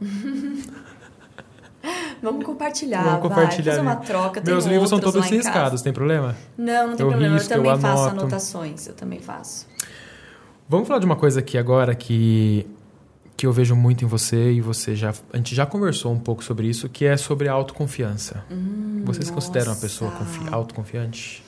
Vamos 2.22 2.44
compartilhar, 2.44 3.02
Vamos 3.04 3.20
vai. 3.20 3.28
compartilhar 3.28 3.72
Fazer 3.72 3.82
uma 3.82 3.96
troca. 3.96 4.42
Meus 4.44 4.64
livros 4.64 4.88
são 4.88 4.98
todos 4.98 5.24
riscados, 5.26 5.82
tem 5.82 5.92
problema? 5.92 6.34
Não, 6.56 6.88
não 6.88 6.96
tem 6.96 7.04
Eu 7.06 7.10
problema. 7.10 7.34
risco, 7.36 7.52
eu 7.52 7.58
eu 7.58 7.62
também 7.64 7.80
faço 7.80 8.02
anoto. 8.04 8.20
anotações. 8.20 8.86
Eu 8.88 8.94
também 8.94 9.20
faço. 9.20 9.66
Vamos 10.68 10.88
falar 10.88 11.00
de 11.00 11.06
uma 11.06 11.16
coisa 11.16 11.40
aqui 11.40 11.56
agora 11.56 11.94
que, 11.94 12.66
que 13.36 13.46
eu 13.46 13.52
vejo 13.52 13.76
muito 13.76 14.04
em 14.04 14.08
você 14.08 14.52
e 14.52 14.60
você 14.60 14.96
já. 14.96 15.14
A 15.32 15.36
gente 15.36 15.54
já 15.54 15.64
conversou 15.64 16.12
um 16.12 16.18
pouco 16.18 16.42
sobre 16.42 16.66
isso, 16.68 16.88
que 16.88 17.04
é 17.04 17.16
sobre 17.16 17.48
a 17.48 17.52
autoconfiança. 17.52 18.44
você 19.04 19.22
se 19.22 19.32
considera 19.32 19.70
uma 19.70 19.76
pessoa 19.76 20.10
Hum, 20.10 20.46
autoconfiante? 20.50 21.44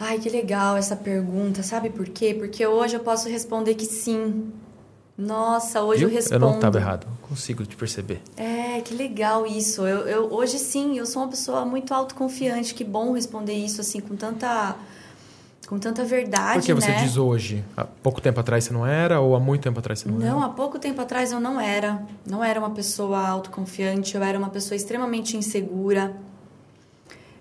Ai, 0.00 0.18
que 0.18 0.30
legal 0.30 0.76
essa 0.76 0.96
pergunta. 0.96 1.62
Sabe 1.62 1.90
por 1.90 2.08
quê? 2.08 2.32
Porque 2.38 2.66
hoje 2.66 2.94
eu 2.96 3.00
posso 3.00 3.28
responder 3.28 3.74
que 3.74 3.84
sim. 3.84 4.50
Nossa, 5.16 5.82
hoje 5.82 6.00
Viu? 6.00 6.08
eu 6.08 6.14
respondo. 6.14 6.34
Eu 6.36 6.48
não 6.48 6.54
estava 6.54 6.78
errado. 6.78 7.06
Consigo 7.20 7.66
te 7.66 7.76
perceber. 7.76 8.22
É, 8.36 8.80
que 8.80 8.94
legal 8.94 9.44
isso. 9.44 9.82
Eu, 9.86 10.06
eu- 10.06 10.32
hoje 10.32 10.58
sim, 10.58 10.96
eu 10.96 11.04
sou 11.04 11.22
uma 11.22 11.28
pessoa 11.28 11.64
muito 11.66 11.92
autoconfiante. 11.92 12.72
Que 12.72 12.84
bom 12.84 13.12
responder 13.12 13.52
isso 13.54 13.80
assim 13.80 14.00
com 14.00 14.14
tanta 14.14 14.76
com 15.68 15.78
tanta 15.78 16.02
verdade, 16.02 16.60
Por 16.60 16.64
que 16.64 16.72
você 16.72 16.88
né? 16.90 17.02
diz 17.02 17.18
hoje? 17.18 17.62
Há 17.76 17.84
pouco 17.84 18.22
tempo 18.22 18.40
atrás 18.40 18.64
você 18.64 18.72
não 18.72 18.86
era 18.86 19.20
ou 19.20 19.36
há 19.36 19.40
muito 19.40 19.60
tempo 19.62 19.78
atrás 19.78 19.98
você 19.98 20.08
não, 20.08 20.16
Não, 20.16 20.38
era? 20.38 20.46
há 20.46 20.48
pouco 20.48 20.78
tempo 20.78 20.98
atrás 21.02 21.30
eu 21.30 21.38
não 21.38 21.60
era. 21.60 22.02
Não 22.26 22.42
era 22.42 22.58
uma 22.58 22.70
pessoa 22.70 23.28
autoconfiante, 23.28 24.14
eu 24.14 24.22
era 24.22 24.38
uma 24.38 24.48
pessoa 24.48 24.74
extremamente 24.74 25.36
insegura. 25.36 26.16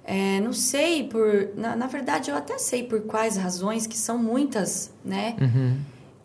É, 0.03 0.41
não 0.41 0.51
sei 0.51 1.07
por. 1.07 1.49
Na, 1.55 1.75
na 1.78 1.88
verdade, 1.88 2.30
eu 2.30 2.36
até 2.36 2.57
sei 2.57 2.84
por 2.84 3.01
quais 3.01 3.38
razões, 3.38 3.88
que 3.88 3.97
são 3.97 4.17
muitas, 4.17 4.91
né? 5.05 5.36
Uhum. 5.39 5.78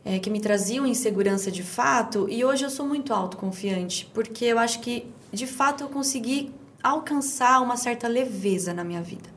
É, 0.05 0.19
que 0.19 0.29
me 0.29 0.41
traziam 0.41 0.85
insegurança 0.85 1.53
de 1.53 1.63
fato. 1.63 2.27
E 2.29 2.45
hoje 2.45 2.65
eu 2.65 2.71
sou 2.71 2.85
muito 2.87 3.15
autoconfiante, 3.15 4.11
porque 4.13 4.45
eu 4.47 4.59
acho 4.59 4.81
que 4.81 5.07
de 5.33 5.47
fato 5.47 5.85
eu 5.85 5.89
consegui 5.89 6.53
alcançar 6.83 7.61
uma 7.63 7.77
certa 7.77 8.09
leveza 8.09 8.75
na 8.75 8.83
minha 8.83 9.01
vida. 9.03 9.32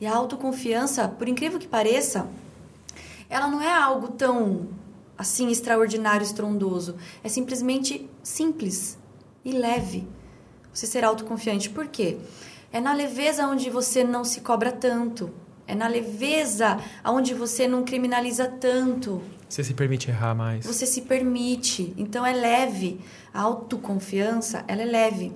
E 0.00 0.06
a 0.06 0.14
autoconfiança, 0.14 1.08
por 1.08 1.28
incrível 1.28 1.58
que 1.58 1.66
pareça, 1.66 2.28
ela 3.28 3.48
não 3.48 3.60
é 3.62 3.72
algo 3.72 4.08
tão 4.08 4.68
assim 5.16 5.50
extraordinário, 5.50 6.24
estrondoso. 6.24 6.96
É 7.24 7.28
simplesmente 7.28 8.08
simples 8.22 8.98
e 9.44 9.52
leve. 9.52 10.06
Você 10.72 10.86
ser 10.86 11.04
autoconfiante. 11.04 11.70
Por 11.70 11.88
quê? 11.88 12.18
É 12.72 12.80
na 12.80 12.92
leveza 12.92 13.46
onde 13.46 13.70
você 13.70 14.04
não 14.04 14.24
se 14.24 14.40
cobra 14.42 14.70
tanto. 14.70 15.30
É 15.66 15.74
na 15.74 15.88
leveza 15.88 16.78
onde 17.04 17.32
você 17.32 17.66
não 17.66 17.82
criminaliza 17.82 18.46
tanto. 18.46 19.22
Você 19.48 19.64
se 19.64 19.74
permite 19.74 20.10
errar 20.10 20.34
mais. 20.34 20.66
Você 20.66 20.84
se 20.84 21.02
permite. 21.02 21.94
Então 21.96 22.26
é 22.26 22.32
leve. 22.32 23.00
A 23.32 23.40
autoconfiança, 23.40 24.64
ela 24.68 24.82
é 24.82 24.84
leve. 24.84 25.32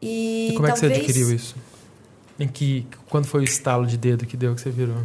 E, 0.00 0.50
e 0.50 0.54
como 0.54 0.68
talvez... 0.68 0.84
é 0.84 0.88
que 0.88 0.94
você 0.94 1.00
adquiriu 1.00 1.34
isso? 1.34 1.56
Em 2.38 2.48
que 2.48 2.86
quando 3.08 3.26
foi 3.26 3.42
o 3.42 3.44
estalo 3.44 3.86
de 3.86 3.96
dedo 3.96 4.26
que 4.26 4.36
deu 4.36 4.54
que 4.54 4.60
você 4.60 4.70
virou? 4.70 5.02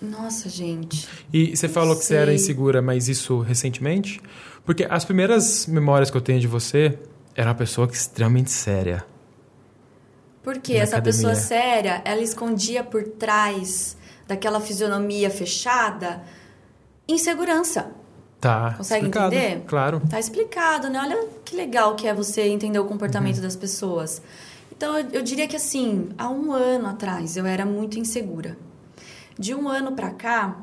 Nossa, 0.00 0.48
gente. 0.48 1.08
E 1.32 1.56
você 1.56 1.68
falou 1.68 1.96
que 1.96 2.04
você 2.04 2.16
era 2.16 2.34
insegura, 2.34 2.82
mas 2.82 3.08
isso 3.08 3.38
recentemente? 3.38 4.20
Porque 4.64 4.86
as 4.88 5.04
primeiras 5.04 5.66
memórias 5.66 6.10
que 6.10 6.16
eu 6.16 6.20
tenho 6.20 6.40
de 6.40 6.48
você 6.48 6.98
era 7.36 7.50
uma 7.50 7.54
pessoa 7.54 7.88
extremamente 7.90 8.50
séria. 8.50 9.04
Porque 10.42 10.74
essa 10.74 10.96
academia. 10.96 11.02
pessoa 11.02 11.34
séria, 11.36 12.02
ela 12.04 12.20
escondia 12.20 12.82
por 12.82 13.04
trás 13.04 13.96
daquela 14.26 14.60
fisionomia 14.60 15.30
fechada 15.30 16.22
insegurança. 17.06 17.90
Tá. 18.40 18.74
Consegue 18.76 19.06
explicado, 19.06 19.34
entender? 19.34 19.62
Claro. 19.66 20.02
Tá 20.10 20.18
explicado, 20.18 20.90
né? 20.90 20.98
Olha 21.00 21.28
que 21.44 21.54
legal 21.54 21.94
que 21.94 22.08
é 22.08 22.14
você 22.14 22.42
entender 22.42 22.78
o 22.78 22.84
comportamento 22.84 23.36
uhum. 23.36 23.42
das 23.42 23.54
pessoas. 23.54 24.20
Então, 24.82 24.98
eu, 24.98 25.08
eu 25.12 25.22
diria 25.22 25.46
que 25.46 25.54
assim, 25.54 26.08
há 26.18 26.28
um 26.28 26.52
ano 26.52 26.88
atrás 26.88 27.36
eu 27.36 27.46
era 27.46 27.64
muito 27.64 28.00
insegura. 28.00 28.58
De 29.38 29.54
um 29.54 29.68
ano 29.68 29.92
para 29.92 30.10
cá, 30.10 30.60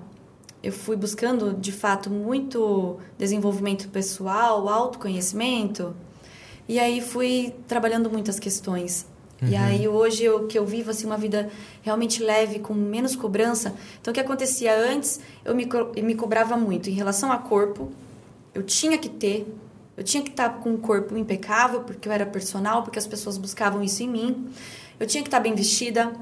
eu 0.61 0.73
fui 0.73 0.97
buscando 0.97 1.53
de 1.53 1.71
fato 1.71 2.09
muito 2.09 2.97
desenvolvimento 3.17 3.87
pessoal, 3.87 4.67
autoconhecimento, 4.67 5.95
e 6.67 6.77
aí 6.77 6.99
fui 6.99 7.55
trabalhando 7.65 8.09
muitas 8.09 8.41
questões. 8.41 9.07
Uhum. 9.41 9.47
E 9.47 9.55
aí 9.55 9.87
hoje 9.87 10.25
eu 10.25 10.47
que 10.47 10.59
eu 10.59 10.65
vivo 10.65 10.91
assim 10.91 11.05
uma 11.05 11.17
vida 11.17 11.49
realmente 11.81 12.21
leve, 12.21 12.59
com 12.59 12.73
menos 12.73 13.15
cobrança. 13.15 13.73
Então 14.01 14.11
o 14.11 14.13
que 14.13 14.19
acontecia 14.19 14.77
antes, 14.77 15.21
eu 15.45 15.55
me, 15.55 15.65
eu 15.95 16.03
me 16.03 16.13
cobrava 16.13 16.57
muito 16.57 16.89
em 16.89 16.93
relação 16.93 17.31
a 17.31 17.37
corpo. 17.37 17.89
Eu 18.53 18.63
tinha 18.63 18.97
que 18.97 19.07
ter, 19.07 19.47
eu 19.99 20.03
tinha 20.03 20.23
que 20.23 20.29
estar 20.29 20.47
com 20.49 20.69
um 20.69 20.77
corpo 20.77 21.17
impecável, 21.17 21.81
porque 21.81 22.07
eu 22.07 22.13
era 22.13 22.25
personal, 22.25 22.83
porque 22.83 22.97
as 22.97 23.05
pessoas 23.05 23.37
buscavam 23.37 23.83
isso 23.83 24.01
em 24.01 24.07
mim. 24.07 24.47
Eu 24.97 25.05
tinha 25.05 25.21
que 25.21 25.27
estar 25.27 25.41
bem 25.41 25.53
vestida, 25.53 26.13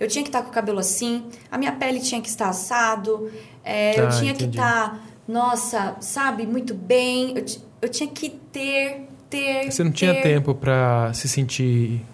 eu 0.00 0.08
tinha 0.08 0.24
que 0.24 0.30
estar 0.30 0.42
com 0.42 0.48
o 0.48 0.52
cabelo 0.52 0.80
assim, 0.80 1.24
a 1.48 1.56
minha 1.56 1.70
pele 1.70 2.00
tinha 2.00 2.20
que 2.20 2.28
estar 2.28 2.48
assado, 2.48 3.30
é, 3.62 3.92
tá, 3.92 4.02
eu 4.02 4.08
tinha 4.10 4.32
entendi. 4.32 4.50
que 4.50 4.56
estar, 4.56 5.06
nossa, 5.28 5.96
sabe, 6.00 6.44
muito 6.44 6.74
bem. 6.74 7.38
Eu, 7.38 7.44
eu 7.82 7.88
tinha 7.88 8.10
que 8.10 8.30
ter, 8.30 9.06
ter. 9.28 9.70
Você 9.70 9.84
não 9.84 9.92
ter... 9.92 9.98
tinha 9.98 10.22
tempo 10.22 10.52
para 10.52 11.12
se 11.12 11.28
sentir 11.28 12.04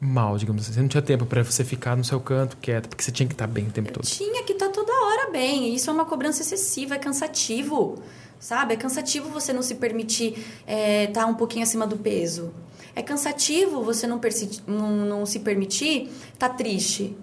mal, 0.00 0.36
digamos 0.36 0.62
assim. 0.62 0.72
Você 0.72 0.80
não 0.80 0.88
tinha 0.88 1.02
tempo 1.02 1.26
para 1.26 1.44
você 1.44 1.62
ficar 1.62 1.96
no 1.96 2.02
seu 2.02 2.18
canto 2.18 2.56
quieto, 2.56 2.88
porque 2.88 3.04
você 3.04 3.12
tinha 3.12 3.28
que 3.28 3.34
estar 3.34 3.46
bem 3.46 3.68
o 3.68 3.70
tempo 3.70 3.90
eu 3.90 3.94
todo. 3.94 4.04
Tinha 4.04 4.42
que 4.42 4.52
estar 4.52 4.68
toda 4.70 4.92
hora 4.92 5.30
bem. 5.30 5.72
Isso 5.72 5.88
é 5.88 5.92
uma 5.92 6.04
cobrança 6.04 6.42
excessiva, 6.42 6.96
é 6.96 6.98
cansativo. 6.98 8.02
Sabe? 8.38 8.74
É 8.74 8.76
cansativo 8.76 9.28
você 9.30 9.52
não 9.52 9.62
se 9.62 9.76
permitir 9.76 10.32
estar 10.32 10.42
é, 10.66 11.06
tá 11.06 11.26
um 11.26 11.34
pouquinho 11.34 11.62
acima 11.62 11.86
do 11.86 11.96
peso. 11.96 12.52
É 12.94 13.02
cansativo 13.02 13.82
você 13.82 14.06
não, 14.06 14.20
não, 14.66 14.90
não 15.06 15.26
se 15.26 15.40
permitir 15.40 16.10
estar 16.32 16.48
tá 16.48 16.54
triste, 16.54 17.16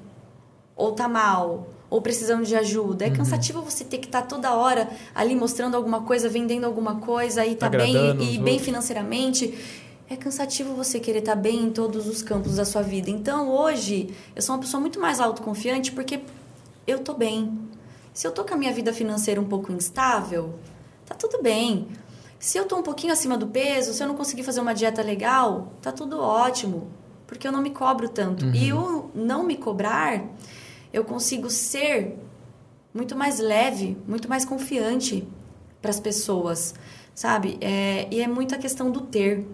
ou 0.76 0.92
tá 0.92 1.08
mal, 1.08 1.68
ou 1.90 2.02
precisando 2.02 2.46
de 2.46 2.56
ajuda. 2.56 3.06
É 3.06 3.10
uhum. 3.10 3.16
cansativo 3.16 3.62
você 3.62 3.84
ter 3.84 4.00
que 4.00 4.08
estar 4.08 4.22
tá 4.22 4.28
toda 4.28 4.54
hora 4.54 4.90
ali 5.14 5.36
mostrando 5.36 5.76
alguma 5.76 6.02
coisa, 6.02 6.28
vendendo 6.30 6.66
alguma 6.66 6.96
coisa 6.96 7.46
e 7.46 7.56
tá 7.56 7.70
bem 7.70 7.96
e, 8.20 8.36
e 8.36 8.38
bem 8.40 8.60
financeiramente 8.60 9.54
é 10.10 10.16
cansativo 10.16 10.76
você 10.76 11.00
querer 11.00 11.20
estar 11.20 11.36
tá 11.36 11.42
bem 11.42 11.64
em 11.64 11.70
todos 11.72 12.08
os 12.08 12.22
campos 12.22 12.56
da 12.56 12.66
sua 12.66 12.82
vida. 12.82 13.10
Então, 13.10 13.50
hoje, 13.50 14.14
eu 14.36 14.42
sou 14.42 14.56
uma 14.56 14.62
pessoa 14.62 14.80
muito 14.80 15.00
mais 15.00 15.20
autoconfiante 15.20 15.92
porque 15.92 16.22
eu 16.86 17.00
tô 17.00 17.14
bem. 17.14 17.58
Se 18.14 18.28
eu 18.28 18.32
tô 18.32 18.44
com 18.44 18.54
a 18.54 18.58
minha 18.58 18.72
vida 18.72 18.94
financeira 18.94 19.42
um 19.42 19.46
pouco 19.46 19.72
instável, 19.72 20.54
tá 21.06 21.16
tudo 21.16 21.42
bem. 21.42 21.88
Se 22.40 22.58
eu 22.58 22.66
tô 22.66 22.78
um 22.78 22.84
pouquinho 22.84 23.14
acima 23.14 23.38
do 23.38 23.48
peso, 23.48 23.94
se 23.94 24.04
eu 24.04 24.08
não 24.08 24.16
conseguir 24.16 24.44
fazer 24.44 24.60
uma 24.60 24.74
dieta 24.74 25.02
legal, 25.02 25.72
tá 25.82 25.92
tudo 25.92 26.20
ótimo, 26.20 26.90
porque 27.26 27.48
eu 27.48 27.52
não 27.52 27.62
me 27.62 27.70
cobro 27.70 28.10
tanto. 28.10 28.46
Uhum. 28.46 28.54
E 28.54 28.74
o 28.74 29.10
não 29.16 29.44
me 29.44 29.56
cobrar, 29.56 30.24
eu 30.92 31.06
consigo 31.06 31.50
ser 31.50 32.18
muito 32.94 33.16
mais 33.16 33.40
leve, 33.40 33.98
muito 34.08 34.28
mais 34.28 34.44
confiante 34.44 35.28
para 35.82 35.90
as 35.90 36.00
pessoas, 36.00 36.76
sabe? 37.16 37.58
É, 37.62 38.08
e 38.12 38.22
é 38.22 38.28
muito 38.28 38.54
a 38.54 38.58
questão 38.58 38.92
do 38.92 39.02
ter 39.02 39.48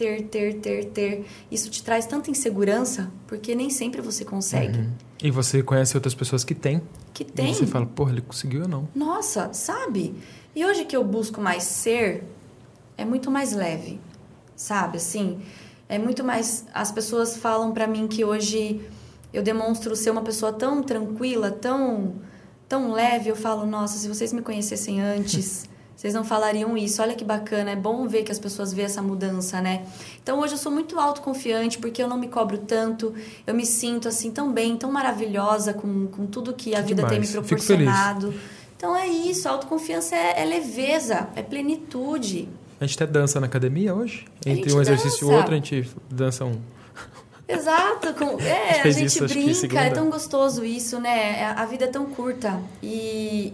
ter, 0.00 0.22
ter, 0.22 0.54
ter, 0.54 0.84
ter. 0.86 1.26
Isso 1.50 1.68
te 1.68 1.82
traz 1.82 2.06
tanta 2.06 2.30
insegurança, 2.30 3.10
porque 3.26 3.54
nem 3.54 3.68
sempre 3.68 4.00
você 4.00 4.24
consegue. 4.24 4.78
Uhum. 4.78 4.92
E 5.22 5.30
você 5.30 5.62
conhece 5.62 5.94
outras 5.94 6.14
pessoas 6.14 6.42
que 6.42 6.54
têm. 6.54 6.80
Que 7.12 7.22
têm. 7.22 7.50
E 7.50 7.54
você 7.54 7.66
fala, 7.66 7.84
porra, 7.84 8.12
ele 8.12 8.22
conseguiu 8.22 8.62
ou 8.62 8.68
não? 8.68 8.88
Nossa, 8.94 9.52
sabe? 9.52 10.14
E 10.54 10.64
hoje 10.64 10.84
que 10.84 10.96
eu 10.96 11.04
busco 11.04 11.40
mais 11.40 11.62
ser, 11.62 12.24
é 12.96 13.04
muito 13.04 13.30
mais 13.30 13.52
leve, 13.52 14.00
sabe? 14.56 14.96
Assim, 14.96 15.40
é 15.88 15.98
muito 15.98 16.24
mais. 16.24 16.66
As 16.74 16.90
pessoas 16.90 17.36
falam 17.36 17.72
para 17.72 17.86
mim 17.86 18.08
que 18.08 18.24
hoje 18.24 18.80
eu 19.32 19.42
demonstro 19.42 19.94
ser 19.94 20.10
uma 20.10 20.22
pessoa 20.22 20.52
tão 20.52 20.82
tranquila, 20.82 21.50
tão, 21.50 22.14
tão 22.68 22.92
leve. 22.92 23.30
Eu 23.30 23.36
falo, 23.36 23.64
nossa, 23.64 23.96
se 23.96 24.08
vocês 24.08 24.32
me 24.32 24.42
conhecessem 24.42 25.00
antes. 25.00 25.68
vocês 26.00 26.14
não 26.14 26.24
falariam 26.24 26.76
isso. 26.78 27.02
Olha 27.02 27.14
que 27.14 27.24
bacana, 27.24 27.70
é 27.72 27.76
bom 27.76 28.08
ver 28.08 28.22
que 28.22 28.32
as 28.32 28.38
pessoas 28.38 28.72
veem 28.72 28.86
essa 28.86 29.02
mudança, 29.02 29.60
né? 29.60 29.84
Então 30.22 30.40
hoje 30.40 30.54
eu 30.54 30.58
sou 30.58 30.72
muito 30.72 30.98
autoconfiante 30.98 31.78
porque 31.78 32.02
eu 32.02 32.08
não 32.08 32.16
me 32.16 32.26
cobro 32.26 32.56
tanto, 32.56 33.14
eu 33.46 33.54
me 33.54 33.66
sinto 33.66 34.08
assim 34.08 34.30
tão 34.30 34.50
bem, 34.50 34.78
tão 34.78 34.90
maravilhosa 34.90 35.74
com, 35.74 36.06
com 36.06 36.26
tudo 36.26 36.54
que 36.54 36.74
a 36.74 36.78
que 36.82 36.88
vida 36.88 37.02
demais. 37.02 37.10
tem 37.10 37.20
me 37.20 37.46
proporcionado. 37.46 38.34
Então 38.80 38.96
é 38.96 39.06
isso, 39.06 39.46
a 39.46 39.50
autoconfiança 39.50 40.16
é, 40.16 40.40
é, 40.40 40.44
leveza, 40.46 41.28
é 41.36 41.42
plenitude. 41.42 42.48
A 42.80 42.86
gente 42.86 42.96
até 42.96 43.12
dança 43.12 43.38
na 43.38 43.44
academia 43.44 43.94
hoje. 43.94 44.24
Entre 44.46 44.72
um 44.72 44.80
exercício 44.80 45.30
e 45.30 45.34
outro, 45.34 45.52
a 45.52 45.54
gente 45.54 45.90
dança 46.10 46.46
um. 46.46 46.58
Exato, 47.46 48.14
com, 48.14 48.40
é, 48.40 48.80
a 48.80 48.90
gente, 48.90 49.22
a 49.22 49.26
gente 49.26 49.50
isso, 49.50 49.66
brinca, 49.66 49.82
é 49.82 49.90
tão 49.90 50.08
gostoso 50.08 50.64
isso, 50.64 50.98
né? 50.98 51.44
A 51.54 51.66
vida 51.66 51.84
é 51.84 51.88
tão 51.88 52.06
curta. 52.06 52.58
E 52.82 53.52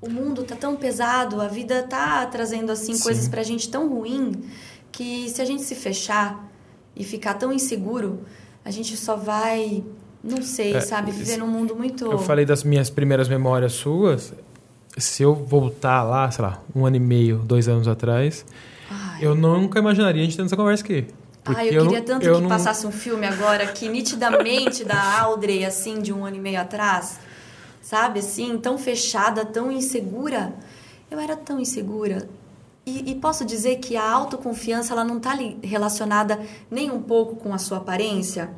o 0.00 0.10
mundo 0.10 0.42
tá 0.42 0.56
tão 0.56 0.74
pesado, 0.74 1.40
a 1.40 1.46
vida 1.46 1.84
tá 1.84 2.26
trazendo 2.26 2.72
assim 2.72 2.94
Sim. 2.94 3.02
coisas 3.04 3.28
pra 3.28 3.44
gente 3.44 3.68
tão 3.68 3.88
ruim 3.88 4.42
que 4.90 5.30
se 5.30 5.40
a 5.40 5.44
gente 5.44 5.62
se 5.62 5.76
fechar 5.76 6.50
e 6.96 7.04
ficar 7.04 7.34
tão 7.34 7.52
inseguro, 7.52 8.24
a 8.64 8.72
gente 8.72 8.96
só 8.96 9.14
vai, 9.14 9.84
não 10.20 10.42
sei, 10.42 10.74
é, 10.74 10.80
sabe, 10.80 11.12
viver 11.12 11.36
num 11.36 11.46
mundo 11.46 11.76
muito 11.76 12.10
Eu 12.10 12.18
falei 12.18 12.44
das 12.44 12.64
minhas 12.64 12.90
primeiras 12.90 13.28
memórias 13.28 13.74
suas. 13.74 14.34
Se 14.96 15.22
eu 15.22 15.34
voltar 15.34 16.02
lá, 16.02 16.30
sei 16.30 16.44
lá, 16.44 16.62
um 16.74 16.86
ano 16.86 16.96
e 16.96 17.00
meio, 17.00 17.38
dois 17.38 17.68
anos 17.68 17.88
atrás, 17.88 18.46
Ai. 18.90 19.18
eu 19.22 19.34
nunca 19.34 19.78
imaginaria 19.78 20.22
a 20.22 20.24
gente 20.24 20.36
tendo 20.36 20.46
essa 20.46 20.56
conversa 20.56 20.84
aqui. 20.84 21.06
Ai, 21.44 21.68
eu, 21.68 21.74
eu 21.74 21.86
queria 21.86 22.02
tanto 22.02 22.24
eu 22.24 22.36
que 22.36 22.40
não... 22.40 22.48
passasse 22.48 22.86
um 22.86 22.92
filme 22.92 23.26
agora 23.26 23.66
que 23.66 23.88
nitidamente 23.88 24.84
da 24.84 25.20
Audrey, 25.20 25.64
assim, 25.64 26.00
de 26.00 26.12
um 26.12 26.24
ano 26.24 26.36
e 26.36 26.40
meio 26.40 26.60
atrás, 26.60 27.20
sabe? 27.82 28.20
Assim, 28.20 28.56
tão 28.56 28.78
fechada, 28.78 29.44
tão 29.44 29.70
insegura. 29.70 30.54
Eu 31.10 31.18
era 31.18 31.36
tão 31.36 31.60
insegura. 31.60 32.28
E, 32.86 33.10
e 33.10 33.14
posso 33.14 33.44
dizer 33.44 33.76
que 33.76 33.96
a 33.96 34.10
autoconfiança 34.10 34.92
ela 34.92 35.04
não 35.04 35.18
está 35.18 35.36
relacionada 35.62 36.40
nem 36.70 36.90
um 36.90 37.00
pouco 37.00 37.36
com 37.36 37.52
a 37.52 37.58
sua 37.58 37.78
aparência, 37.78 38.50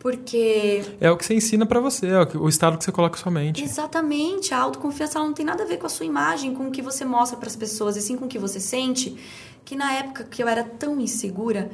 porque 0.00 0.82
é 0.98 1.10
o 1.10 1.16
que 1.16 1.26
você 1.26 1.34
ensina 1.34 1.66
para 1.66 1.78
você, 1.78 2.06
é 2.08 2.38
o 2.38 2.48
estado 2.48 2.78
que 2.78 2.84
você 2.84 2.90
coloca 2.90 3.18
sua 3.18 3.30
mente. 3.30 3.62
Exatamente, 3.62 4.54
a 4.54 4.58
autoconfiança 4.58 5.18
não 5.18 5.34
tem 5.34 5.44
nada 5.44 5.62
a 5.62 5.66
ver 5.66 5.76
com 5.76 5.86
a 5.86 5.90
sua 5.90 6.06
imagem, 6.06 6.54
com 6.54 6.68
o 6.68 6.70
que 6.70 6.80
você 6.80 7.04
mostra 7.04 7.36
para 7.36 7.48
as 7.48 7.54
pessoas, 7.54 7.96
e 7.96 8.00
sim 8.00 8.16
com 8.16 8.24
o 8.24 8.28
que 8.28 8.38
você 8.38 8.58
sente. 8.58 9.14
Que 9.62 9.76
na 9.76 9.92
época 9.92 10.24
que 10.24 10.42
eu 10.42 10.48
era 10.48 10.64
tão 10.64 10.98
insegura, 10.98 11.70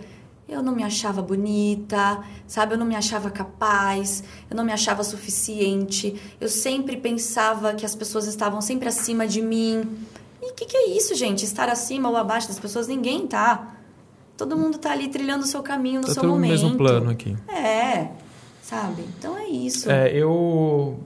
eu 0.48 0.60
não 0.60 0.74
me 0.74 0.82
achava 0.82 1.22
bonita, 1.22 2.20
sabe? 2.48 2.74
Eu 2.74 2.78
não 2.78 2.86
me 2.86 2.96
achava 2.96 3.30
capaz, 3.30 4.24
eu 4.50 4.56
não 4.56 4.64
me 4.64 4.72
achava 4.72 5.04
suficiente. 5.04 6.20
Eu 6.40 6.48
sempre 6.48 6.96
pensava 6.96 7.74
que 7.74 7.86
as 7.86 7.94
pessoas 7.94 8.26
estavam 8.26 8.60
sempre 8.60 8.88
acima 8.88 9.24
de 9.24 9.40
mim. 9.40 9.88
E 10.42 10.50
o 10.50 10.54
que, 10.54 10.66
que, 10.66 10.76
é 10.76 10.88
isso, 10.90 11.14
gente? 11.14 11.44
Estar 11.44 11.68
acima 11.68 12.08
ou 12.08 12.16
abaixo 12.16 12.48
das 12.48 12.58
pessoas? 12.58 12.88
Ninguém 12.88 13.24
tá. 13.26 13.75
Todo 14.36 14.56
mundo 14.56 14.78
tá 14.78 14.92
ali 14.92 15.08
trilhando 15.08 15.44
o 15.44 15.46
seu 15.46 15.62
caminho 15.62 16.00
no 16.00 16.06
tá 16.06 16.12
seu 16.12 16.22
todo 16.22 16.32
momento. 16.32 16.50
no 16.50 16.62
mesmo 16.62 16.76
plano 16.76 17.10
aqui. 17.10 17.36
É, 17.48 18.08
sabe? 18.62 19.02
Então 19.18 19.36
é 19.36 19.46
isso. 19.48 19.90
É, 19.90 20.10
eu 20.12 20.98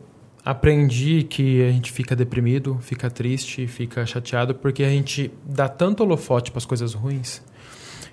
aprendi 0.45 1.23
que 1.23 1.63
a 1.63 1.71
gente 1.71 1.93
fica 1.93 2.17
deprimido, 2.17 2.79
fica 2.81 3.11
triste, 3.11 3.67
fica 3.67 4.05
chateado 4.07 4.55
porque 4.55 4.83
a 4.83 4.89
gente 4.89 5.31
dá 5.45 5.69
tanto 5.69 6.03
holofote 6.03 6.51
para 6.51 6.59
as 6.59 6.65
coisas 6.65 6.95
ruins 6.95 7.43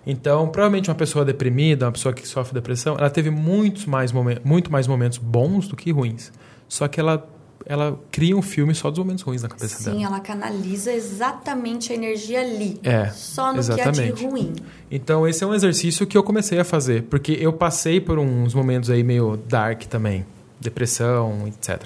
Então, 0.05 0.47
provavelmente 0.49 0.89
uma 0.89 0.95
pessoa 0.95 1.25
deprimida, 1.25 1.85
uma 1.85 1.91
pessoa 1.91 2.13
que 2.13 2.27
sofre 2.27 2.53
depressão, 2.53 2.95
ela 2.97 3.09
teve 3.09 3.29
muitos 3.29 3.85
mais 3.85 4.11
momentos, 4.11 4.43
muito 4.43 4.71
mais 4.71 4.87
momentos 4.87 5.17
bons 5.17 5.67
do 5.67 5.75
que 5.75 5.91
ruins. 5.91 6.31
Só 6.67 6.87
que 6.87 6.99
ela 6.99 7.27
ela 7.65 7.99
cria 8.11 8.35
um 8.35 8.41
filme 8.41 8.73
só 8.73 8.89
dos 8.89 8.99
momentos 8.99 9.23
ruins 9.23 9.43
na 9.43 9.49
cabeça 9.49 9.77
Sim, 9.77 9.91
dela. 9.91 10.05
ela 10.05 10.19
canaliza 10.19 10.91
exatamente 10.91 11.91
a 11.91 11.95
energia 11.95 12.41
ali. 12.41 12.79
É, 12.83 13.09
Só 13.09 13.51
no 13.51 13.59
exatamente. 13.59 14.01
que 14.01 14.09
é 14.09 14.11
de 14.11 14.25
ruim. 14.25 14.53
Então, 14.89 15.27
esse 15.27 15.43
é 15.43 15.47
um 15.47 15.53
exercício 15.53 16.07
que 16.07 16.17
eu 16.17 16.23
comecei 16.23 16.59
a 16.59 16.63
fazer, 16.63 17.03
porque 17.03 17.33
eu 17.33 17.51
passei 17.51 17.99
por 17.99 18.19
uns 18.19 18.53
momentos 18.53 18.89
aí 18.89 19.03
meio 19.03 19.37
dark 19.37 19.83
também, 19.83 20.25
depressão, 20.59 21.47
etc. 21.47 21.83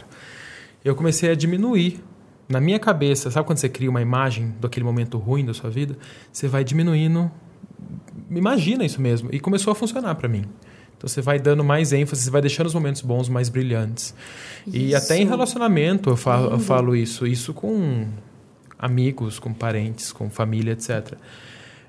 Eu 0.84 0.96
comecei 0.96 1.32
a 1.32 1.36
diminuir 1.36 2.04
na 2.48 2.60
minha 2.60 2.80
cabeça, 2.80 3.32
sabe 3.32 3.46
quando 3.48 3.60
você 3.60 3.70
cria 3.70 3.90
uma 3.90 4.02
imagem 4.02 4.54
daquele 4.60 4.84
momento 4.84 5.18
ruim 5.18 5.46
da 5.46 5.54
sua 5.54 5.70
vida? 5.70 5.98
Você 6.32 6.48
vai 6.48 6.64
diminuindo, 6.64 7.32
imagina 8.30 8.84
isso 8.84 9.02
mesmo, 9.02 9.30
e 9.32 9.40
começou 9.40 9.72
a 9.72 9.76
funcionar 9.76 10.16
para 10.16 10.28
mim. 10.28 10.44
Então 11.02 11.10
você 11.10 11.20
vai 11.20 11.40
dando 11.40 11.64
mais 11.64 11.92
ênfase, 11.94 12.22
você 12.22 12.30
vai 12.30 12.42
deixando 12.42 12.68
os 12.68 12.76
momentos 12.76 13.02
bons 13.02 13.28
mais 13.28 13.50
brilhantes. 13.50 14.14
E 14.68 14.90
Isso. 14.90 14.98
até 14.98 15.18
em 15.18 15.26
relacionamento 15.26 16.12
eu 16.12 16.16
falo, 16.16 16.52
eu 16.52 16.60
falo 16.60 16.96
isso, 16.96 17.26
isso 17.26 17.56
com 17.56 18.08
amigos, 18.78 19.40
com 19.40 19.52
parentes, 19.52 20.12
com 20.12 20.30
família, 20.30 20.74
etc. 20.74 21.14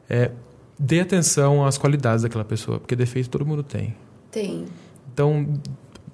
É, 0.08 0.30
dê 0.78 1.00
atenção 1.00 1.62
às 1.62 1.76
qualidades 1.76 2.22
daquela 2.22 2.44
pessoa, 2.44 2.80
porque 2.80 2.96
defeito 2.96 3.28
todo 3.28 3.44
mundo 3.44 3.62
tem. 3.62 3.94
Tem. 4.30 4.64
Então, 5.12 5.60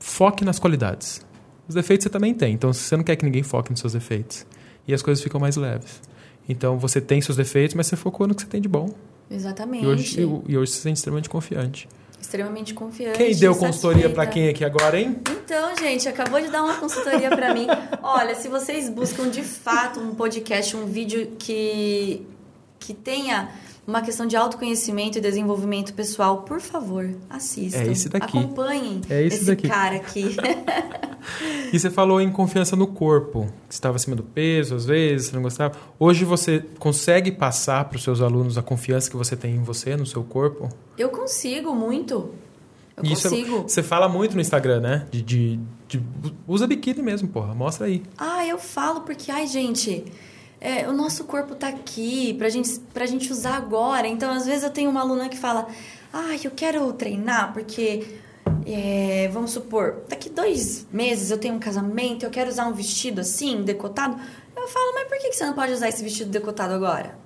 foque 0.01 0.44
nas 0.44 0.59
qualidades. 0.59 1.24
Os 1.68 1.76
defeitos 1.76 2.03
você 2.03 2.11
também 2.11 2.34
tem, 2.34 2.55
então 2.55 2.72
você 2.72 2.96
não 2.96 3.05
quer 3.05 3.14
que 3.14 3.24
ninguém 3.24 3.44
foque 3.44 3.70
nos 3.70 3.78
seus 3.78 3.92
defeitos. 3.92 4.44
E 4.88 4.92
as 4.92 5.03
coisas 5.03 5.22
ficam 5.22 5.40
mais 5.40 5.55
leves. 5.55 6.03
Então, 6.49 6.76
você 6.80 7.01
tem 7.01 7.20
seus 7.20 7.36
defeitos, 7.36 7.76
mas 7.76 7.86
você 7.86 7.94
focou 7.94 8.26
no 8.26 8.34
que 8.34 8.42
você 8.42 8.49
tem 8.49 8.61
de 8.61 8.68
bom. 8.68 8.88
Exatamente. 9.30 9.84
E 9.84 9.86
hoje, 9.86 10.20
e, 10.20 10.53
e 10.53 10.59
hoje 10.59 10.72
você 10.72 10.78
se 10.78 10.82
sente 10.82 10.96
extremamente 10.96 11.28
confiante. 11.28 11.86
Extremamente 12.21 12.75
confiante. 12.75 13.16
Quem 13.16 13.35
deu 13.35 13.55
consultoria 13.55 14.11
para 14.11 14.27
quem 14.27 14.49
aqui 14.49 14.64
agora, 14.64 15.01
hein? 15.01 15.16
Então, 15.31 15.75
gente, 15.77 16.09
acabou 16.09 16.41
de 16.41 16.49
dar 16.49 16.62
uma 16.62 16.75
consultoria 16.75 17.31
pra 17.31 17.55
mim. 17.55 17.66
Olha, 18.03 18.35
se 18.35 18.49
vocês 18.49 18.89
buscam 18.89 19.31
de 19.31 19.43
fato 19.43 20.01
um 20.01 20.14
podcast, 20.14 20.77
um 20.77 20.85
vídeo 20.85 21.33
que, 21.39 22.27
que 22.79 22.93
tenha 22.93 23.51
uma 23.89 24.03
questão 24.03 24.26
de 24.26 24.36
autoconhecimento 24.36 25.18
e 25.18 25.20
desenvolvimento 25.20 25.95
pessoal, 25.95 26.43
por 26.43 26.61
favor, 26.61 27.11
assistam. 27.28 27.80
É 27.80 27.86
esse 27.91 28.09
daqui. 28.09 28.39
Acompanhem 28.39 29.01
É 29.09 29.22
esse 29.24 29.45
daqui. 29.47 29.66
cara 29.66 29.97
aqui. 29.97 30.36
E 31.72 31.78
você 31.78 31.91
falou 31.91 32.20
em 32.20 32.30
confiança 32.30 32.74
no 32.76 32.86
corpo, 32.86 33.43
que 33.68 33.74
você 33.74 33.78
estava 33.78 33.97
acima 33.97 34.16
do 34.16 34.22
peso, 34.22 34.74
às 34.74 34.86
vezes, 34.86 35.26
você 35.28 35.34
não 35.36 35.43
gostava. 35.43 35.74
Hoje 35.99 36.24
você 36.24 36.64
consegue 36.78 37.30
passar 37.32 37.84
para 37.86 37.97
os 37.97 38.03
seus 38.03 38.22
alunos 38.22 38.57
a 38.57 38.62
confiança 38.62 39.11
que 39.11 39.16
você 39.16 39.36
tem 39.36 39.57
em 39.57 39.62
você, 39.62 39.95
no 39.97 40.07
seu 40.07 40.22
corpo? 40.24 40.68
Eu 40.97 41.11
consigo 41.11 41.74
muito. 41.74 42.30
Eu 42.97 43.05
isso 43.05 43.26
é- 43.26 43.30
consigo. 43.30 43.62
você 43.62 43.82
fala 43.82 44.09
muito 44.09 44.34
no 44.36 44.41
Instagram, 44.41 44.80
né? 44.80 45.07
De, 45.11 45.20
de- 45.20 45.61
de- 45.89 46.03
usa 46.47 46.66
biquíni 46.66 47.03
mesmo, 47.03 47.28
porra. 47.28 47.55
Mostra 47.55 47.86
aí. 47.86 48.03
Ah, 48.16 48.47
eu 48.47 48.59
falo 48.59 49.01
porque, 49.03 49.30
ai, 49.30 49.47
gente, 49.47 50.05
é, 50.61 50.88
o 50.88 50.92
nosso 50.92 51.24
corpo 51.24 51.54
tá 51.54 51.68
aqui 51.68 52.34
pra 52.34 52.48
gente, 52.48 52.78
pra 52.92 53.06
gente 53.06 53.30
usar 53.32 53.56
agora. 53.56 54.06
Então, 54.06 54.30
às 54.32 54.46
vezes 54.46 54.64
eu 54.64 54.70
tenho 54.70 54.90
uma 54.90 55.00
aluna 55.00 55.28
que 55.28 55.36
fala, 55.36 55.68
ai, 56.12 56.40
eu 56.42 56.50
quero 56.50 56.92
treinar 56.92 57.52
porque, 57.52 58.18
é, 58.66 59.28
vamos 59.32 59.52
supor, 59.52 60.02
daqui 60.09 60.28
dois 60.28 60.86
meses 60.92 61.30
eu 61.30 61.38
tenho 61.38 61.54
um 61.54 61.61
casamento, 61.61 62.24
eu 62.24 62.30
quero 62.30 62.50
usar 62.50 62.66
um 62.66 62.72
vestido 62.72 63.20
assim, 63.20 63.62
decotado. 63.62 64.20
Eu 64.56 64.66
falo, 64.68 64.92
mas 64.94 65.09
por 65.09 65.18
que 65.18 65.32
você 65.32 65.46
não 65.46 65.54
pode 65.54 65.72
usar 65.72 65.88
esse 65.88 66.02
vestido 66.02 66.30
decotado 66.30 66.74
agora? 66.74 67.16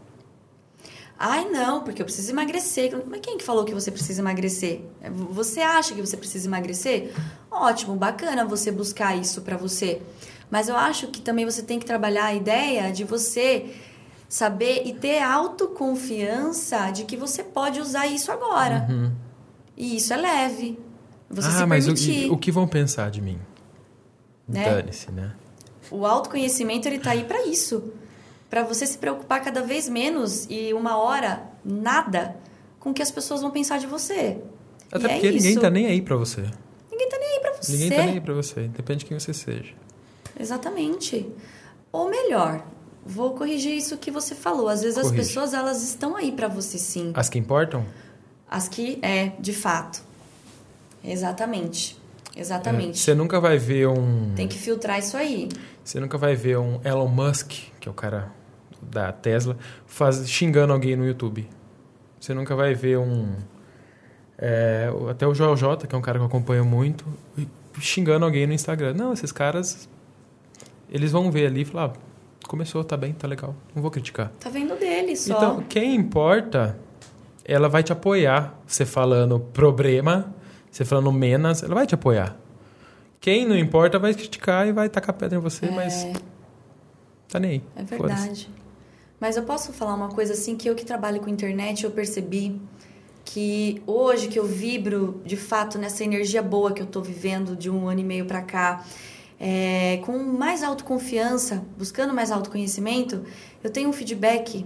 Ai, 1.24 1.48
não, 1.48 1.82
porque 1.84 2.02
eu 2.02 2.06
preciso 2.06 2.32
emagrecer. 2.32 3.00
Mas 3.06 3.20
quem 3.20 3.38
que 3.38 3.44
falou 3.44 3.64
que 3.64 3.72
você 3.72 3.92
precisa 3.92 4.20
emagrecer? 4.20 4.80
É, 5.00 5.08
Você 5.08 5.60
acha 5.60 5.94
que 5.94 6.00
você 6.00 6.16
precisa 6.16 6.48
emagrecer? 6.48 7.12
Ótimo, 7.48 7.94
bacana 7.94 8.44
você 8.44 8.72
buscar 8.72 9.16
isso 9.16 9.40
pra 9.42 9.56
você. 9.56 10.02
Mas 10.52 10.68
eu 10.68 10.76
acho 10.76 11.06
que 11.06 11.22
também 11.22 11.46
você 11.46 11.62
tem 11.62 11.78
que 11.78 11.86
trabalhar 11.86 12.26
a 12.26 12.34
ideia 12.34 12.92
de 12.92 13.04
você 13.04 13.74
saber 14.28 14.82
e 14.84 14.92
ter 14.92 15.22
autoconfiança 15.22 16.90
de 16.90 17.04
que 17.04 17.16
você 17.16 17.42
pode 17.42 17.80
usar 17.80 18.06
isso 18.06 18.30
agora. 18.30 18.86
E 19.74 19.96
isso 19.96 20.12
é 20.12 20.16
leve. 20.18 20.78
Você 21.30 21.48
ah, 21.48 21.52
se 21.52 21.64
mas 21.64 21.84
o, 21.88 21.94
permitir. 21.94 22.26
e- 22.26 22.30
o 22.30 22.36
que 22.36 22.52
vão 22.52 22.68
pensar 22.68 23.10
de 23.10 23.22
mim? 23.22 23.38
Né? 24.46 24.62
Dane-se, 24.62 25.10
né? 25.10 25.32
O 25.90 26.04
autoconhecimento 26.04 26.86
ele 26.86 26.98
tá 26.98 27.12
aí 27.12 27.24
para 27.24 27.46
isso, 27.46 27.90
para 28.50 28.62
você 28.62 28.86
se 28.86 28.98
preocupar 28.98 29.42
cada 29.42 29.62
vez 29.62 29.88
menos 29.88 30.46
e 30.50 30.74
uma 30.74 30.98
hora 30.98 31.44
nada 31.64 32.36
com 32.78 32.90
o 32.90 32.94
que 32.94 33.00
as 33.00 33.10
pessoas 33.10 33.40
vão 33.40 33.50
pensar 33.50 33.78
de 33.78 33.86
você. 33.86 34.36
Até 34.92 35.06
E 35.06 35.06
é 35.06 35.14
porque 35.14 35.30
ninguém 35.30 35.52
isso. 35.52 35.60
tá 35.62 35.70
nem 35.70 35.86
aí 35.86 36.02
pra 36.02 36.14
você. 36.16 36.42
Ninguém 36.90 37.08
tá 37.08 37.18
nem 37.18 37.28
aí 37.30 37.40
para 37.40 37.52
você. 37.54 37.72
Ninguém 37.72 37.90
tá 37.90 38.02
nem 38.04 38.14
aí 38.16 38.20
pra 38.20 38.34
você. 38.34 38.68
Depende 38.68 38.98
de 38.98 39.06
quem 39.06 39.18
você 39.18 39.32
seja. 39.32 39.80
Exatamente. 40.38 41.28
Ou 41.90 42.08
melhor, 42.08 42.64
vou 43.04 43.34
corrigir 43.34 43.76
isso 43.76 43.96
que 43.96 44.10
você 44.10 44.34
falou. 44.34 44.68
Às 44.68 44.82
vezes 44.82 45.00
Corrige. 45.00 45.20
as 45.20 45.26
pessoas 45.26 45.54
elas 45.54 45.82
estão 45.82 46.16
aí 46.16 46.32
para 46.32 46.48
você 46.48 46.78
sim. 46.78 47.12
As 47.14 47.28
que 47.28 47.38
importam? 47.38 47.84
As 48.48 48.68
que 48.68 48.98
é, 49.02 49.32
de 49.38 49.52
fato. 49.52 50.02
Exatamente. 51.04 51.98
É, 52.34 52.40
Exatamente. 52.40 52.98
Você 52.98 53.14
nunca 53.14 53.40
vai 53.40 53.58
ver 53.58 53.88
um. 53.88 54.32
Tem 54.34 54.48
que 54.48 54.58
filtrar 54.58 54.98
isso 54.98 55.16
aí. 55.16 55.48
Você 55.84 56.00
nunca 56.00 56.16
vai 56.16 56.34
ver 56.34 56.58
um 56.58 56.80
Elon 56.84 57.08
Musk, 57.08 57.50
que 57.80 57.88
é 57.88 57.90
o 57.90 57.94
cara 57.94 58.32
da 58.80 59.12
Tesla, 59.12 59.56
faz, 59.86 60.28
xingando 60.28 60.72
alguém 60.72 60.96
no 60.96 61.06
YouTube. 61.06 61.48
Você 62.18 62.32
nunca 62.34 62.54
vai 62.56 62.74
ver 62.74 62.98
um. 62.98 63.34
é, 64.38 64.88
até 65.10 65.26
o 65.26 65.34
Joel 65.34 65.56
J, 65.56 65.86
que 65.86 65.94
é 65.94 65.98
um 65.98 66.02
cara 66.02 66.18
que 66.18 66.22
eu 66.22 66.26
acompanho 66.26 66.64
muito, 66.64 67.04
xingando 67.80 68.24
alguém 68.24 68.46
no 68.46 68.52
Instagram. 68.52 68.94
Não, 68.94 69.12
esses 69.12 69.32
caras. 69.32 69.88
Eles 70.92 71.10
vão 71.10 71.30
ver 71.30 71.46
ali 71.46 71.62
e 71.62 71.64
falar: 71.64 71.86
ah, 71.86 72.46
começou, 72.46 72.84
tá 72.84 72.98
bem, 72.98 73.14
tá 73.14 73.26
legal, 73.26 73.56
não 73.74 73.80
vou 73.80 73.90
criticar. 73.90 74.30
Tá 74.38 74.50
vendo 74.50 74.78
dele 74.78 75.16
só. 75.16 75.34
Então, 75.34 75.62
quem 75.62 75.94
importa, 75.94 76.78
ela 77.44 77.68
vai 77.68 77.82
te 77.82 77.92
apoiar. 77.92 78.60
Você 78.66 78.84
falando 78.84 79.40
problema, 79.40 80.34
você 80.70 80.84
falando 80.84 81.10
menos, 81.10 81.62
ela 81.62 81.74
vai 81.74 81.86
te 81.86 81.94
apoiar. 81.94 82.36
Quem 83.18 83.46
não 83.46 83.56
importa 83.56 83.98
vai 83.98 84.12
criticar 84.12 84.68
e 84.68 84.72
vai 84.72 84.88
tacar 84.88 85.14
pedra 85.14 85.38
em 85.38 85.40
você, 85.40 85.70
mas 85.70 86.08
tá 87.28 87.40
nem 87.40 87.50
aí. 87.50 87.62
É 87.76 87.82
verdade. 87.84 88.50
Mas 89.18 89.36
eu 89.36 89.44
posso 89.44 89.72
falar 89.72 89.94
uma 89.94 90.08
coisa 90.08 90.32
assim 90.32 90.56
que 90.56 90.68
eu 90.68 90.74
que 90.74 90.84
trabalho 90.84 91.20
com 91.20 91.30
internet, 91.30 91.84
eu 91.84 91.90
percebi 91.92 92.60
que 93.24 93.80
hoje 93.86 94.26
que 94.26 94.38
eu 94.38 94.44
vibro 94.44 95.22
de 95.24 95.36
fato 95.36 95.78
nessa 95.78 96.02
energia 96.02 96.42
boa 96.42 96.72
que 96.72 96.82
eu 96.82 96.86
tô 96.86 97.00
vivendo 97.00 97.56
de 97.56 97.70
um 97.70 97.88
ano 97.88 98.00
e 98.00 98.04
meio 98.04 98.26
pra 98.26 98.42
cá, 98.42 98.84
é, 99.44 99.96
com 100.06 100.16
mais 100.18 100.62
autoconfiança, 100.62 101.66
buscando 101.76 102.14
mais 102.14 102.30
autoconhecimento, 102.30 103.24
eu 103.60 103.70
tenho 103.70 103.88
um 103.88 103.92
feedback 103.92 104.64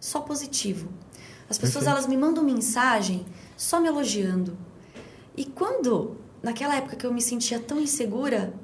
só 0.00 0.22
positivo. 0.22 0.88
As 1.50 1.58
pessoas 1.58 1.84
Perfeito. 1.84 1.90
elas 1.90 2.06
me 2.06 2.16
mandam 2.16 2.42
mensagem 2.42 3.26
só 3.54 3.78
me 3.78 3.88
elogiando. 3.88 4.56
E 5.36 5.44
quando 5.44 6.16
naquela 6.42 6.76
época 6.76 6.96
que 6.96 7.06
eu 7.06 7.12
me 7.12 7.20
sentia 7.20 7.60
tão 7.60 7.78
insegura, 7.78 8.54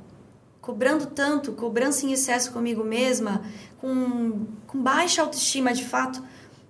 cobrando 0.58 1.04
tanto, 1.04 1.52
cobrança 1.52 2.06
em 2.06 2.12
excesso 2.12 2.50
comigo 2.50 2.82
mesma, 2.82 3.42
com, 3.76 4.46
com 4.66 4.82
baixa 4.82 5.20
autoestima 5.20 5.74
de 5.74 5.84
fato, 5.84 6.24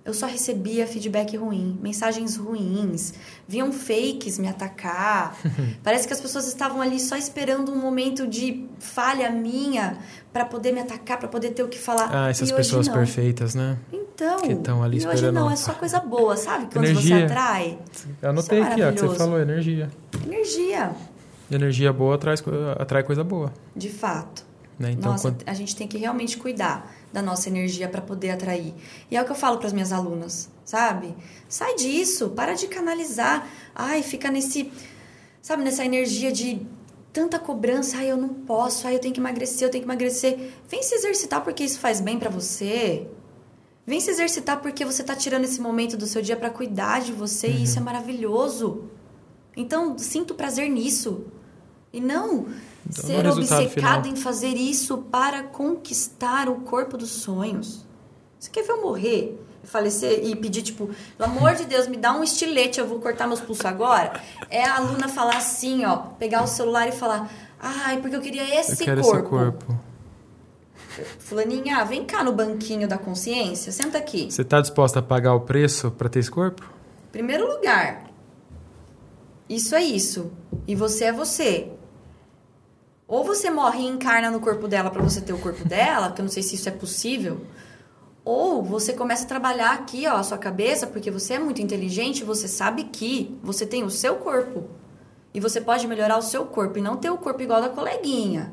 eu 0.05 0.13
só 0.13 0.25
recebia 0.25 0.87
feedback 0.87 1.35
ruim, 1.37 1.77
mensagens 1.81 2.35
ruins, 2.37 3.13
vinham 3.47 3.71
fakes 3.71 4.39
me 4.39 4.47
atacar. 4.47 5.37
Parece 5.83 6.07
que 6.07 6.13
as 6.13 6.19
pessoas 6.21 6.47
estavam 6.47 6.81
ali 6.81 6.99
só 6.99 7.15
esperando 7.15 7.71
um 7.71 7.75
momento 7.77 8.25
de 8.27 8.65
falha 8.79 9.29
minha 9.29 9.97
para 10.33 10.45
poder 10.45 10.71
me 10.71 10.79
atacar, 10.79 11.19
para 11.19 11.27
poder 11.27 11.51
ter 11.51 11.63
o 11.63 11.67
que 11.67 11.77
falar. 11.77 12.09
Ah, 12.11 12.29
essas 12.29 12.49
E 12.49 12.53
hoje 12.53 12.63
pessoas 12.63 12.87
perfeitas, 12.87 13.53
né? 13.55 13.77
Então, 13.91 14.37
que 14.39 14.55
tão 14.55 14.81
ali 14.83 14.97
e 14.97 15.05
hoje 15.05 15.15
esperando- 15.15 15.35
não, 15.35 15.49
é 15.51 15.55
só 15.55 15.73
coisa 15.75 15.99
boa, 15.99 16.35
sabe? 16.37 16.65
Quando 16.73 16.85
você 16.85 16.91
Energia. 16.91 17.25
atrai 17.25 17.77
Eu 18.21 18.29
anotei 18.31 18.59
Isso 18.59 18.67
é 18.67 18.71
aqui, 18.71 18.81
ó, 18.83 18.91
que 18.91 18.99
você 19.01 19.17
falou, 19.17 19.39
energia. 19.39 19.89
energia, 20.25 20.91
Energia 21.51 21.91
boa 21.91 22.15
atrai, 22.15 22.35
atrai 22.77 23.03
coisa 23.03 23.23
boa. 23.23 23.51
de 23.75 23.89
fato. 23.89 24.45
Né? 24.79 24.91
Então, 24.91 25.11
Nossa, 25.11 25.29
quando- 25.31 25.43
a 25.45 25.53
gente 25.53 25.75
tem 25.75 25.87
que 25.87 25.97
realmente 25.97 26.37
cuidar 26.37 26.89
da 27.11 27.21
nossa 27.21 27.49
energia 27.49 27.89
para 27.89 28.01
poder 28.01 28.29
atrair. 28.31 28.73
E 29.11 29.17
é 29.17 29.21
o 29.21 29.25
que 29.25 29.31
eu 29.31 29.35
falo 29.35 29.57
para 29.57 29.67
as 29.67 29.73
minhas 29.73 29.91
alunas, 29.91 30.49
sabe? 30.63 31.13
Sai 31.49 31.75
disso, 31.75 32.29
para 32.29 32.53
de 32.53 32.67
canalizar. 32.67 33.45
Ai, 33.75 34.01
fica 34.01 34.31
nesse, 34.31 34.71
sabe, 35.41 35.63
nessa 35.63 35.83
energia 35.83 36.31
de 36.31 36.65
tanta 37.11 37.37
cobrança. 37.37 37.97
Ai, 37.97 38.09
eu 38.09 38.15
não 38.15 38.29
posso. 38.29 38.87
Ai, 38.87 38.95
eu 38.95 38.99
tenho 38.99 39.13
que 39.13 39.19
emagrecer, 39.19 39.67
eu 39.67 39.71
tenho 39.71 39.83
que 39.83 39.87
emagrecer. 39.89 40.53
Vem 40.69 40.81
se 40.81 40.95
exercitar 40.95 41.43
porque 41.43 41.63
isso 41.63 41.79
faz 41.79 41.99
bem 41.99 42.17
para 42.17 42.29
você. 42.29 43.05
Vem 43.85 43.99
se 43.99 44.11
exercitar 44.11 44.61
porque 44.61 44.85
você 44.85 45.03
tá 45.03 45.15
tirando 45.15 45.43
esse 45.43 45.59
momento 45.59 45.97
do 45.97 46.05
seu 46.05 46.21
dia 46.21 46.37
para 46.37 46.49
cuidar 46.51 47.01
de 47.01 47.11
você 47.11 47.47
e 47.49 47.63
isso 47.63 47.79
é 47.79 47.81
maravilhoso. 47.81 48.85
Então, 49.57 49.97
sinto 49.97 50.35
prazer 50.35 50.69
nisso. 50.69 51.25
E 51.91 51.99
não 51.99 52.45
Então, 52.87 53.05
ser 53.05 53.27
obcecado 53.27 54.03
final. 54.03 54.05
em 54.07 54.15
fazer 54.15 54.55
isso 54.55 54.97
para 54.97 55.43
conquistar 55.43 56.49
o 56.49 56.55
corpo 56.61 56.97
dos 56.97 57.09
sonhos. 57.09 57.85
Você 58.39 58.49
quer 58.49 58.63
ver 58.63 58.73
eu 58.73 58.81
morrer? 58.81 59.45
Falecer 59.63 60.25
e 60.25 60.35
pedir, 60.35 60.61
tipo, 60.61 60.89
pelo 61.17 61.29
amor 61.29 61.53
de 61.53 61.65
Deus, 61.65 61.87
me 61.87 61.97
dá 61.97 62.13
um 62.13 62.23
estilete, 62.23 62.79
eu 62.79 62.87
vou 62.87 62.99
cortar 62.99 63.27
meus 63.27 63.39
pulsos 63.39 63.65
agora. 63.65 64.19
É 64.49 64.63
a 64.63 64.77
aluna 64.77 65.07
falar 65.07 65.37
assim, 65.37 65.85
ó, 65.85 65.97
pegar 66.17 66.43
o 66.43 66.47
celular 66.47 66.87
e 66.87 66.91
falar, 66.91 67.29
ai, 67.59 68.01
porque 68.01 68.15
eu 68.15 68.21
queria 68.21 68.59
esse 68.59 68.81
eu 68.81 68.85
quero 68.85 69.01
corpo. 69.01 69.19
esse 69.19 69.29
corpo. 69.29 69.79
Fulaninha, 71.19 71.83
vem 71.85 72.03
cá 72.05 72.23
no 72.23 72.31
banquinho 72.31 72.87
da 72.87 72.97
consciência, 72.97 73.71
senta 73.71 73.97
aqui. 73.97 74.31
Você 74.31 74.43
tá 74.43 74.59
disposta 74.59 74.99
a 74.99 75.01
pagar 75.01 75.35
o 75.35 75.41
preço 75.41 75.91
para 75.91 76.09
ter 76.09 76.19
esse 76.19 76.31
corpo? 76.31 76.67
Primeiro 77.11 77.47
lugar, 77.47 78.09
isso 79.47 79.75
é 79.75 79.83
isso. 79.83 80.31
E 80.67 80.75
você 80.75 81.05
é 81.05 81.11
você. 81.11 81.71
Ou 83.09 83.23
você 83.25 83.49
morre 83.49 83.79
e 83.81 83.87
encarna 83.87 84.29
no 84.29 84.39
corpo 84.39 84.67
dela 84.67 84.89
para 84.91 85.01
você 85.01 85.19
ter 85.19 85.33
o 85.33 85.37
corpo 85.39 85.67
dela, 85.67 86.11
que 86.11 86.21
eu 86.21 86.23
não 86.23 86.31
sei 86.31 86.43
se 86.43 86.53
isso 86.55 86.69
é 86.69 86.71
possível. 86.71 87.41
Ou 88.23 88.61
você 88.63 88.93
começa 88.93 89.23
a 89.25 89.27
trabalhar 89.27 89.71
aqui, 89.71 90.05
ó, 90.07 90.17
a 90.17 90.23
sua 90.23 90.37
cabeça, 90.37 90.85
porque 90.85 91.09
você 91.09 91.33
é 91.33 91.39
muito 91.39 91.59
inteligente, 91.61 92.23
você 92.23 92.47
sabe 92.47 92.83
que 92.83 93.35
você 93.41 93.65
tem 93.65 93.83
o 93.83 93.89
seu 93.89 94.17
corpo. 94.17 94.65
E 95.33 95.39
você 95.39 95.59
pode 95.59 95.87
melhorar 95.87 96.17
o 96.17 96.21
seu 96.21 96.45
corpo 96.45 96.77
e 96.77 96.81
não 96.81 96.97
ter 96.97 97.09
o 97.09 97.17
corpo 97.17 97.41
igual 97.41 97.59
da 97.61 97.69
coleguinha. 97.69 98.51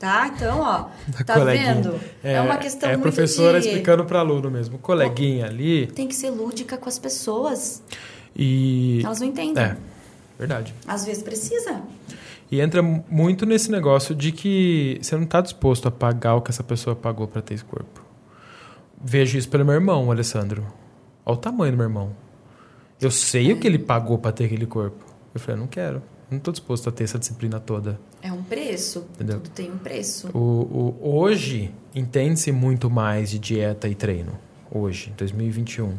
Tá? 0.00 0.32
Então, 0.34 0.58
ó, 0.60 0.86
Da 1.18 1.24
tá 1.24 1.34
coleguinha. 1.34 1.74
vendo? 1.74 2.00
É, 2.24 2.40
uma 2.40 2.56
questão 2.56 2.88
É 2.90 2.94
a 2.94 2.98
muito 2.98 3.02
professora 3.14 3.60
de... 3.60 3.68
explicando 3.68 4.04
para 4.04 4.18
aluno 4.18 4.50
mesmo. 4.50 4.78
Coleguinha 4.78 5.46
ali 5.46 5.86
Tem 5.86 6.08
que 6.08 6.14
ser 6.16 6.30
lúdica 6.30 6.76
com 6.76 6.88
as 6.88 6.98
pessoas. 6.98 7.80
e 8.34 9.00
Elas 9.04 9.20
não 9.20 9.28
entendem. 9.28 9.62
é 9.62 9.76
verdade. 10.36 10.74
Às 10.88 11.04
vezes 11.04 11.22
precisa. 11.22 11.80
E 12.52 12.60
entra 12.60 12.82
muito 12.82 13.46
nesse 13.46 13.70
negócio 13.70 14.14
de 14.14 14.30
que 14.30 14.98
você 15.00 15.16
não 15.16 15.22
está 15.24 15.40
disposto 15.40 15.88
a 15.88 15.90
pagar 15.90 16.34
o 16.34 16.42
que 16.42 16.50
essa 16.50 16.62
pessoa 16.62 16.94
pagou 16.94 17.26
para 17.26 17.40
ter 17.40 17.54
esse 17.54 17.64
corpo. 17.64 18.04
Vejo 19.02 19.38
isso 19.38 19.48
pelo 19.48 19.64
meu 19.64 19.74
irmão, 19.74 20.10
Alessandro. 20.10 20.62
Olha 21.24 21.34
o 21.34 21.38
tamanho 21.38 21.72
do 21.72 21.78
meu 21.78 21.86
irmão. 21.86 22.14
Eu 23.00 23.10
sei 23.10 23.52
o 23.52 23.58
que 23.58 23.66
ele 23.66 23.78
pagou 23.78 24.18
para 24.18 24.32
ter 24.32 24.44
aquele 24.44 24.66
corpo. 24.66 25.02
Eu 25.34 25.40
falei, 25.40 25.58
não 25.60 25.66
quero. 25.66 25.96
Eu 25.96 26.02
não 26.32 26.38
estou 26.38 26.52
disposto 26.52 26.88
a 26.88 26.92
ter 26.92 27.04
essa 27.04 27.18
disciplina 27.18 27.58
toda. 27.58 27.98
É 28.20 28.30
um 28.30 28.42
preço. 28.42 29.06
Entendeu? 29.14 29.40
Tudo 29.40 29.52
tem 29.54 29.72
um 29.72 29.78
preço. 29.78 30.28
O, 30.36 30.38
o- 30.38 30.98
hoje, 31.20 31.74
entende-se 31.94 32.52
muito 32.52 32.90
mais 32.90 33.30
de 33.30 33.38
dieta 33.38 33.88
e 33.88 33.94
treino. 33.94 34.32
Hoje, 34.70 35.12
2021. 35.16 35.94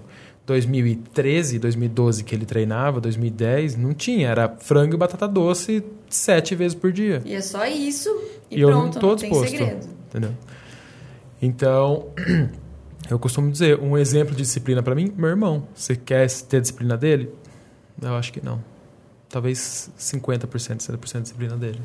2013, 0.46 1.58
2012 1.60 2.24
que 2.24 2.36
ele 2.36 2.46
treinava, 2.46 3.00
2010, 3.00 3.76
não 3.78 3.94
tinha. 3.94 4.28
Era 4.30 4.50
frango 4.60 4.96
e 4.96 4.98
batata 4.98 5.28
doce 5.28 5.84
sete 6.10 6.54
vezes 6.56 6.76
por 6.76 6.92
dia. 6.92 7.22
E 7.26 7.34
é 7.34 7.42
só 7.42 7.66
isso 7.66 8.10
e, 8.52 8.58
E 8.58 8.62
eu 8.62 8.70
não 8.70 8.82
pronto, 8.90 9.00
tô 9.00 9.08
não 9.08 9.16
tem 9.16 9.30
disposto. 9.30 9.52
segredo. 9.52 9.88
Entendeu? 10.10 10.32
Então, 11.42 12.08
eu 13.10 13.18
costumo 13.20 13.52
dizer, 13.52 13.80
um 13.80 13.98
exemplo 13.98 14.36
de 14.36 14.44
disciplina 14.44 14.84
para 14.84 14.96
mim, 14.96 15.14
meu 15.16 15.30
irmão. 15.30 15.68
Você 15.74 15.96
quer 15.96 16.30
ter 16.30 16.58
a 16.58 16.60
disciplina 16.62 16.98
dele? 16.98 17.30
Eu 18.02 18.16
acho 18.16 18.32
que 18.34 18.44
não. 18.44 18.62
Talvez 19.30 19.90
50%, 19.98 20.48
60% 20.48 21.14
da 21.14 21.20
disciplina 21.22 21.58
dele. 21.58 21.82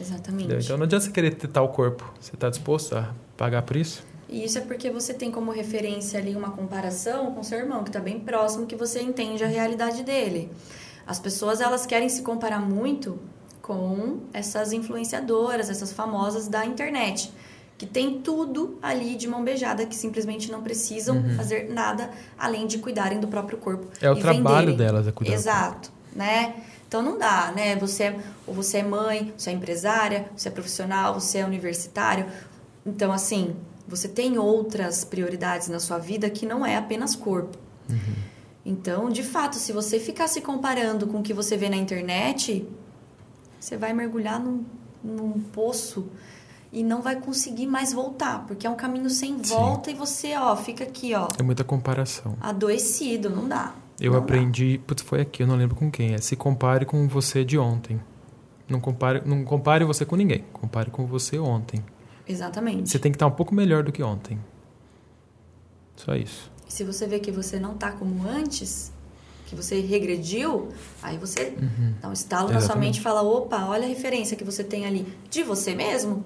Exatamente. 0.00 0.44
Entendeu? 0.44 0.60
Então 0.62 0.76
não 0.76 0.84
adianta 0.84 1.06
você 1.06 1.10
querer 1.10 1.34
ter 1.34 1.48
tal 1.48 1.68
corpo. 1.70 2.12
Você 2.20 2.34
está 2.34 2.48
disposto 2.48 2.94
a 2.96 3.12
pagar 3.36 3.62
por 3.62 3.76
isso? 3.76 4.04
E 4.28 4.44
isso 4.44 4.58
é 4.58 4.60
porque 4.60 4.90
você 4.90 5.14
tem 5.14 5.30
como 5.30 5.50
referência 5.50 6.18
ali 6.18 6.36
uma 6.36 6.50
comparação 6.50 7.32
com 7.32 7.42
seu 7.42 7.58
irmão, 7.58 7.82
que 7.82 7.88
está 7.88 8.00
bem 8.00 8.20
próximo, 8.20 8.66
que 8.66 8.76
você 8.76 9.00
entende 9.00 9.42
a 9.42 9.46
realidade 9.46 10.02
dele. 10.02 10.50
As 11.06 11.18
pessoas, 11.18 11.60
elas 11.60 11.86
querem 11.86 12.08
se 12.08 12.20
comparar 12.20 12.60
muito 12.60 13.18
com 13.62 14.20
essas 14.32 14.72
influenciadoras, 14.72 15.70
essas 15.70 15.92
famosas 15.92 16.48
da 16.48 16.64
internet, 16.66 17.32
que 17.78 17.86
tem 17.86 18.20
tudo 18.20 18.78
ali 18.82 19.14
de 19.14 19.28
mão 19.28 19.42
beijada, 19.42 19.86
que 19.86 19.94
simplesmente 19.94 20.50
não 20.50 20.62
precisam 20.62 21.22
fazer 21.36 21.70
nada 21.70 22.10
além 22.38 22.66
de 22.66 22.78
cuidarem 22.78 23.20
do 23.20 23.28
próprio 23.28 23.56
corpo. 23.56 23.84
Uhum. 23.84 23.92
É 24.00 24.10
o 24.10 24.16
trabalho 24.16 24.70
venderem. 24.70 24.76
delas 24.76 25.06
é 25.06 25.12
cuidar 25.12 25.32
Exato, 25.32 25.90
né? 26.14 26.54
Então 26.86 27.02
não 27.02 27.18
dá, 27.18 27.52
né? 27.54 27.76
Você 27.76 28.04
é, 28.04 28.18
ou 28.46 28.54
você 28.54 28.78
é 28.78 28.82
mãe, 28.82 29.32
você 29.36 29.50
é 29.50 29.52
empresária, 29.52 30.28
você 30.36 30.48
é 30.48 30.50
profissional, 30.50 31.14
você 31.14 31.38
é 31.38 31.44
universitário. 31.44 32.26
Então 32.84 33.12
assim, 33.12 33.54
você 33.88 34.06
tem 34.08 34.38
outras 34.38 35.04
prioridades 35.04 35.68
na 35.68 35.80
sua 35.80 35.98
vida 35.98 36.28
que 36.30 36.44
não 36.46 36.64
é 36.64 36.76
apenas 36.76 37.16
corpo. 37.16 37.56
Então, 38.64 39.08
de 39.08 39.22
fato, 39.22 39.56
se 39.56 39.72
você 39.72 39.98
ficar 39.98 40.28
se 40.28 40.40
comparando 40.42 41.06
com 41.06 41.20
o 41.20 41.22
que 41.22 41.32
você 41.32 41.56
vê 41.56 41.68
na 41.70 41.76
internet, 41.76 42.68
você 43.58 43.76
vai 43.76 43.92
mergulhar 43.94 44.38
num, 44.38 44.64
num 45.02 45.40
poço 45.40 46.06
e 46.70 46.84
não 46.84 47.00
vai 47.00 47.16
conseguir 47.16 47.66
mais 47.66 47.94
voltar, 47.94 48.44
porque 48.46 48.66
é 48.66 48.70
um 48.70 48.74
caminho 48.76 49.08
sem 49.08 49.38
volta 49.38 49.90
e 49.90 49.94
você, 49.94 50.34
ó, 50.36 50.54
fica 50.54 50.84
aqui, 50.84 51.14
ó, 51.14 51.28
É 51.38 51.42
muita 51.42 51.64
comparação. 51.64 52.36
adoecido, 52.40 53.30
não 53.30 53.48
dá. 53.48 53.74
Eu 53.98 54.12
Não 54.12 54.18
dá. 54.18 54.24
aprendi, 54.24 54.78
putz, 54.86 55.02
foi 55.02 55.22
aqui, 55.22 55.42
eu 55.42 55.46
não 55.46 55.56
lembro 55.56 55.74
com 55.74 55.90
quem. 55.90 56.12
É 56.14 56.18
se 56.18 56.36
compare 56.36 56.84
com 56.84 57.08
você 57.08 57.44
de 57.44 57.56
ontem. 57.58 57.98
Não 58.68 58.80
compare, 58.80 59.22
não 59.24 59.44
compare 59.44 59.82
você 59.84 60.04
com 60.04 60.14
ninguém. 60.14 60.44
Compare 60.52 60.90
com 60.90 61.06
você 61.06 61.38
ontem. 61.38 61.82
Exatamente. 62.28 62.90
Você 62.90 62.98
tem 62.98 63.10
que 63.10 63.16
estar 63.16 63.26
um 63.26 63.32
pouco 63.32 63.54
melhor 63.54 63.82
do 63.82 63.90
que 63.90 64.02
ontem. 64.02 64.38
Só 65.96 66.14
isso. 66.14 66.50
E 66.68 66.72
se 66.72 66.84
você 66.84 67.06
vê 67.06 67.18
que 67.18 67.32
você 67.32 67.58
não 67.58 67.74
tá 67.74 67.90
como 67.90 68.28
antes, 68.28 68.92
que 69.46 69.56
você 69.56 69.80
regrediu, 69.80 70.68
aí 71.02 71.16
você 71.16 71.54
dá 72.00 72.08
um 72.08 72.12
estalo 72.12 72.48
na 72.48 72.54
sua 72.54 72.66
Exatamente. 72.66 72.86
mente 72.86 72.98
e 72.98 73.00
fala: 73.00 73.22
opa, 73.22 73.64
olha 73.64 73.84
a 73.84 73.88
referência 73.88 74.36
que 74.36 74.44
você 74.44 74.62
tem 74.62 74.86
ali 74.86 75.06
de 75.30 75.42
você 75.42 75.74
mesmo. 75.74 76.24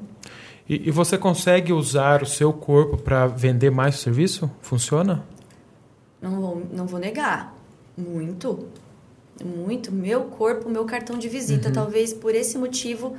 E, 0.68 0.88
e 0.88 0.90
você 0.90 1.16
consegue 1.16 1.72
usar 1.72 2.22
o 2.22 2.26
seu 2.26 2.53
corpo 2.53 2.96
para 2.96 3.26
vender 3.26 3.70
mais 3.70 3.96
serviço? 3.96 4.50
Funciona? 4.61 5.24
Não 6.20 6.40
vou, 6.40 6.66
não 6.72 6.86
vou 6.86 7.00
negar. 7.00 7.57
Muito. 7.96 8.68
Muito. 9.44 9.90
Meu 9.92 10.24
corpo, 10.24 10.68
meu 10.68 10.84
cartão 10.84 11.18
de 11.18 11.28
visita. 11.28 11.70
Talvez 11.70 12.12
por 12.12 12.34
esse 12.34 12.59
motivo, 12.59 13.16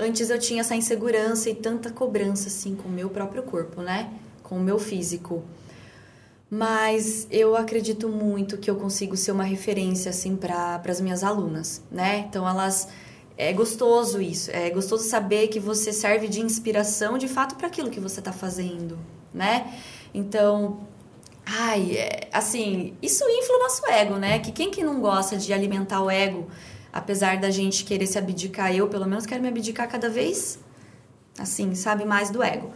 antes 0.00 0.30
eu 0.30 0.38
tinha 0.38 0.60
essa 0.60 0.74
insegurança 0.74 1.50
e 1.50 1.54
tanta 1.54 1.90
cobrança, 1.90 2.48
assim, 2.48 2.74
com 2.74 2.88
o 2.88 2.92
meu 2.92 3.10
próprio 3.10 3.42
corpo, 3.42 3.82
né? 3.82 4.10
Com 4.42 4.56
o 4.56 4.60
meu 4.60 4.78
físico. 4.78 5.44
Mas 6.50 7.28
eu 7.30 7.54
acredito 7.54 8.08
muito 8.08 8.58
que 8.58 8.68
eu 8.68 8.76
consigo 8.76 9.16
ser 9.16 9.30
uma 9.30 9.44
referência, 9.44 10.10
assim, 10.10 10.34
para 10.34 10.82
as 10.88 11.00
minhas 11.00 11.22
alunas, 11.22 11.82
né? 11.90 12.26
Então, 12.28 12.48
elas. 12.48 12.88
É 13.36 13.54
gostoso 13.54 14.20
isso. 14.20 14.50
É 14.50 14.68
gostoso 14.68 15.04
saber 15.04 15.48
que 15.48 15.58
você 15.58 15.92
serve 15.92 16.28
de 16.28 16.40
inspiração, 16.40 17.16
de 17.16 17.26
fato, 17.26 17.54
para 17.54 17.68
aquilo 17.68 17.88
que 17.88 18.00
você 18.00 18.18
está 18.18 18.32
fazendo, 18.32 18.98
né? 19.32 19.72
Então, 20.12 20.80
Ai, 21.52 21.96
é, 21.96 22.28
assim, 22.32 22.94
isso 23.02 23.24
infla 23.28 23.56
o 23.56 23.58
nosso 23.58 23.84
ego, 23.86 24.14
né? 24.16 24.38
Que 24.38 24.52
quem 24.52 24.70
que 24.70 24.84
não 24.84 25.00
gosta 25.00 25.36
de 25.36 25.52
alimentar 25.52 26.00
o 26.00 26.08
ego, 26.08 26.46
apesar 26.92 27.38
da 27.38 27.50
gente 27.50 27.84
querer 27.84 28.06
se 28.06 28.18
abdicar, 28.18 28.74
eu 28.74 28.88
pelo 28.88 29.06
menos 29.06 29.26
quero 29.26 29.42
me 29.42 29.48
abdicar 29.48 29.88
cada 29.88 30.08
vez, 30.08 30.58
assim, 31.38 31.74
sabe, 31.74 32.04
mais 32.04 32.30
do 32.30 32.42
ego. 32.42 32.70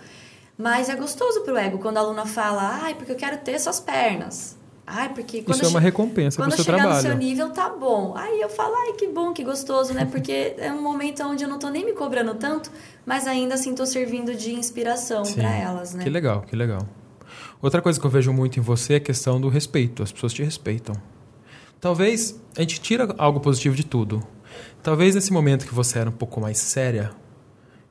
Mas 0.57 0.89
é 0.89 0.95
gostoso 0.95 1.41
pro 1.41 1.57
ego 1.57 1.79
quando 1.79 1.97
a 1.97 2.01
aluna 2.01 2.27
fala, 2.27 2.81
ai, 2.83 2.95
porque 2.95 3.13
eu 3.13 3.17
quero 3.17 3.39
ter 3.39 3.59
suas 3.59 3.81
pernas. 3.81 4.57
Ai, 4.87 5.09
porque 5.15 5.43
quando 5.43 5.57
Isso 5.57 5.65
é 5.65 5.69
uma 5.69 5.81
recompensa 5.81 6.37
quando 6.37 6.55
seu 6.55 6.65
chegar 6.65 6.79
trabalho. 6.79 7.03
no 7.03 7.09
seu 7.09 7.17
nível, 7.17 7.51
tá 7.51 7.71
bom. 7.71 8.15
Aí 8.17 8.41
eu 8.41 8.51
falo, 8.51 8.75
ai, 8.77 8.93
que 8.93 9.09
bom, 9.09 9.33
que 9.33 9.43
gostoso, 9.43 9.95
né? 9.95 10.05
Porque 10.05 10.55
é 10.59 10.71
um 10.71 10.83
momento 10.83 11.23
onde 11.25 11.43
eu 11.43 11.49
não 11.49 11.59
tô 11.59 11.71
nem 11.71 11.85
me 11.85 11.93
cobrando 11.93 12.35
tanto, 12.35 12.71
mas 13.07 13.27
ainda 13.27 13.55
assim 13.55 13.75
tô 13.75 13.87
servindo 13.87 14.35
de 14.35 14.53
inspiração 14.53 15.23
para 15.23 15.55
elas, 15.57 15.95
né? 15.95 16.05
Que 16.05 16.11
legal, 16.11 16.43
que 16.43 16.55
legal. 16.55 16.87
Outra 17.63 17.81
coisa 17.81 17.99
que 17.99 18.05
eu 18.05 18.11
vejo 18.11 18.31
muito 18.31 18.59
em 18.59 18.63
você 18.63 18.95
é 18.95 18.97
a 18.97 19.01
questão 19.01 19.41
do 19.41 19.49
respeito. 19.49 20.03
As 20.03 20.13
pessoas 20.13 20.35
te 20.35 20.43
respeitam. 20.43 20.95
Talvez 21.81 22.41
a 22.57 22.61
gente 22.61 22.81
tira 22.81 23.15
algo 23.19 23.41
positivo 23.41 23.75
de 23.75 23.85
tudo. 23.85 24.27
Talvez 24.83 25.15
nesse 25.15 25.33
momento 25.33 25.67
que 25.67 25.75
você 25.75 25.99
era 25.99 26.11
um 26.11 26.13
pouco 26.13 26.41
mais 26.41 26.59
séria, 26.59 27.13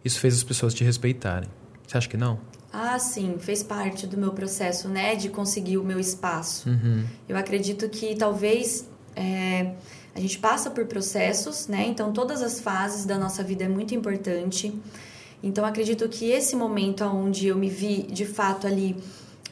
isso 0.03 0.19
fez 0.19 0.35
as 0.35 0.43
pessoas 0.43 0.73
te 0.73 0.83
respeitarem. 0.83 1.49
Você 1.87 1.97
acha 1.97 2.09
que 2.09 2.17
não? 2.17 2.39
Ah, 2.71 2.97
sim, 2.97 3.35
fez 3.39 3.61
parte 3.61 4.07
do 4.07 4.17
meu 4.17 4.31
processo, 4.31 4.89
né, 4.89 5.15
de 5.15 5.29
conseguir 5.29 5.77
o 5.77 5.83
meu 5.83 5.99
espaço. 5.99 6.69
Uhum. 6.69 7.05
Eu 7.29 7.37
acredito 7.37 7.87
que 7.87 8.15
talvez 8.15 8.89
é, 9.15 9.73
a 10.15 10.19
gente 10.19 10.39
passa 10.39 10.71
por 10.71 10.85
processos, 10.85 11.67
né? 11.67 11.85
Então 11.87 12.11
todas 12.11 12.41
as 12.41 12.59
fases 12.59 13.05
da 13.05 13.17
nossa 13.17 13.43
vida 13.43 13.65
é 13.65 13.67
muito 13.67 13.93
importante. 13.93 14.73
Então 15.41 15.65
acredito 15.65 16.07
que 16.09 16.31
esse 16.31 16.55
momento 16.55 17.03
onde 17.03 17.47
eu 17.47 17.57
me 17.57 17.69
vi 17.69 18.03
de 18.03 18.25
fato 18.25 18.65
ali 18.65 18.95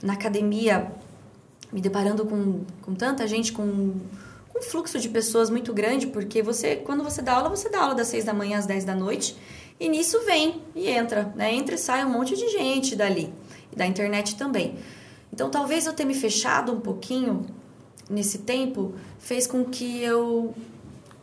na 0.01 0.13
academia, 0.13 0.91
me 1.71 1.81
deparando 1.81 2.25
com, 2.25 2.61
com 2.81 2.93
tanta 2.93 3.27
gente, 3.27 3.51
com, 3.51 3.95
com 4.49 4.59
um 4.59 4.61
fluxo 4.61 4.99
de 4.99 5.09
pessoas 5.09 5.49
muito 5.49 5.73
grande, 5.73 6.07
porque 6.07 6.41
você, 6.41 6.75
quando 6.75 7.03
você 7.03 7.21
dá 7.21 7.33
aula, 7.33 7.49
você 7.49 7.69
dá 7.69 7.81
aula 7.81 7.95
das 7.95 8.07
6 8.07 8.25
da 8.25 8.33
manhã 8.33 8.57
às 8.57 8.65
10 8.65 8.85
da 8.85 8.95
noite, 8.95 9.37
e 9.79 9.89
nisso 9.89 10.19
vem 10.25 10.61
e 10.75 10.87
entra, 10.89 11.33
né? 11.35 11.53
Entra 11.53 11.75
e 11.75 11.77
sai 11.77 12.05
um 12.05 12.09
monte 12.09 12.35
de 12.35 12.49
gente 12.49 12.95
dali, 12.95 13.33
e 13.71 13.75
da 13.75 13.85
internet 13.85 14.35
também. 14.35 14.75
Então 15.33 15.49
talvez 15.49 15.85
eu 15.85 15.93
ter 15.93 16.05
me 16.05 16.13
fechado 16.13 16.71
um 16.71 16.79
pouquinho 16.79 17.45
nesse 18.09 18.39
tempo 18.39 18.93
fez 19.17 19.47
com 19.47 19.63
que 19.63 20.03
eu 20.03 20.53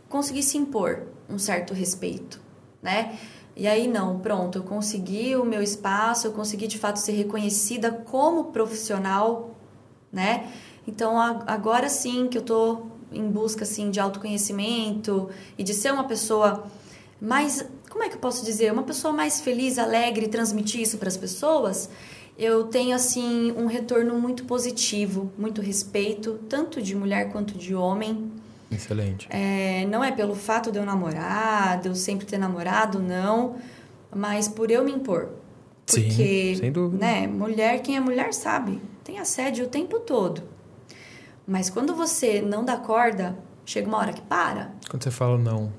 conseguisse 0.08 0.56
impor 0.56 1.02
um 1.28 1.38
certo 1.38 1.74
respeito, 1.74 2.40
né? 2.82 3.18
E 3.54 3.66
aí 3.66 3.86
não, 3.88 4.20
pronto, 4.20 4.58
eu 4.58 4.62
consegui 4.62 5.36
o 5.36 5.44
meu 5.44 5.60
espaço, 5.60 6.26
eu 6.26 6.32
consegui 6.32 6.66
de 6.66 6.78
fato 6.78 6.98
ser 6.98 7.12
reconhecida 7.12 7.90
como 7.90 8.44
profissional, 8.44 9.57
né? 10.12 10.50
Então 10.86 11.18
agora 11.18 11.88
sim 11.88 12.28
que 12.28 12.38
eu 12.38 12.42
tô 12.42 12.86
em 13.12 13.28
busca 13.28 13.64
assim 13.64 13.90
de 13.90 14.00
autoconhecimento 14.00 15.28
e 15.56 15.62
de 15.62 15.74
ser 15.74 15.92
uma 15.92 16.04
pessoa 16.04 16.64
mais, 17.20 17.64
como 17.90 18.04
é 18.04 18.08
que 18.08 18.14
eu 18.14 18.20
posso 18.20 18.44
dizer, 18.44 18.72
uma 18.72 18.82
pessoa 18.82 19.12
mais 19.12 19.40
feliz, 19.40 19.78
alegre, 19.78 20.28
transmitir 20.28 20.80
isso 20.80 20.98
para 20.98 21.08
as 21.08 21.16
pessoas, 21.16 21.88
eu 22.38 22.64
tenho 22.64 22.94
assim 22.94 23.52
um 23.52 23.66
retorno 23.66 24.18
muito 24.18 24.44
positivo, 24.44 25.32
muito 25.36 25.60
respeito, 25.60 26.38
tanto 26.48 26.80
de 26.80 26.94
mulher 26.94 27.32
quanto 27.32 27.58
de 27.58 27.74
homem. 27.74 28.30
Excelente. 28.70 29.26
É, 29.30 29.84
não 29.86 30.04
é 30.04 30.12
pelo 30.12 30.34
fato 30.34 30.70
de 30.70 30.78
eu 30.78 30.84
namorar, 30.84 31.80
de 31.80 31.88
eu 31.88 31.94
sempre 31.94 32.26
ter 32.26 32.38
namorado, 32.38 33.00
não, 33.00 33.56
mas 34.14 34.46
por 34.46 34.70
eu 34.70 34.84
me 34.84 34.92
impor. 34.92 35.30
Porque, 35.84 36.54
Sim, 36.54 36.54
sem 36.54 36.70
dúvida. 36.70 37.04
né, 37.04 37.26
mulher, 37.26 37.80
quem 37.80 37.96
é 37.96 38.00
mulher 38.00 38.32
sabe, 38.32 38.80
tem 39.08 39.18
assédio 39.18 39.64
o 39.64 39.68
tempo 39.68 39.98
todo. 40.00 40.42
Mas 41.46 41.70
quando 41.70 41.94
você 41.94 42.42
não 42.42 42.62
dá 42.62 42.76
corda, 42.76 43.38
chega 43.64 43.88
uma 43.88 43.96
hora 43.96 44.12
que 44.12 44.20
para. 44.20 44.72
Quando 44.90 45.02
você 45.02 45.10
fala 45.10 45.38
não, 45.38 45.72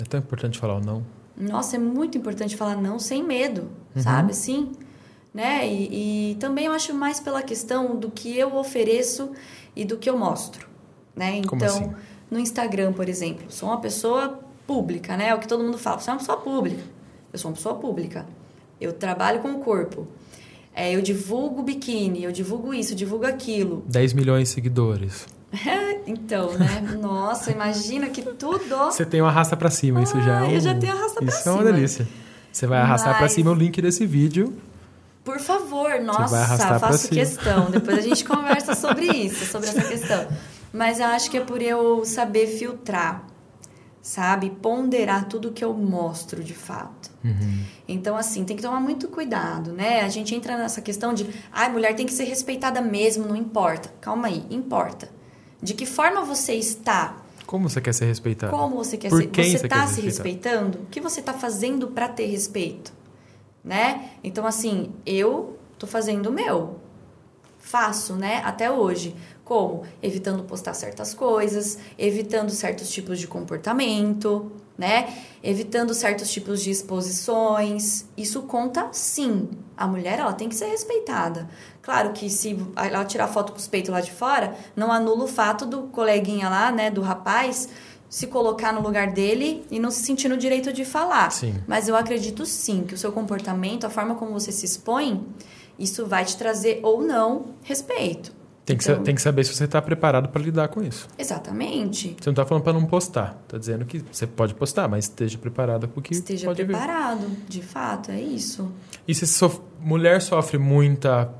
é 0.00 0.02
tão 0.02 0.18
importante 0.18 0.58
falar 0.58 0.78
o 0.78 0.80
não. 0.80 1.06
Nossa, 1.36 1.76
é 1.76 1.78
muito 1.78 2.18
importante 2.18 2.56
falar 2.56 2.74
não 2.74 2.98
sem 2.98 3.22
medo, 3.22 3.70
uhum. 3.94 4.02
sabe? 4.02 4.32
Assim, 4.32 4.72
né? 5.32 5.68
E, 5.68 6.32
e, 6.32 6.34
também 6.34 6.66
eu 6.66 6.72
acho 6.72 6.92
mais 6.92 7.20
pela 7.20 7.42
questão 7.42 7.94
do 7.94 8.10
que 8.10 8.36
eu 8.36 8.56
ofereço 8.56 9.30
e 9.76 9.84
do 9.84 9.96
que 9.96 10.10
eu 10.10 10.18
mostro, 10.18 10.68
né? 11.14 11.36
Então, 11.36 11.68
assim? 11.68 11.92
no 12.28 12.40
Instagram, 12.40 12.92
por 12.92 13.08
exemplo, 13.08 13.46
sou 13.50 13.68
uma 13.68 13.80
pessoa 13.80 14.40
pública, 14.66 15.16
né? 15.16 15.28
É 15.28 15.34
o 15.34 15.38
que 15.38 15.46
todo 15.46 15.62
mundo 15.62 15.78
fala, 15.78 16.00
você 16.00 16.10
é 16.10 16.12
uma 16.12 16.18
pessoa 16.18 16.38
pública. 16.38 16.82
Eu 17.32 17.38
sou 17.38 17.52
uma 17.52 17.56
pessoa 17.56 17.76
pública. 17.76 18.26
Eu 18.80 18.92
trabalho 18.92 19.40
com 19.40 19.52
o 19.52 19.60
corpo. 19.60 20.08
É, 20.74 20.94
eu 20.94 21.00
divulgo 21.00 21.62
biquíni, 21.62 22.24
eu 22.24 22.32
divulgo 22.32 22.74
isso, 22.74 22.92
eu 22.92 22.96
divulgo 22.96 23.24
aquilo. 23.24 23.84
10 23.86 24.12
milhões 24.12 24.48
de 24.48 24.54
seguidores. 24.54 25.26
então, 26.06 26.52
né? 26.58 26.98
Nossa, 27.00 27.52
imagina 27.52 28.08
que 28.08 28.22
tudo. 28.22 28.76
Você 28.86 29.04
tem 29.06 29.20
uma 29.20 29.30
arrasta 29.30 29.56
para 29.56 29.70
cima, 29.70 30.02
isso 30.02 30.20
já 30.20 30.40
é 30.40 30.42
um... 30.42 30.50
Eu 30.50 30.60
já 30.60 30.74
tenho 30.74 30.92
arrasta 30.92 31.20
pra 31.20 31.28
isso 31.28 31.42
cima. 31.42 31.54
Isso 31.54 31.62
é 31.62 31.62
uma 31.62 31.72
delícia. 31.72 32.08
Você 32.52 32.66
vai 32.66 32.80
arrastar 32.80 33.10
Mas... 33.10 33.18
para 33.18 33.28
cima 33.28 33.50
o 33.52 33.54
link 33.54 33.80
desse 33.80 34.04
vídeo. 34.04 34.52
Por 35.24 35.40
favor, 35.40 36.00
nossa, 36.00 36.78
faço 36.78 37.08
questão. 37.08 37.70
Depois 37.70 37.98
a 37.98 38.02
gente 38.02 38.22
conversa 38.26 38.74
sobre 38.74 39.06
isso, 39.06 39.46
sobre 39.46 39.68
essa 39.68 39.82
questão. 39.82 40.26
Mas 40.72 41.00
eu 41.00 41.06
acho 41.06 41.30
que 41.30 41.38
é 41.38 41.40
por 41.40 41.62
eu 41.62 42.04
saber 42.04 42.46
filtrar, 42.46 43.24
sabe? 44.04 44.50
Ponderar 44.50 45.26
tudo 45.26 45.50
que 45.50 45.64
eu 45.64 45.72
mostro 45.72 46.44
de 46.44 46.52
fato. 46.52 47.10
Uhum. 47.24 47.64
Então, 47.88 48.14
assim, 48.18 48.44
tem 48.44 48.54
que 48.54 48.62
tomar 48.62 48.78
muito 48.78 49.08
cuidado, 49.08 49.72
né? 49.72 50.02
A 50.02 50.10
gente 50.10 50.34
entra 50.34 50.58
nessa 50.58 50.82
questão 50.82 51.14
de, 51.14 51.24
ai, 51.50 51.68
ah, 51.68 51.70
mulher 51.70 51.96
tem 51.96 52.04
que 52.04 52.12
ser 52.12 52.24
respeitada 52.24 52.82
mesmo, 52.82 53.26
não 53.26 53.34
importa. 53.34 53.90
Calma 54.02 54.28
aí, 54.28 54.44
importa. 54.50 55.08
De 55.62 55.72
que 55.72 55.86
forma 55.86 56.22
você 56.22 56.52
está? 56.52 57.16
Como 57.46 57.66
você 57.66 57.80
quer 57.80 57.94
ser 57.94 58.04
respeitada? 58.04 58.52
Como 58.52 58.76
você 58.76 58.98
quer 58.98 59.08
Por 59.08 59.22
ser? 59.22 59.28
Quem 59.28 59.50
você 59.50 59.64
está 59.64 59.86
se 59.86 60.02
respeitando? 60.02 60.80
O 60.80 60.86
que 60.86 61.00
você 61.00 61.20
está 61.20 61.32
fazendo 61.32 61.88
para 61.88 62.06
ter 62.06 62.26
respeito? 62.26 62.92
Né? 63.64 64.10
Então, 64.22 64.46
assim, 64.46 64.92
eu 65.06 65.58
tô 65.78 65.86
fazendo 65.86 66.26
o 66.26 66.32
meu. 66.32 66.78
Faço, 67.58 68.16
né? 68.16 68.42
Até 68.44 68.70
hoje. 68.70 69.16
Como? 69.44 69.82
Evitando 70.02 70.42
postar 70.44 70.74
certas 70.74 71.12
coisas, 71.12 71.78
evitando 71.98 72.50
certos 72.50 72.88
tipos 72.90 73.18
de 73.18 73.26
comportamento, 73.26 74.50
né? 74.76 75.14
Evitando 75.42 75.92
certos 75.92 76.30
tipos 76.30 76.62
de 76.62 76.70
exposições. 76.70 78.06
Isso 78.16 78.42
conta 78.42 78.88
sim. 78.92 79.50
A 79.76 79.86
mulher, 79.86 80.18
ela 80.18 80.32
tem 80.32 80.48
que 80.48 80.54
ser 80.54 80.66
respeitada. 80.66 81.48
Claro 81.82 82.12
que 82.12 82.30
se 82.30 82.58
ela 82.76 83.04
tirar 83.04 83.28
foto 83.28 83.52
com 83.52 83.58
os 83.58 83.68
peitos 83.68 83.90
lá 83.90 84.00
de 84.00 84.12
fora, 84.12 84.56
não 84.74 84.90
anula 84.90 85.24
o 85.24 85.28
fato 85.28 85.66
do 85.66 85.82
coleguinha 85.84 86.48
lá, 86.48 86.72
né, 86.72 86.90
do 86.90 87.02
rapaz, 87.02 87.68
se 88.08 88.26
colocar 88.28 88.72
no 88.72 88.80
lugar 88.80 89.12
dele 89.12 89.66
e 89.70 89.78
não 89.78 89.90
se 89.90 90.02
sentir 90.02 90.28
no 90.28 90.36
direito 90.36 90.72
de 90.72 90.84
falar. 90.84 91.30
Sim. 91.30 91.54
Mas 91.66 91.88
eu 91.88 91.96
acredito 91.96 92.46
sim 92.46 92.84
que 92.84 92.94
o 92.94 92.98
seu 92.98 93.12
comportamento, 93.12 93.84
a 93.84 93.90
forma 93.90 94.14
como 94.14 94.32
você 94.32 94.52
se 94.52 94.64
expõe, 94.64 95.26
isso 95.78 96.06
vai 96.06 96.24
te 96.24 96.36
trazer 96.36 96.80
ou 96.82 97.02
não 97.02 97.46
respeito. 97.62 98.32
Tem 98.64 98.78
que, 98.78 98.84
então, 98.84 99.02
tem 99.02 99.14
que 99.14 99.20
saber 99.20 99.44
se 99.44 99.54
você 99.54 99.64
está 99.64 99.80
preparado 99.82 100.30
para 100.30 100.40
lidar 100.40 100.68
com 100.68 100.82
isso. 100.82 101.06
Exatamente. 101.18 102.16
Você 102.18 102.30
não 102.30 102.32
está 102.32 102.46
falando 102.46 102.64
para 102.64 102.72
não 102.72 102.86
postar. 102.86 103.38
Está 103.44 103.58
dizendo 103.58 103.84
que 103.84 104.02
você 104.10 104.26
pode 104.26 104.54
postar, 104.54 104.88
mas 104.88 105.04
esteja 105.04 105.36
preparado 105.36 105.86
para 105.86 105.98
o 105.98 106.02
que 106.02 106.14
esteja 106.14 106.46
pode 106.46 106.64
preparado, 106.64 107.26
vir. 107.28 107.36
de 107.46 107.62
fato, 107.62 108.10
é 108.10 108.18
isso. 108.18 108.72
E 109.06 109.14
se 109.14 109.26
sof 109.26 109.60
mulher 109.78 110.22
sofre 110.22 110.56
muita, 110.56 111.30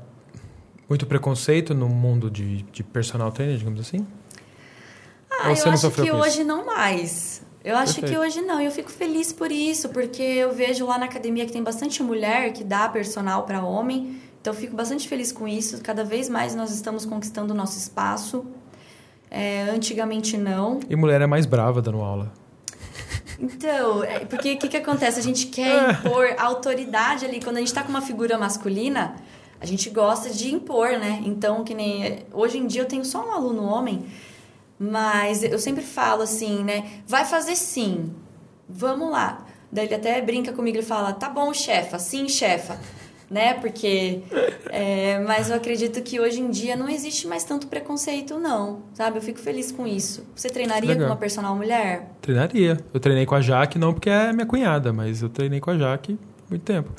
muito 0.87 1.07
preconceito 1.07 1.73
no 1.73 1.89
mundo 1.89 2.29
de, 2.29 2.61
de 2.61 2.83
personal 2.83 3.31
trainer, 3.31 3.57
digamos 3.57 3.79
assim? 3.79 4.05
Ah, 5.31 5.49
eu 5.49 5.71
acho 5.71 5.91
que 5.91 6.11
hoje 6.11 6.43
não 6.43 6.63
mais. 6.63 7.41
Eu 7.63 7.75
acho 7.75 7.95
Perfeito. 7.95 8.21
que 8.21 8.27
hoje 8.27 8.41
não. 8.41 8.61
E 8.61 8.65
eu 8.65 8.71
fico 8.71 8.91
feliz 8.91 9.33
por 9.33 9.51
isso, 9.51 9.89
porque 9.89 10.21
eu 10.21 10.53
vejo 10.53 10.85
lá 10.85 10.99
na 10.99 11.05
academia 11.05 11.43
que 11.47 11.51
tem 11.51 11.63
bastante 11.63 12.03
mulher 12.03 12.53
que 12.53 12.63
dá 12.63 12.87
personal 12.87 13.41
para 13.41 13.63
homem 13.63 14.21
então, 14.45 14.53
eu 14.53 14.59
fico 14.59 14.75
bastante 14.75 15.09
feliz 15.09 15.31
com 15.31 15.47
isso. 15.47 15.81
Cada 15.81 16.03
vez 16.03 16.29
mais 16.29 16.53
nós 16.53 16.69
estamos 16.69 17.03
conquistando 17.03 17.51
o 17.51 17.57
nosso 17.57 17.79
espaço. 17.79 18.45
É, 19.31 19.63
antigamente, 19.63 20.37
não. 20.37 20.79
E 20.87 20.95
mulher 20.95 21.19
é 21.19 21.25
mais 21.25 21.47
brava 21.47 21.81
dando 21.81 21.99
aula. 22.01 22.31
Então, 23.37 24.01
é, 24.03 24.19
porque 24.19 24.53
o 24.53 24.57
que, 24.57 24.69
que 24.69 24.77
acontece? 24.77 25.19
A 25.19 25.23
gente 25.23 25.47
quer 25.47 25.91
impor 25.91 26.35
autoridade 26.37 27.25
ali. 27.25 27.41
Quando 27.41 27.57
a 27.57 27.59
gente 27.59 27.67
está 27.67 27.83
com 27.83 27.89
uma 27.89 28.01
figura 28.01 28.37
masculina, 28.37 29.15
a 29.59 29.65
gente 29.65 29.89
gosta 29.89 30.29
de 30.29 30.53
impor, 30.53 30.91
né? 30.91 31.21
Então, 31.25 31.63
que 31.63 31.73
nem. 31.73 32.19
Hoje 32.31 32.59
em 32.59 32.67
dia 32.67 32.83
eu 32.83 32.85
tenho 32.85 33.03
só 33.03 33.27
um 33.27 33.31
aluno 33.33 33.63
homem, 33.63 34.05
mas 34.79 35.43
eu 35.43 35.59
sempre 35.59 35.83
falo 35.83 36.21
assim, 36.21 36.63
né? 36.63 37.01
Vai 37.05 37.25
fazer 37.25 37.57
sim. 37.57 38.13
Vamos 38.69 39.11
lá. 39.11 39.43
Daí 39.69 39.85
ele 39.87 39.95
até 39.95 40.21
brinca 40.21 40.53
comigo 40.53 40.77
e 40.77 40.83
fala: 40.83 41.11
tá 41.11 41.27
bom, 41.27 41.51
chefa, 41.51 41.99
sim, 41.99 42.29
chefa 42.29 42.79
né? 43.29 43.53
Porque. 43.55 44.21
É, 44.69 45.19
mas 45.19 45.49
eu 45.49 45.55
acredito 45.55 46.01
que 46.01 46.19
hoje 46.19 46.41
em 46.41 46.49
dia 46.49 46.75
não 46.75 46.89
existe 46.89 47.27
mais 47.27 47.43
tanto 47.43 47.67
preconceito, 47.67 48.37
não. 48.37 48.83
Sabe? 48.93 49.17
Eu 49.17 49.21
fico 49.21 49.39
feliz 49.39 49.71
com 49.71 49.87
isso. 49.87 50.25
Você 50.35 50.49
treinaria 50.49 50.89
Legal. 50.89 51.07
com 51.07 51.13
uma 51.13 51.19
personal 51.19 51.55
mulher? 51.55 52.09
Treinaria. 52.21 52.79
Eu 52.93 52.99
treinei 52.99 53.25
com 53.25 53.35
a 53.35 53.41
Jaque, 53.41 53.79
não 53.79 53.93
porque 53.93 54.09
é 54.09 54.33
minha 54.33 54.45
cunhada, 54.45 54.91
mas 54.91 55.21
eu 55.21 55.29
treinei 55.29 55.59
com 55.59 55.71
a 55.71 55.77
Jaque 55.77 56.17
muito 56.49 56.63
tempo. 56.63 56.91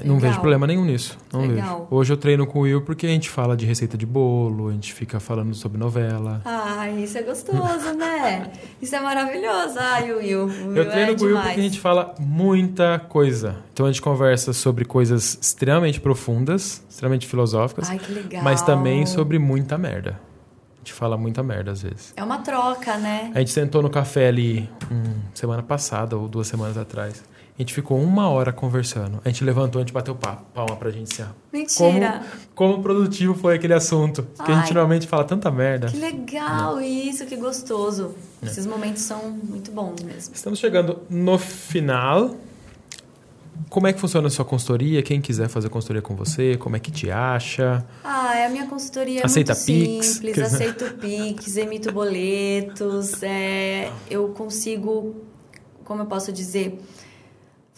Legal. 0.00 0.12
Não 0.12 0.20
vejo 0.20 0.40
problema 0.40 0.66
nenhum 0.66 0.84
nisso. 0.84 1.18
Não 1.32 1.40
Legal. 1.42 1.78
vejo. 1.80 1.86
Hoje 1.90 2.12
eu 2.12 2.16
treino 2.16 2.46
com 2.46 2.60
o 2.60 2.62
Will 2.62 2.82
porque 2.82 3.06
a 3.06 3.10
gente 3.10 3.28
fala 3.30 3.56
de 3.56 3.66
receita 3.66 3.96
de 3.96 4.06
bolo, 4.06 4.68
a 4.68 4.72
gente 4.72 4.92
fica 4.92 5.20
falando 5.20 5.54
sobre 5.54 5.78
novela. 5.78 6.42
Ah, 6.44 6.88
isso 6.90 7.18
é 7.18 7.22
gostoso, 7.22 7.94
né? 7.96 8.50
Isso 8.80 8.94
é 8.94 9.00
maravilhoso. 9.00 9.76
Ai, 9.78 10.12
Will. 10.12 10.46
Will 10.46 10.76
eu 10.76 10.90
treino 10.90 11.12
é 11.12 11.14
com 11.16 11.24
o 11.24 11.26
Will 11.26 11.40
porque 11.40 11.60
a 11.60 11.62
gente 11.62 11.80
fala 11.80 12.14
muita 12.18 12.98
coisa. 12.98 13.56
Então 13.72 13.86
a 13.86 13.92
gente 13.92 14.02
conversa 14.02 14.52
sobre 14.52 14.84
coisas 14.84 15.38
extremamente 15.40 16.00
profundas, 16.00 16.84
extremamente 16.88 17.26
filosóficas. 17.26 17.88
Ai, 17.90 17.98
que 17.98 18.12
legal. 18.12 18.42
Mas 18.42 18.62
também 18.62 19.06
sobre 19.06 19.38
muita 19.38 19.78
merda. 19.78 20.20
A 20.76 20.78
gente 20.78 20.92
fala 20.92 21.16
muita 21.16 21.42
merda 21.42 21.72
às 21.72 21.82
vezes. 21.82 22.14
É 22.16 22.22
uma 22.22 22.38
troca, 22.38 22.96
né? 22.96 23.30
A 23.34 23.40
gente 23.40 23.50
sentou 23.50 23.82
no 23.82 23.90
café 23.90 24.28
ali 24.28 24.68
hum, 24.90 25.20
semana 25.34 25.62
passada 25.62 26.16
ou 26.16 26.28
duas 26.28 26.46
semanas 26.46 26.76
atrás. 26.78 27.22
A 27.58 27.62
gente 27.62 27.74
ficou 27.74 28.00
uma 28.00 28.28
hora 28.28 28.52
conversando. 28.52 29.20
A 29.24 29.28
gente 29.28 29.42
levantou, 29.42 29.80
a 29.80 29.82
gente 29.82 29.92
bateu 29.92 30.14
palma 30.14 30.76
pra 30.76 30.90
gente 30.90 31.10
encerrar. 31.12 31.34
Mentira! 31.52 32.22
Como, 32.54 32.74
como 32.74 32.82
produtivo 32.84 33.34
foi 33.34 33.56
aquele 33.56 33.74
assunto. 33.74 34.28
Que 34.44 34.52
a 34.52 34.60
gente 34.60 34.72
normalmente 34.72 35.08
fala 35.08 35.24
tanta 35.24 35.50
merda. 35.50 35.88
Que 35.88 35.96
legal 35.96 36.80
isso, 36.80 37.26
que 37.26 37.34
gostoso. 37.34 38.14
É. 38.40 38.46
Esses 38.46 38.64
momentos 38.64 39.02
são 39.02 39.28
muito 39.30 39.72
bons 39.72 40.00
mesmo. 40.04 40.32
Estamos 40.32 40.60
chegando 40.60 41.00
no 41.10 41.36
final. 41.36 42.36
Como 43.68 43.88
é 43.88 43.92
que 43.92 43.98
funciona 43.98 44.28
a 44.28 44.30
sua 44.30 44.44
consultoria? 44.44 45.02
Quem 45.02 45.20
quiser 45.20 45.48
fazer 45.48 45.68
consultoria 45.68 46.00
com 46.00 46.14
você, 46.14 46.56
como 46.56 46.76
é 46.76 46.78
que 46.78 46.92
te 46.92 47.10
acha? 47.10 47.84
Ah, 48.04 48.46
a 48.46 48.48
minha 48.50 48.68
consultoria 48.68 49.20
é 49.20 49.26
Aceita 49.26 49.52
muito 49.52 49.66
Pix? 49.66 50.06
simples, 50.06 50.38
aceito 50.46 50.94
Pix, 50.94 51.56
emito 51.56 51.90
boletos, 51.90 53.20
é, 53.20 53.90
eu 54.08 54.28
consigo, 54.28 55.16
como 55.84 56.02
eu 56.02 56.06
posso 56.06 56.32
dizer, 56.32 56.78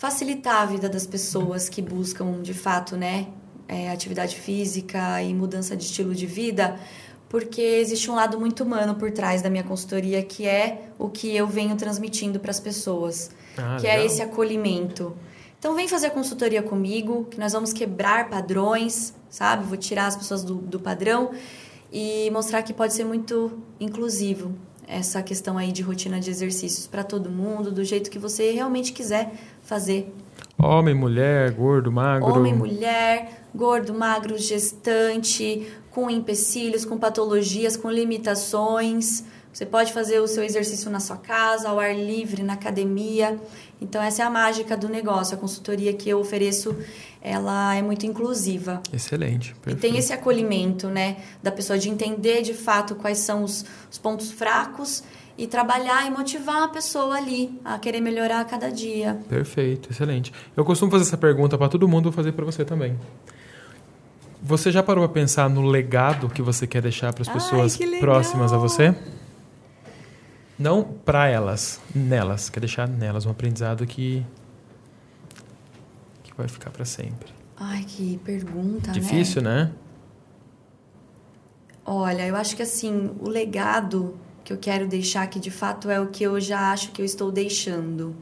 facilitar 0.00 0.62
a 0.62 0.64
vida 0.64 0.88
das 0.88 1.06
pessoas 1.06 1.68
que 1.68 1.82
buscam 1.82 2.40
de 2.40 2.54
fato, 2.54 2.96
né, 2.96 3.26
é, 3.68 3.90
atividade 3.90 4.34
física 4.34 5.22
e 5.22 5.34
mudança 5.34 5.76
de 5.76 5.84
estilo 5.84 6.14
de 6.14 6.24
vida, 6.24 6.80
porque 7.28 7.60
existe 7.60 8.10
um 8.10 8.14
lado 8.14 8.40
muito 8.40 8.64
humano 8.64 8.94
por 8.94 9.10
trás 9.10 9.42
da 9.42 9.50
minha 9.50 9.62
consultoria 9.62 10.22
que 10.22 10.46
é 10.46 10.88
o 10.98 11.10
que 11.10 11.36
eu 11.36 11.46
venho 11.46 11.76
transmitindo 11.76 12.40
para 12.40 12.50
as 12.50 12.58
pessoas, 12.58 13.30
ah, 13.58 13.76
que 13.78 13.86
é 13.86 13.90
legal. 13.90 14.02
é 14.02 14.06
esse 14.06 14.22
acolhimento. 14.22 15.14
Então 15.58 15.74
vem 15.74 15.86
fazer 15.86 16.06
a 16.06 16.10
consultoria 16.10 16.62
comigo, 16.62 17.26
que 17.26 17.38
nós 17.38 17.52
vamos 17.52 17.70
quebrar 17.70 18.30
padrões, 18.30 19.12
sabe? 19.28 19.66
Vou 19.66 19.76
tirar 19.76 20.06
as 20.06 20.16
pessoas 20.16 20.42
do, 20.42 20.54
do 20.54 20.80
padrão 20.80 21.30
e 21.92 22.30
mostrar 22.30 22.62
que 22.62 22.72
pode 22.72 22.94
ser 22.94 23.04
muito 23.04 23.52
inclusivo. 23.78 24.54
Essa 24.90 25.22
questão 25.22 25.56
aí 25.56 25.70
de 25.70 25.82
rotina 25.82 26.18
de 26.18 26.30
exercícios 26.30 26.86
para 26.86 27.04
todo 27.04 27.30
mundo, 27.30 27.70
do 27.70 27.84
jeito 27.84 28.10
que 28.10 28.18
você 28.18 28.50
realmente 28.50 28.92
quiser 28.92 29.32
fazer. 29.62 30.12
Homem, 30.58 30.94
mulher, 30.94 31.52
gordo, 31.52 31.90
magro. 31.92 32.28
Homem, 32.28 32.54
mulher, 32.54 33.44
gordo, 33.54 33.94
magro, 33.94 34.36
gestante, 34.36 35.66
com 35.90 36.10
empecilhos, 36.10 36.84
com 36.84 36.98
patologias, 36.98 37.76
com 37.76 37.90
limitações. 37.90 39.24
Você 39.52 39.66
pode 39.66 39.92
fazer 39.92 40.20
o 40.20 40.28
seu 40.28 40.44
exercício 40.44 40.90
na 40.90 41.00
sua 41.00 41.16
casa, 41.16 41.68
ao 41.68 41.80
ar 41.80 41.94
livre, 41.94 42.42
na 42.42 42.52
academia. 42.52 43.38
Então 43.80 44.02
essa 44.02 44.22
é 44.22 44.26
a 44.26 44.30
mágica 44.30 44.76
do 44.76 44.88
negócio. 44.88 45.34
A 45.34 45.38
consultoria 45.38 45.92
que 45.92 46.08
eu 46.08 46.20
ofereço, 46.20 46.76
ela 47.22 47.74
é 47.74 47.82
muito 47.82 48.06
inclusiva. 48.06 48.82
Excelente. 48.92 49.54
Perfeito. 49.56 49.78
E 49.78 49.80
tem 49.80 49.98
esse 49.98 50.12
acolhimento, 50.12 50.88
né, 50.88 51.18
da 51.42 51.52
pessoa 51.52 51.78
de 51.78 51.88
entender 51.88 52.42
de 52.42 52.54
fato 52.54 52.94
quais 52.94 53.18
são 53.18 53.44
os, 53.44 53.64
os 53.90 53.98
pontos 53.98 54.30
fracos 54.32 55.02
e 55.36 55.46
trabalhar 55.46 56.06
e 56.06 56.10
motivar 56.10 56.64
a 56.64 56.68
pessoa 56.68 57.16
ali 57.16 57.58
a 57.64 57.78
querer 57.78 58.00
melhorar 58.00 58.40
a 58.40 58.44
cada 58.44 58.70
dia. 58.70 59.18
Perfeito, 59.28 59.90
excelente. 59.90 60.32
Eu 60.56 60.64
costumo 60.64 60.90
fazer 60.90 61.04
essa 61.04 61.16
pergunta 61.16 61.56
para 61.56 61.68
todo 61.68 61.86
mundo, 61.88 62.04
vou 62.04 62.12
fazer 62.12 62.32
para 62.32 62.44
você 62.44 62.64
também. 62.64 62.98
Você 64.42 64.72
já 64.72 64.82
parou 64.82 65.06
para 65.06 65.12
pensar 65.12 65.50
no 65.50 65.62
legado 65.62 66.28
que 66.28 66.40
você 66.40 66.66
quer 66.66 66.80
deixar 66.80 67.12
para 67.12 67.22
as 67.22 67.28
pessoas 67.28 67.78
próximas 68.00 68.52
a 68.52 68.56
você? 68.56 68.94
Não 70.58 70.82
para 70.82 71.28
elas, 71.28 71.80
nelas. 71.94 72.50
Quer 72.50 72.60
deixar 72.60 72.88
nelas 72.88 73.24
um 73.24 73.30
aprendizado 73.30 73.86
que 73.86 74.24
vai 76.40 76.48
ficar 76.48 76.70
para 76.70 76.84
sempre. 76.84 77.32
Ai, 77.56 77.84
que 77.86 78.18
pergunta, 78.18 78.90
Difícil, 78.90 79.42
né? 79.42 79.64
né? 79.64 79.72
Olha, 81.84 82.26
eu 82.26 82.36
acho 82.36 82.56
que 82.56 82.62
assim, 82.62 83.10
o 83.20 83.28
legado 83.28 84.18
que 84.42 84.52
eu 84.52 84.56
quero 84.56 84.88
deixar, 84.88 85.26
que 85.26 85.38
de 85.38 85.50
fato 85.50 85.90
é 85.90 86.00
o 86.00 86.08
que 86.08 86.24
eu 86.24 86.40
já 86.40 86.72
acho 86.72 86.92
que 86.92 87.02
eu 87.02 87.06
estou 87.06 87.30
deixando, 87.30 88.16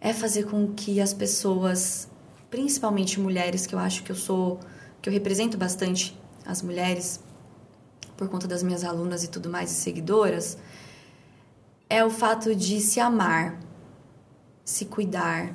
é 0.00 0.12
fazer 0.12 0.44
com 0.44 0.72
que 0.72 1.00
as 1.00 1.12
pessoas, 1.12 2.08
principalmente 2.50 3.18
mulheres, 3.18 3.66
que 3.66 3.74
eu 3.74 3.78
acho 3.78 4.02
que 4.04 4.12
eu 4.12 4.16
sou, 4.16 4.60
que 5.02 5.08
eu 5.08 5.12
represento 5.12 5.58
bastante 5.58 6.18
as 6.46 6.62
mulheres, 6.62 7.20
por 8.16 8.28
conta 8.28 8.46
das 8.46 8.62
minhas 8.62 8.84
alunas 8.84 9.24
e 9.24 9.28
tudo 9.28 9.48
mais, 9.48 9.70
e 9.70 9.74
seguidoras, 9.74 10.58
é 11.90 12.04
o 12.04 12.10
fato 12.10 12.54
de 12.54 12.80
se 12.80 13.00
amar, 13.00 13.58
se 14.64 14.84
cuidar, 14.84 15.54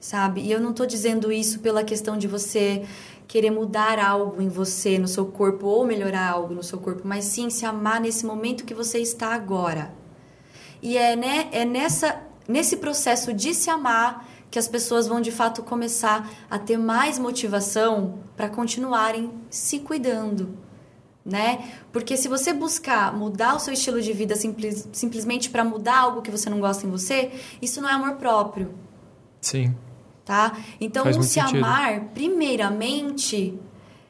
sabe? 0.00 0.40
E 0.40 0.50
eu 0.50 0.60
não 0.60 0.70
estou 0.70 0.86
dizendo 0.86 1.30
isso 1.30 1.60
pela 1.60 1.84
questão 1.84 2.16
de 2.16 2.26
você 2.26 2.84
querer 3.28 3.50
mudar 3.50 3.98
algo 3.98 4.42
em 4.42 4.48
você, 4.48 4.98
no 4.98 5.06
seu 5.06 5.26
corpo, 5.26 5.66
ou 5.66 5.84
melhorar 5.84 6.30
algo 6.30 6.54
no 6.54 6.62
seu 6.62 6.78
corpo, 6.78 7.02
mas 7.04 7.24
sim 7.26 7.50
se 7.50 7.64
amar 7.64 8.00
nesse 8.00 8.26
momento 8.26 8.64
que 8.64 8.74
você 8.74 8.98
está 8.98 9.34
agora. 9.34 9.94
E 10.82 10.96
é, 10.96 11.14
né, 11.14 11.48
é 11.52 11.64
nessa, 11.64 12.20
nesse 12.48 12.78
processo 12.78 13.32
de 13.32 13.54
se 13.54 13.70
amar 13.70 14.26
que 14.50 14.58
as 14.58 14.66
pessoas 14.66 15.06
vão 15.06 15.20
de 15.20 15.30
fato 15.30 15.62
começar 15.62 16.28
a 16.50 16.58
ter 16.58 16.76
mais 16.76 17.18
motivação 17.18 18.18
para 18.36 18.48
continuarem 18.48 19.30
se 19.48 19.78
cuidando 19.78 20.58
né? 21.24 21.70
Porque 21.92 22.16
se 22.16 22.28
você 22.28 22.52
buscar 22.52 23.16
mudar 23.16 23.54
o 23.54 23.58
seu 23.58 23.72
estilo 23.72 24.00
de 24.00 24.12
vida 24.12 24.34
simples, 24.36 24.88
simplesmente 24.92 25.50
para 25.50 25.64
mudar 25.64 25.98
algo 25.98 26.22
que 26.22 26.30
você 26.30 26.48
não 26.48 26.60
gosta 26.60 26.86
em 26.86 26.90
você, 26.90 27.30
isso 27.60 27.80
não 27.80 27.88
é 27.88 27.92
amor 27.92 28.16
próprio. 28.16 28.74
Sim. 29.40 29.74
Tá? 30.30 30.56
Então, 30.80 31.10
o 31.10 31.22
se 31.24 31.40
sentido. 31.40 31.56
amar, 31.56 32.02
primeiramente, 32.14 33.58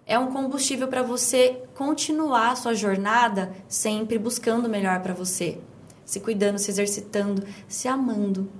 é 0.06 0.18
um 0.18 0.26
combustível 0.26 0.86
para 0.86 1.02
você 1.02 1.62
continuar 1.74 2.50
a 2.50 2.56
sua 2.56 2.74
jornada 2.74 3.50
sempre 3.66 4.18
buscando 4.18 4.66
o 4.66 4.68
melhor 4.68 5.00
para 5.00 5.14
você, 5.14 5.56
se 6.04 6.20
cuidando, 6.20 6.58
se 6.58 6.70
exercitando, 6.70 7.42
se 7.66 7.88
amando. 7.88 8.50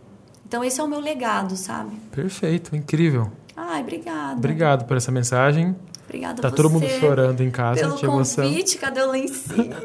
Então, 0.47 0.65
esse 0.65 0.81
é 0.81 0.83
o 0.83 0.89
meu 0.89 1.01
legado, 1.01 1.55
sabe? 1.55 1.95
Perfeito, 2.11 2.75
incrível. 2.75 3.31
Ai, 3.55 3.83
obrigada. 3.83 4.39
Obrigado 4.39 4.87
por 4.87 4.97
essa 4.97 5.13
mensagem. 5.13 5.77
Obrigada 6.05 6.41
tá 6.41 6.51
todo 6.51 6.71
mundo 6.71 6.89
chorando 6.89 7.43
em 7.43 7.51
casa 7.51 7.83
pelo 7.83 7.97
de 7.97 8.07
emoção. 8.07 8.49
convite, 8.49 8.79
cadê 8.79 9.03
o 9.03 9.11
lencinho? 9.11 9.77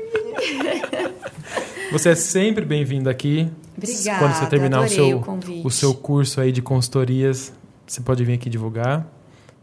você 1.92 2.12
é 2.12 2.16
sempre 2.16 2.64
bem-vindo 2.64 3.10
aqui. 3.10 3.52
Obrigada. 3.78 4.20
Quando 4.20 4.34
você 4.34 4.46
terminar 4.46 4.80
o 4.80 4.88
seu, 4.88 5.20
o, 5.20 5.68
o, 5.68 5.70
seu 5.70 5.94
curso 5.94 6.40
aí 6.40 6.54
de 6.54 6.62
consultorias, 6.62 7.52
você 7.86 8.02
pode 8.02 8.24
vir 8.24 8.34
aqui 8.34 8.50
divulgar. 8.50 9.06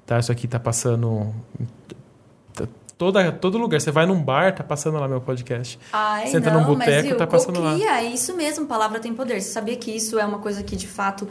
Tá? 0.06 0.18
Isso 0.18 0.32
aqui 0.32 0.48
tá 0.48 0.58
passando 0.58 1.34
toda, 2.98 3.32
todo 3.32 3.58
lugar. 3.58 3.80
Você 3.80 3.90
vai 3.90 4.06
num 4.06 4.22
bar, 4.22 4.54
tá 4.54 4.62
passando 4.62 4.98
lá 4.98 5.08
meu 5.08 5.20
podcast. 5.20 5.78
Ai, 5.92 6.26
você 6.26 6.36
entra 6.36 6.52
não, 6.52 6.60
num 6.60 6.66
boteco, 6.66 7.16
tá 7.16 7.26
passando 7.26 7.60
lá. 7.60 7.74
É 7.74 8.04
isso 8.04 8.36
mesmo, 8.36 8.66
palavra 8.66 9.00
tem 9.00 9.14
poder. 9.14 9.40
Você 9.40 9.50
sabia 9.50 9.76
que 9.76 9.90
isso 9.90 10.18
é 10.18 10.24
uma 10.24 10.38
coisa 10.38 10.62
que 10.62 10.76
de 10.76 10.86
fato 10.86 11.26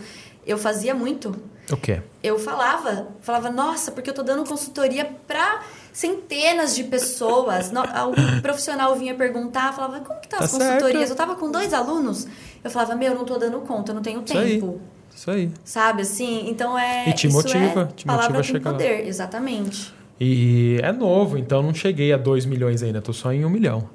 eu 0.46 0.58
fazia 0.58 0.96
muito? 0.96 1.36
O 1.72 1.78
quê? 1.78 2.02
Eu 2.24 2.40
falava, 2.40 3.10
falava, 3.22 3.50
nossa, 3.50 3.92
porque 3.92 4.10
eu 4.10 4.14
tô 4.14 4.24
dando 4.24 4.44
consultoria 4.44 5.06
para 5.28 5.62
centenas 5.94 6.76
de 6.76 6.84
pessoas. 6.84 7.72
O 7.72 8.42
profissional 8.42 8.96
vinha 8.96 9.14
perguntar, 9.16 9.72
falava, 9.74 10.00
como 10.00 10.20
que 10.20 10.28
tá, 10.28 10.40
tá 10.40 10.46
as 10.46 10.52
consultorias? 10.52 11.08
Certo. 11.08 11.12
Eu 11.12 11.16
tava 11.16 11.36
com 11.36 11.52
dois 11.52 11.74
alunos, 11.74 12.28
eu 12.64 12.70
falava, 12.70 12.96
meu, 12.96 13.12
eu 13.12 13.18
não 13.18 13.26
tô 13.26 13.38
dando 13.38 13.60
conta, 13.62 13.92
eu 13.92 13.96
não 13.96 14.02
tenho 14.02 14.24
isso 14.24 14.34
tempo. 14.34 14.80
Aí. 14.82 15.01
Isso 15.16 15.30
aí. 15.30 15.52
Sabe 15.64 16.02
assim? 16.02 16.50
Então 16.50 16.78
é. 16.78 17.10
E 17.10 17.14
te 17.14 17.28
motiva, 17.28 17.90
é 17.90 17.94
te 17.94 18.08
motiva 18.08 18.40
a 18.40 18.44
chegar 18.44 18.72
poder, 18.72 19.02
lá. 19.02 19.08
exatamente. 19.08 19.94
E 20.20 20.80
é 20.84 20.92
novo, 20.92 21.38
então 21.38 21.64
não 21.64 21.74
cheguei 21.74 22.14
a 22.14 22.18
2 22.18 22.46
milhões 22.46 22.84
ainda, 22.84 23.02
tô 23.02 23.12
só 23.12 23.34
em 23.34 23.44
1 23.44 23.48
um 23.48 23.50
milhão. 23.50 23.90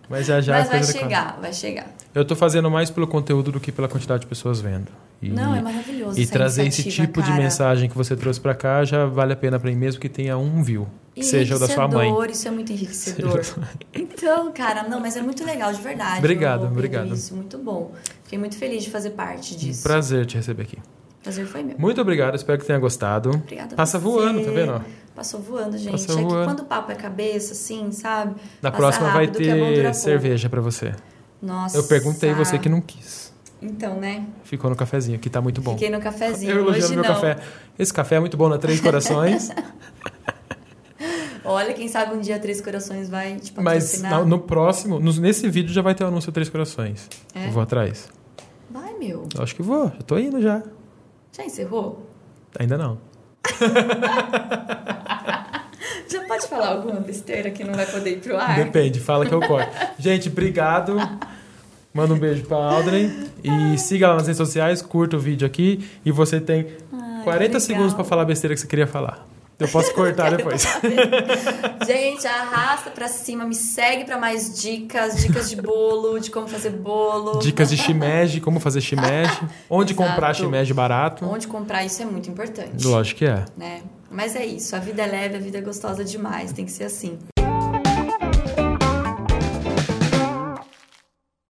Mas 0.09 0.27
já 0.27 0.41
já 0.41 0.59
Mas 0.59 0.69
vai 0.69 0.83
chegar, 0.83 1.39
vai 1.41 1.53
chegar. 1.53 1.87
Eu 2.15 2.25
tô 2.25 2.35
fazendo 2.35 2.71
mais 2.71 2.91
pelo 2.91 3.07
conteúdo 3.07 3.53
do 3.53 3.61
que 3.61 3.71
pela 3.71 3.89
quantidade 3.89 4.23
de 4.23 4.27
pessoas 4.27 4.61
vendo. 4.61 4.89
E, 5.21 5.29
Não, 5.29 5.55
é 5.55 5.61
maravilhoso. 5.61 6.19
E 6.19 6.27
trazer 6.27 6.67
esse 6.67 6.85
tipo 6.85 7.21
cara. 7.21 7.33
de 7.33 7.39
mensagem 7.39 7.91
que 7.91 7.97
você 7.97 8.17
trouxe 8.17 8.41
para 8.41 8.55
cá 8.55 8.85
já 8.85 9.05
vale 9.05 9.33
a 9.33 9.37
pena 9.37 9.59
para 9.59 9.71
mim 9.71 9.77
mesmo 9.77 10.01
que 10.01 10.09
tenha 10.09 10.39
um 10.39 10.63
view. 10.63 10.89
Que 11.15 11.25
seja 11.25 11.57
o 11.57 11.59
da 11.59 11.67
sua 11.67 11.89
mãe. 11.89 12.13
Isso 12.31 12.47
é 12.49 12.51
muito 12.51 12.73
enriquecedor. 12.73 13.43
Então, 13.93 14.51
cara, 14.53 14.83
não, 14.83 14.99
mas 14.99 15.17
é 15.17 15.23
muito 15.23 15.45
legal, 15.45 15.73
de 15.73 15.81
verdade. 15.81 16.19
Obrigado, 16.19 16.65
obrigado. 16.67 17.15
Isso, 17.15 17.37
muito 17.37 17.57
bom. 17.57 17.93
Fiquei 18.25 18.37
muito 18.37 18.57
feliz 18.57 18.83
de 18.83 18.91
fazer 18.91 19.11
parte 19.11 19.57
disso. 19.57 19.81
Um 19.81 19.83
prazer 19.85 20.27
te 20.27 20.37
receber 20.37 20.63
aqui. 20.65 20.79
Prazer 21.23 21.47
foi 21.47 21.63
meu. 21.63 21.79
Muito 21.79 22.01
obrigado, 22.01 22.35
espero 22.35 22.59
que 22.59 22.67
tenha 22.67 22.79
gostado. 22.79 23.31
Obrigada 23.31 23.75
Passa 23.75 23.99
voando, 23.99 24.45
tá 24.45 24.51
vendo? 24.51 24.85
Passou 25.15 25.41
voando, 25.41 25.77
gente. 25.77 25.93
Passa 25.93 26.13
é 26.13 26.15
voando. 26.15 26.29
que 26.29 26.45
quando 26.45 26.61
o 26.61 26.65
papo 26.65 26.93
é 26.93 26.95
cabeça, 26.95 27.53
assim, 27.53 27.91
sabe? 27.91 28.37
Na 28.63 28.71
próxima 28.71 29.11
vai 29.11 29.27
ter 29.27 29.95
cerveja 29.95 30.49
para 30.49 30.61
você. 30.61 30.95
Nossa. 31.43 31.77
Eu 31.77 31.85
perguntei 31.85 32.33
você 32.35 32.59
que 32.59 32.69
não 32.69 32.81
quis. 32.81 33.33
Então, 33.61 33.99
né? 33.99 34.25
Ficou 34.45 34.71
no 34.71 34.77
cafezinho, 34.77 35.19
que 35.19 35.29
tá 35.29 35.41
muito 35.41 35.61
bom. 35.61 35.73
Fiquei 35.73 35.91
no 35.91 36.01
cafezinho. 36.01 36.53
Eu 36.53 36.59
elogiando 36.59 36.95
meu 36.95 37.03
não. 37.03 37.15
café. 37.15 37.39
Esse 37.77 37.93
café 37.93 38.17
é 38.17 38.21
muito 38.21 38.37
bom 38.37 38.49
na 38.49 38.59
Três 38.59 38.81
Corações. 38.81 39.51
Olha, 41.45 41.73
quem 41.73 41.89
sabe 41.89 42.15
um 42.15 42.21
dia 42.21 42.39
Três 42.39 42.61
Corações 42.61 43.09
vai 43.09 43.37
te 43.37 43.51
patrocinar. 43.53 44.13
Mas 44.13 44.21
no, 44.21 44.27
no 44.27 44.39
próximo, 44.39 45.01
no, 45.01 45.13
nesse 45.15 45.49
vídeo 45.49 45.73
já 45.73 45.83
vai 45.83 45.95
ter 45.95 46.05
o 46.05 46.07
anúncio 46.07 46.31
Três 46.31 46.49
Corações. 46.49 47.09
É? 47.35 47.47
Eu 47.47 47.51
vou 47.51 47.63
atrás. 47.63 48.09
Vai, 48.71 48.95
meu. 48.95 49.27
Eu 49.35 49.43
acho 49.43 49.57
que 49.57 49.63
vou, 49.63 49.87
já 49.87 50.03
tô 50.03 50.19
indo 50.19 50.41
já. 50.41 50.63
Já 51.39 51.45
encerrou? 51.45 52.07
Ainda 52.59 52.77
não. 52.77 52.99
Já 56.09 56.25
pode 56.27 56.47
falar 56.49 56.69
alguma 56.71 57.01
besteira 57.01 57.51
que 57.51 57.63
não 57.63 57.75
vai 57.75 57.87
poder 57.87 58.11
ir 58.11 58.21
pro 58.21 58.37
ar? 58.37 58.57
Depende, 58.57 58.99
fala 58.99 59.25
que 59.25 59.33
eu 59.33 59.41
corto. 59.41 59.71
Gente, 59.99 60.29
obrigado. 60.29 60.97
Manda 61.95 62.13
um 62.13 62.19
beijo 62.19 62.45
pra 62.45 62.57
Audrey. 62.57 63.11
E 63.45 63.79
siga 63.79 64.09
lá 64.09 64.15
nas 64.15 64.27
redes 64.27 64.37
sociais, 64.37 64.83
curta 64.83 65.17
o 65.17 65.21
vídeo 65.21 65.47
aqui. 65.47 65.89
E 66.05 66.11
você 66.11 66.41
tem 66.41 66.67
Ai, 66.93 67.23
40 67.25 67.61
segundos 67.61 67.95
para 67.95 68.05
falar 68.05 68.23
a 68.23 68.25
besteira 68.25 68.55
que 68.55 68.61
você 68.61 68.67
queria 68.67 68.87
falar. 68.87 69.27
Eu 69.59 69.69
posso 69.69 69.93
cortar 69.93 70.31
depois. 70.37 70.63
Gente, 71.87 72.27
arrasta 72.27 72.91
pra 72.91 73.09
cima, 73.09 73.45
me 73.45 73.55
segue 73.55 74.05
pra 74.05 74.17
mais 74.17 74.61
dicas, 74.61 75.17
dicas 75.17 75.51
de 75.51 75.57
bolo, 75.57 76.19
de 76.21 76.31
como 76.31 76.47
fazer 76.47 76.71
bolo. 76.71 77.39
Dicas 77.41 77.71
de 77.71 77.77
shimeji, 77.77 78.41
como 78.41 78.61
fazer 78.61 78.81
shimeji, 78.81 79.41
onde 79.69 79.93
Exato. 79.93 80.09
comprar 80.09 80.35
shimeji 80.35 80.73
barato. 80.73 81.25
Onde 81.27 81.49
comprar, 81.49 81.85
isso 81.85 82.01
é 82.03 82.05
muito 82.05 82.31
importante. 82.31 82.87
Lógico 82.87 83.19
que 83.19 83.27
é. 83.27 83.45
Né? 83.57 83.83
Mas 84.11 84.37
é 84.37 84.47
isso, 84.47 84.75
a 84.75 84.79
vida 84.79 85.03
é 85.03 85.07
leve, 85.07 85.37
a 85.37 85.41
vida 85.41 85.59
é 85.59 85.61
gostosa 85.61 86.05
demais, 86.05 86.53
tem 86.53 86.65
que 86.65 86.73
ser 86.73 86.85
assim. 86.85 87.19